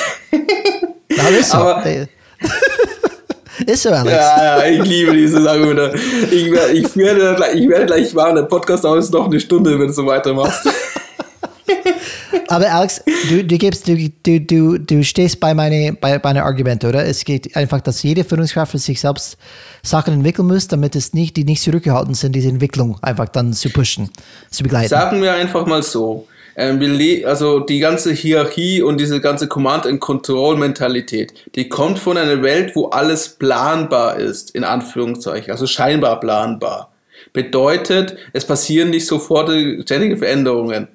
[1.09, 1.59] Na, ist so.
[1.59, 1.85] Aber,
[3.67, 4.17] ist so, Alex.
[4.17, 5.93] Ja, ja, ich liebe diese Argumente.
[6.31, 9.93] Ich, ich, werde, ich werde gleich warnen, der Podcast dauert noch eine Stunde, wenn du
[9.93, 10.69] so weitermachst.
[12.49, 16.85] Aber Alex, du, du, gibst, du, du, du, du stehst bei meinen bei, bei Argument,
[16.85, 17.05] oder?
[17.05, 19.37] Es geht einfach, dass jede Führungskraft für sich selbst
[19.83, 23.69] Sachen entwickeln muss, damit es nicht, die nicht zurückgehalten sind, diese Entwicklung einfach dann zu
[23.71, 24.11] pushen,
[24.49, 24.91] zu begleiten.
[24.91, 31.99] Sagen wir einfach mal so, also die ganze Hierarchie und diese ganze Command-and-Control-Mentalität, die kommt
[31.99, 36.93] von einer Welt, wo alles planbar ist, in Anführungszeichen, also scheinbar planbar.
[37.33, 39.51] Bedeutet, es passieren nicht sofort
[39.83, 40.89] ständige Veränderungen.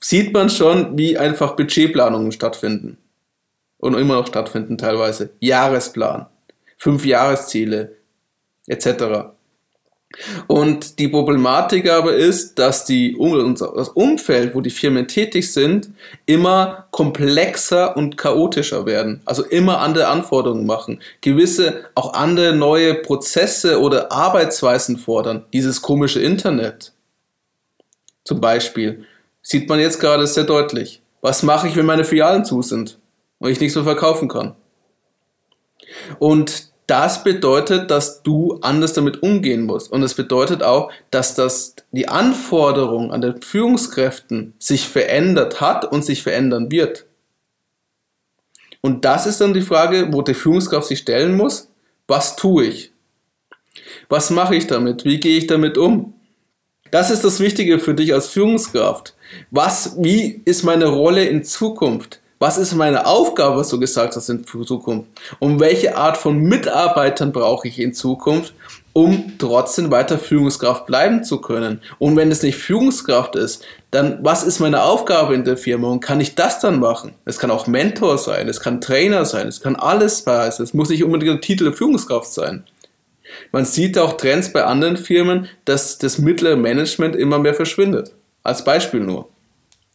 [0.00, 2.98] Sieht man schon, wie einfach Budgetplanungen stattfinden.
[3.78, 5.30] Und immer noch stattfinden teilweise.
[5.40, 6.26] Jahresplan,
[6.76, 7.96] fünf Jahresziele,
[8.66, 9.30] etc.
[10.46, 13.16] Und die Problematik aber ist, dass die,
[13.76, 15.90] das Umfeld, wo die Firmen tätig sind,
[16.24, 19.20] immer komplexer und chaotischer werden.
[19.26, 21.00] Also immer andere Anforderungen machen.
[21.20, 25.44] Gewisse, auch andere neue Prozesse oder Arbeitsweisen fordern.
[25.52, 26.92] Dieses komische Internet.
[28.24, 29.04] Zum Beispiel.
[29.42, 31.02] Sieht man jetzt gerade sehr deutlich.
[31.20, 32.98] Was mache ich, wenn meine Filialen zu sind
[33.38, 34.54] und ich nichts mehr verkaufen kann?
[36.18, 39.92] Und das bedeutet, dass du anders damit umgehen musst.
[39.92, 46.02] Und es bedeutet auch, dass das, die Anforderung an den Führungskräften sich verändert hat und
[46.04, 47.04] sich verändern wird.
[48.80, 51.68] Und das ist dann die Frage, wo die Führungskraft sich stellen muss.
[52.06, 52.92] Was tue ich?
[54.08, 55.04] Was mache ich damit?
[55.04, 56.14] Wie gehe ich damit um?
[56.90, 59.14] Das ist das Wichtige für dich als Führungskraft.
[59.50, 62.20] Was, wie ist meine Rolle in Zukunft?
[62.40, 65.08] Was ist meine Aufgabe, was du gesagt hast in Zukunft?
[65.40, 68.54] Und welche Art von Mitarbeitern brauche ich in Zukunft,
[68.92, 71.80] um trotzdem weiter Führungskraft bleiben zu können?
[71.98, 75.98] Und wenn es nicht Führungskraft ist, dann was ist meine Aufgabe in der Firma und
[75.98, 77.12] kann ich das dann machen?
[77.24, 80.52] Es kann auch Mentor sein, es kann Trainer sein, es kann alles sein.
[80.62, 82.62] Es muss nicht unbedingt der Titel Führungskraft sein.
[83.50, 88.12] Man sieht auch Trends bei anderen Firmen, dass das mittlere Management immer mehr verschwindet.
[88.44, 89.28] Als Beispiel nur.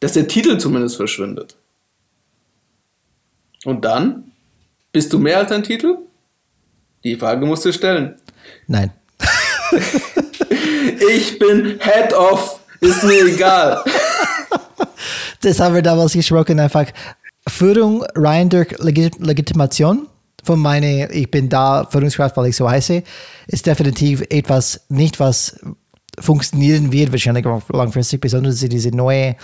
[0.01, 1.55] Dass der Titel zumindest verschwindet.
[3.65, 4.31] Und dann?
[4.91, 5.97] Bist du mehr als ein Titel?
[7.03, 8.15] Die Frage musst du stellen.
[8.67, 8.91] Nein.
[11.15, 12.61] ich bin Head of.
[12.79, 13.83] Ist mir egal.
[15.41, 16.85] das haben wir damals gesprochen, einfach
[17.47, 20.07] Führung rein durch Legit Legitimation
[20.43, 23.03] von meiner, ich bin da Führungskraft, weil ich so heiße,
[23.47, 25.59] ist definitiv etwas nicht, was
[26.19, 29.35] funktionieren wird, wahrscheinlich langfristig, besonders diese neue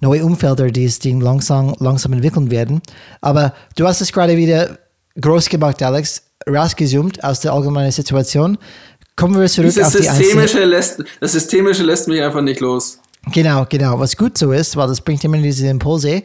[0.00, 2.80] neue Umfelder, die es langsam, langsam entwickeln werden.
[3.20, 4.78] Aber du hast es gerade wieder
[5.20, 8.58] groß gemacht, Alex, rausgezoomt aus der allgemeinen Situation.
[9.16, 12.98] Kommen wir zurück Dieses auf die Systemische lässt, Das Systemische lässt mich einfach nicht los.
[13.32, 13.98] Genau, genau.
[13.98, 16.22] Was gut so ist, weil das bringt immer diese Impulse.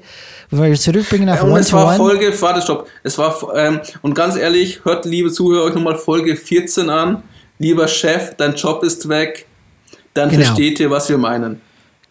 [0.52, 2.88] Wenn wir zurückbringen auf ja, Und es war Folge, warte, stopp.
[3.02, 7.24] Es war, ähm, und ganz ehrlich, hört, liebe Zuhörer, euch nochmal Folge 14 an.
[7.58, 9.48] Lieber Chef, dein Job ist weg.
[10.14, 10.44] Dann genau.
[10.44, 11.62] versteht ihr, was wir meinen.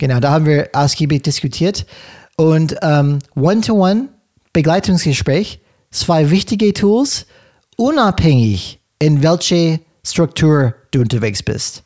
[0.00, 1.84] Genau, da haben wir ausgiebig diskutiert.
[2.38, 4.08] Und ähm, One-to-One,
[4.54, 5.60] Begleitungsgespräch,
[5.90, 7.26] zwei wichtige Tools,
[7.76, 11.82] unabhängig in welche Struktur du unterwegs bist.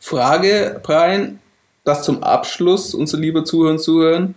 [0.00, 1.40] Frage, Brian,
[1.84, 4.30] das zum Abschluss, unsere liebe Zuhörer und Zuhörer.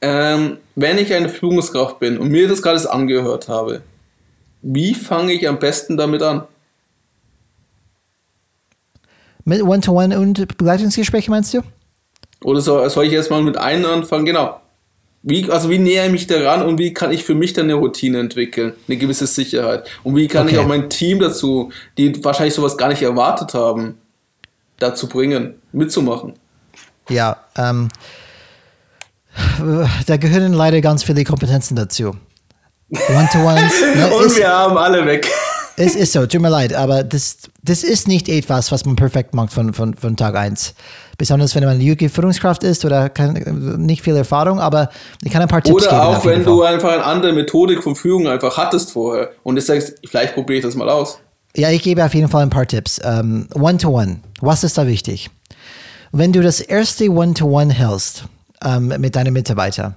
[0.00, 3.82] Ähm, wenn ich eine Führungskraft bin und mir das gerade angehört habe,
[4.62, 6.44] wie fange ich am besten damit an?
[9.44, 11.62] Mit One-to-One und Begleitungsgespräche meinst du?
[12.44, 14.24] Oder soll, soll ich erstmal mit einem anfangen?
[14.24, 14.60] Genau.
[15.24, 17.74] Wie, also wie nähere ich mich daran und wie kann ich für mich dann eine
[17.74, 19.88] Routine entwickeln, eine gewisse Sicherheit?
[20.02, 20.56] Und wie kann okay.
[20.56, 23.98] ich auch mein Team dazu, die wahrscheinlich sowas gar nicht erwartet haben,
[24.80, 26.34] dazu bringen, mitzumachen?
[27.08, 27.88] Ja, ähm,
[30.06, 32.16] da gehören leider ganz viele Kompetenzen dazu.
[32.90, 33.80] One-to-ones.
[33.96, 35.30] Ne, und wir haben alle weg.
[35.76, 39.34] Es ist so, tut mir leid, aber das, das ist nicht etwas, was man perfekt
[39.34, 40.74] macht von, von, von Tag 1.
[41.16, 43.34] Besonders wenn man eine junge Führungskraft ist oder kann,
[43.78, 44.90] nicht viel Erfahrung, aber
[45.22, 46.08] ich kann ein paar Tipps oder geben.
[46.08, 49.62] Oder auch wenn du einfach eine andere Methodik von Führung einfach hattest vorher und du
[49.62, 51.18] sagst, vielleicht probiere ich das mal aus.
[51.56, 52.98] Ja, ich gebe auf jeden Fall ein paar Tipps.
[52.98, 54.16] Um, One-to-One, -one.
[54.40, 55.30] was ist da wichtig?
[56.10, 58.24] Wenn du das erste One-to-One -One hältst
[58.64, 59.94] um, mit deinen Mitarbeitern,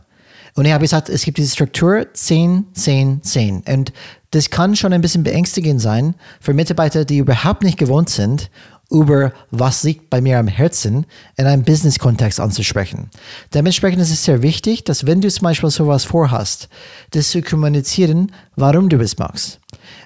[0.55, 3.63] und ich habe gesagt, es gibt diese Struktur 10, 10, 10.
[3.67, 3.91] Und
[4.31, 8.49] das kann schon ein bisschen beängstigend sein für Mitarbeiter, die überhaupt nicht gewohnt sind,
[8.89, 11.05] über was liegt bei mir am Herzen
[11.35, 13.09] in einem Business-Kontext anzusprechen.
[13.53, 16.69] Dementsprechend ist es sehr wichtig, dass wenn du zum Beispiel sowas vorhast,
[17.11, 19.59] das zu kommunizieren, warum du es machst.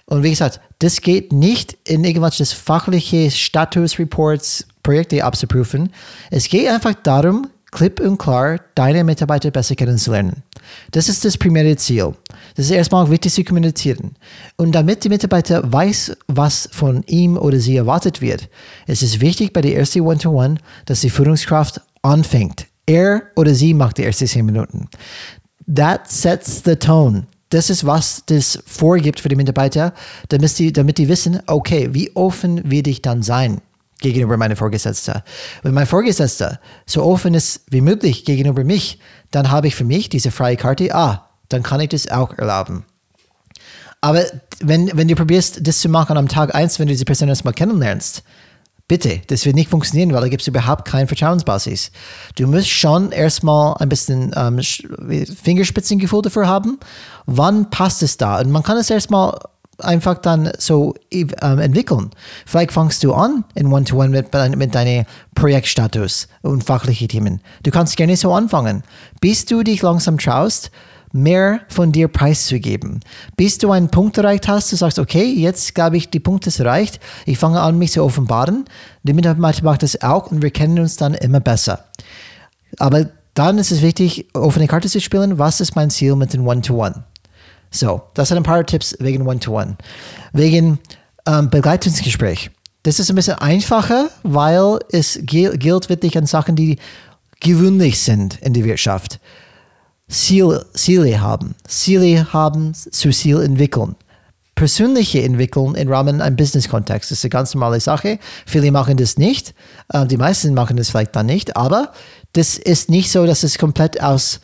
[0.05, 5.93] Und wie gesagt, das geht nicht in irgendwelches fachliche Status-Reports, Projekte abzuprüfen.
[6.31, 10.43] Es geht einfach darum, klipp und klar deine Mitarbeiter besser kennenzulernen.
[10.91, 12.13] Das ist das primäre Ziel.
[12.55, 14.15] Das ist erstmal wichtig zu kommunizieren.
[14.57, 18.49] Und damit die Mitarbeiter weiß, was von ihm oder sie erwartet wird,
[18.87, 20.55] es ist wichtig bei der ersten One-to-One,
[20.85, 22.67] dass die Führungskraft anfängt.
[22.85, 24.87] Er oder sie macht die ersten zehn Minuten.
[25.73, 27.27] That sets the tone.
[27.49, 29.93] Das ist, was das vorgibt für die Mitarbeiter,
[30.29, 33.61] damit die, damit die wissen, okay, wie offen will ich dann sein?
[33.99, 35.21] Gegenüber meinem Vorgesetzten.
[35.63, 38.99] Wenn mein Vorgesetzter so offen ist wie möglich gegenüber mich,
[39.31, 42.85] dann habe ich für mich diese freie Karte, ah, dann kann ich das auch erlauben.
[44.01, 44.23] Aber
[44.61, 47.53] wenn, wenn du probierst, das zu machen am Tag 1, wenn du diese Person erstmal
[47.53, 48.23] kennenlernst,
[48.87, 51.91] bitte, das wird nicht funktionieren, weil da gibt es überhaupt keine Vertrauensbasis.
[52.35, 54.59] Du musst schon erstmal ein bisschen ähm,
[55.43, 56.79] Fingerspitzengefühl dafür haben,
[57.25, 58.39] wann passt es da.
[58.39, 59.37] Und man kann es erstmal
[59.81, 62.11] einfach dann so ähm, entwickeln.
[62.45, 67.41] Vielleicht fangst du an in One-to-One mit, mit deinem Projektstatus und fachliche Themen.
[67.63, 68.83] Du kannst gerne so anfangen,
[69.21, 70.71] bis du dich langsam traust,
[71.11, 72.99] mehr von dir preiszugeben.
[73.35, 76.59] Bis du einen Punkt erreicht hast, du sagst, okay, jetzt glaube ich, die Punkt ist
[76.59, 78.65] erreicht, ich fange an, mich zu offenbaren.
[79.03, 81.85] Die Mitarbeiter macht das auch und wir kennen uns dann immer besser.
[82.77, 85.39] Aber dann ist es wichtig, offene Karte zu spielen.
[85.39, 86.89] Was ist mein Ziel mit dem One-to-One?
[86.95, 87.03] -One?
[87.71, 89.77] So, das sind ein paar Tipps wegen One-to-One.
[90.33, 90.79] Wegen
[91.27, 92.51] ähm, Begleitungsgespräch.
[92.83, 96.77] Das ist ein bisschen einfacher, weil es gilt wirklich an Sachen, die
[97.39, 99.19] gewöhnlich sind in der Wirtschaft.
[100.07, 101.55] Ziel, Ziele haben.
[101.67, 103.95] Ziele haben zu Ziel entwickeln.
[104.55, 107.11] persönliche Entwicklung im Rahmen einem Business-Kontext.
[107.11, 108.19] Ist eine ganz normale Sache.
[108.45, 109.53] Viele machen das nicht.
[109.87, 111.55] Äh, die meisten machen das vielleicht dann nicht.
[111.55, 111.93] Aber
[112.33, 114.41] das ist nicht so, dass es komplett aus,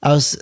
[0.00, 0.38] aus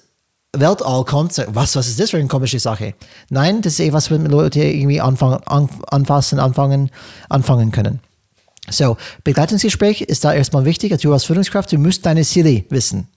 [0.61, 1.45] Weltall kommt.
[1.49, 2.95] Was, was ist das für eine komische Sache?
[3.31, 6.91] Nein, das ist etwas, was Leute irgendwie anfangen, anfassen, anfangen,
[7.29, 8.01] anfangen können.
[8.69, 10.97] So, Begleitungsgespräch ist da erstmal wichtig.
[11.01, 13.09] Du als Führungskraft, du musst deine Ziele wissen.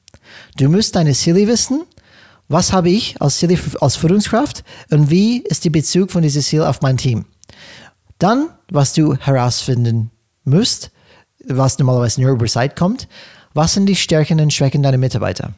[0.57, 1.83] Du musst deine Ziele wissen.
[2.47, 6.63] Was habe ich als Ziele als Führungskraft und wie ist die Bezug von diesem Ziel
[6.63, 7.25] auf mein Team?
[8.17, 10.11] Dann, was du herausfinden
[10.45, 10.91] musst,
[11.47, 13.07] was normalerweise über Zeit kommt,
[13.53, 15.53] was sind die Stärken und Schwächen deiner Mitarbeiter?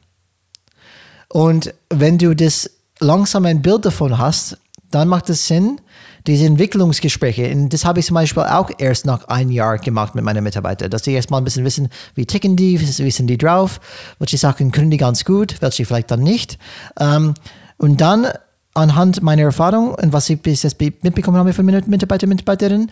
[1.31, 4.57] Und wenn du das langsam ein Bild davon hast,
[4.91, 5.79] dann macht es Sinn,
[6.27, 10.23] diese Entwicklungsgespräche, und das habe ich zum Beispiel auch erst nach einem Jahr gemacht mit
[10.23, 13.79] meinen Mitarbeitern, dass sie erstmal ein bisschen wissen, wie ticken die, wie sind die drauf,
[14.19, 16.59] welche Sachen können die ganz gut, welche vielleicht dann nicht.
[16.99, 17.33] Ähm,
[17.77, 18.27] und dann
[18.73, 22.91] anhand meiner Erfahrung und was ich bis jetzt mitbekommen habe von meinen Mitarbeitern und Mitarbeiterinnen,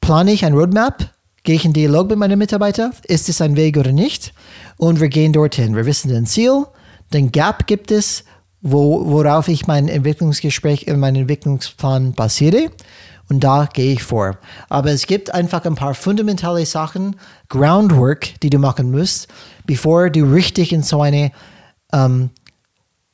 [0.00, 1.10] plane ich ein Roadmap,
[1.44, 4.34] gehe ich in Dialog mit meinen Mitarbeitern, ist es ein Weg oder nicht?
[4.76, 5.74] Und wir gehen dorthin.
[5.74, 6.66] Wir wissen den Ziel,
[7.12, 8.24] den Gap gibt es
[8.60, 12.70] wo, worauf ich mein Entwicklungsgespräch, in meinen Entwicklungsplan basiere.
[13.28, 14.38] Und da gehe ich vor.
[14.70, 17.16] Aber es gibt einfach ein paar fundamentale Sachen,
[17.48, 19.28] Groundwork, die du machen musst,
[19.66, 21.30] bevor du richtig in so ein
[21.92, 22.30] ähm,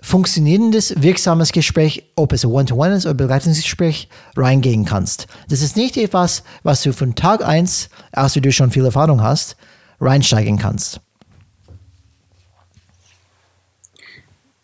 [0.00, 5.26] funktionierendes, wirksames Gespräch, ob es ein One-to-One ist oder Begleitungsgespräch, reingehen kannst.
[5.48, 9.56] Das ist nicht etwas, was du von Tag 1, als du schon viel Erfahrung hast,
[10.00, 11.00] reinsteigen kannst.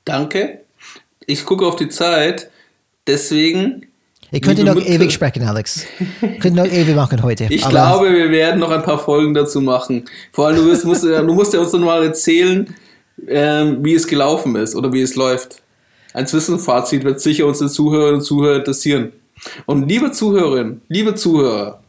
[0.05, 0.61] Danke
[1.31, 2.51] ich gucke auf die Zeit,
[3.07, 3.87] deswegen.
[4.33, 5.85] Ich könnte noch ewig sprechen, Alex.
[6.21, 7.47] Ich könnte noch ewig machen heute.
[7.51, 10.05] Ich glaube, wir werden noch ein paar Folgen dazu machen.
[10.33, 12.75] Vor allem, du, musst, musst, du musst ja uns noch mal erzählen,
[13.27, 15.63] ähm, wie es gelaufen ist oder wie es läuft.
[16.13, 19.13] Ein Zwischenfazit wird sicher unsere Zuhörerinnen und Zuhörer interessieren.
[19.67, 21.83] Und liebe Zuhörerinnen, liebe Zuhörer,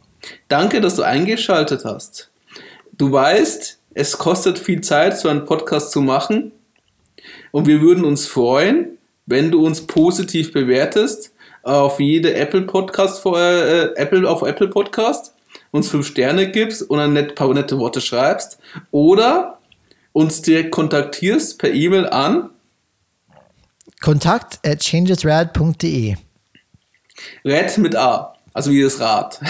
[0.48, 2.30] danke, dass du eingeschaltet hast.
[2.92, 6.52] Du weißt, es kostet viel Zeit, so einen Podcast zu machen.
[7.52, 13.94] Und wir würden uns freuen, wenn du uns positiv bewertest auf jede Apple Podcast äh,
[13.94, 15.34] Apple auf Apple Podcast
[15.70, 18.58] uns fünf Sterne gibst und ein net, paar nette Worte schreibst
[18.90, 19.58] oder
[20.12, 22.50] uns direkt kontaktierst per E-Mail an
[24.00, 26.16] kontakt at changesrad.de
[27.44, 29.40] Red mit A, also wie das Rad.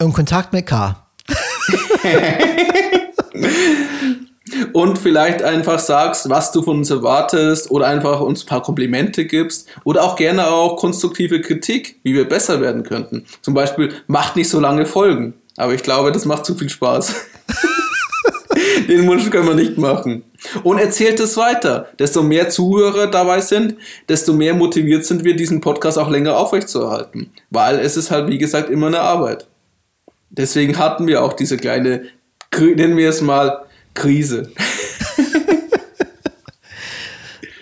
[0.00, 1.04] Und Kontakt mit K.
[4.72, 9.24] und vielleicht einfach sagst, was du von uns erwartest oder einfach uns ein paar Komplimente
[9.24, 13.24] gibst oder auch gerne auch konstruktive Kritik, wie wir besser werden könnten.
[13.42, 15.34] Zum Beispiel, macht nicht so lange Folgen.
[15.56, 17.14] Aber ich glaube, das macht zu viel Spaß.
[18.88, 20.24] Den Wunsch können wir nicht machen.
[20.62, 21.88] Und erzählt es weiter.
[21.98, 23.76] Desto mehr Zuhörer dabei sind,
[24.08, 27.32] desto mehr motiviert sind wir, diesen Podcast auch länger aufrechtzuerhalten.
[27.50, 29.46] Weil es ist halt, wie gesagt, immer eine Arbeit.
[30.30, 32.02] Deswegen hatten wir auch diese kleine,
[32.56, 33.64] nennen wir es mal,
[33.98, 34.50] Krise.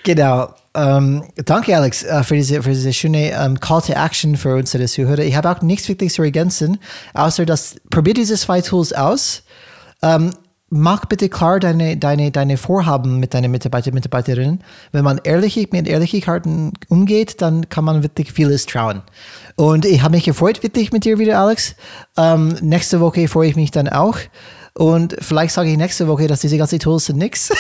[0.05, 0.55] genau.
[0.75, 4.85] Ähm, danke, Alex, äh, für, diese, für diese schöne ähm, Call to Action für unsere
[4.85, 5.21] Zuhörer.
[5.21, 6.79] Ich habe auch nichts wirklich zu ergänzen,
[7.15, 9.43] außer dass probiert diese zwei Tools aus.
[10.03, 10.35] Ähm,
[10.69, 14.61] mach bitte klar deine, deine, deine Vorhaben mit deinen Mitarbeiter Mitarbeiterinnen.
[14.93, 19.01] Wenn man ehrlich mit Karten umgeht, dann kann man wirklich vieles trauen.
[19.57, 21.75] Und ich habe mich gefreut, wirklich mit dir wieder, Alex.
[22.19, 24.19] Ähm, nächste Woche freue ich mich dann auch.
[24.77, 27.51] Und vielleicht sage ich nächste Woche, dass diese ganzen Tools sind nix.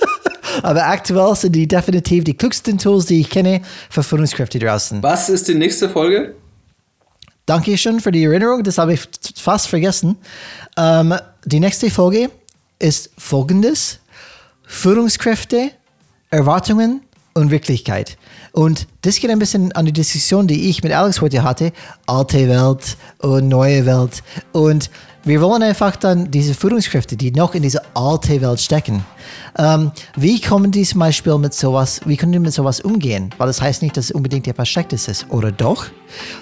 [0.62, 5.02] Aber aktuell sind die definitiv die klügsten Tools, die ich kenne für Führungskräfte draußen.
[5.02, 6.36] Was ist die nächste Folge?
[7.46, 9.00] Danke schon für die Erinnerung, das habe ich
[9.34, 10.16] fast vergessen.
[10.76, 11.14] Ähm,
[11.44, 12.30] die nächste Folge
[12.78, 13.98] ist folgendes:
[14.64, 15.72] Führungskräfte,
[16.30, 17.00] Erwartungen
[17.34, 18.16] und Wirklichkeit.
[18.52, 21.72] Und das geht ein bisschen an die Diskussion, die ich mit Alex heute hatte:
[22.06, 24.22] alte Welt und neue Welt.
[24.52, 24.90] Und
[25.24, 29.04] wir wollen einfach dann diese Führungskräfte, die noch in dieser alten Welt stecken,
[29.58, 33.30] ähm, wie kommen die zum Beispiel mit sowas, wie können die mit sowas umgehen?
[33.38, 35.86] Weil das heißt nicht, dass es unbedingt etwas Schlechtes ist, oder doch?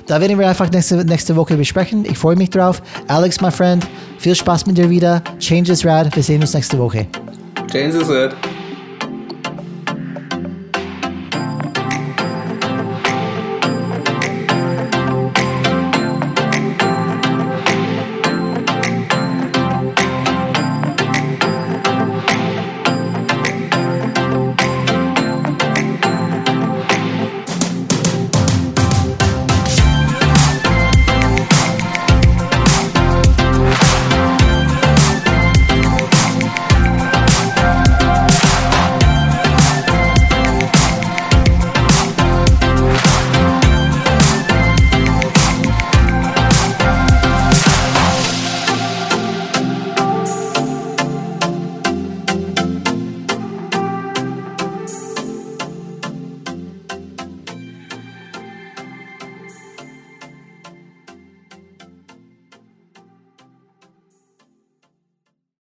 [0.07, 2.05] Da werden wir einfach nächste, nächste Woche besprechen.
[2.05, 2.83] Ich freue mich drauf.
[3.09, 3.87] Alex, my friend,
[4.19, 5.23] viel Spaß mit dir wieder.
[5.39, 6.15] Change is rad.
[6.15, 7.07] Wir sehen uns nächste Woche.
[7.71, 8.35] Change is rad.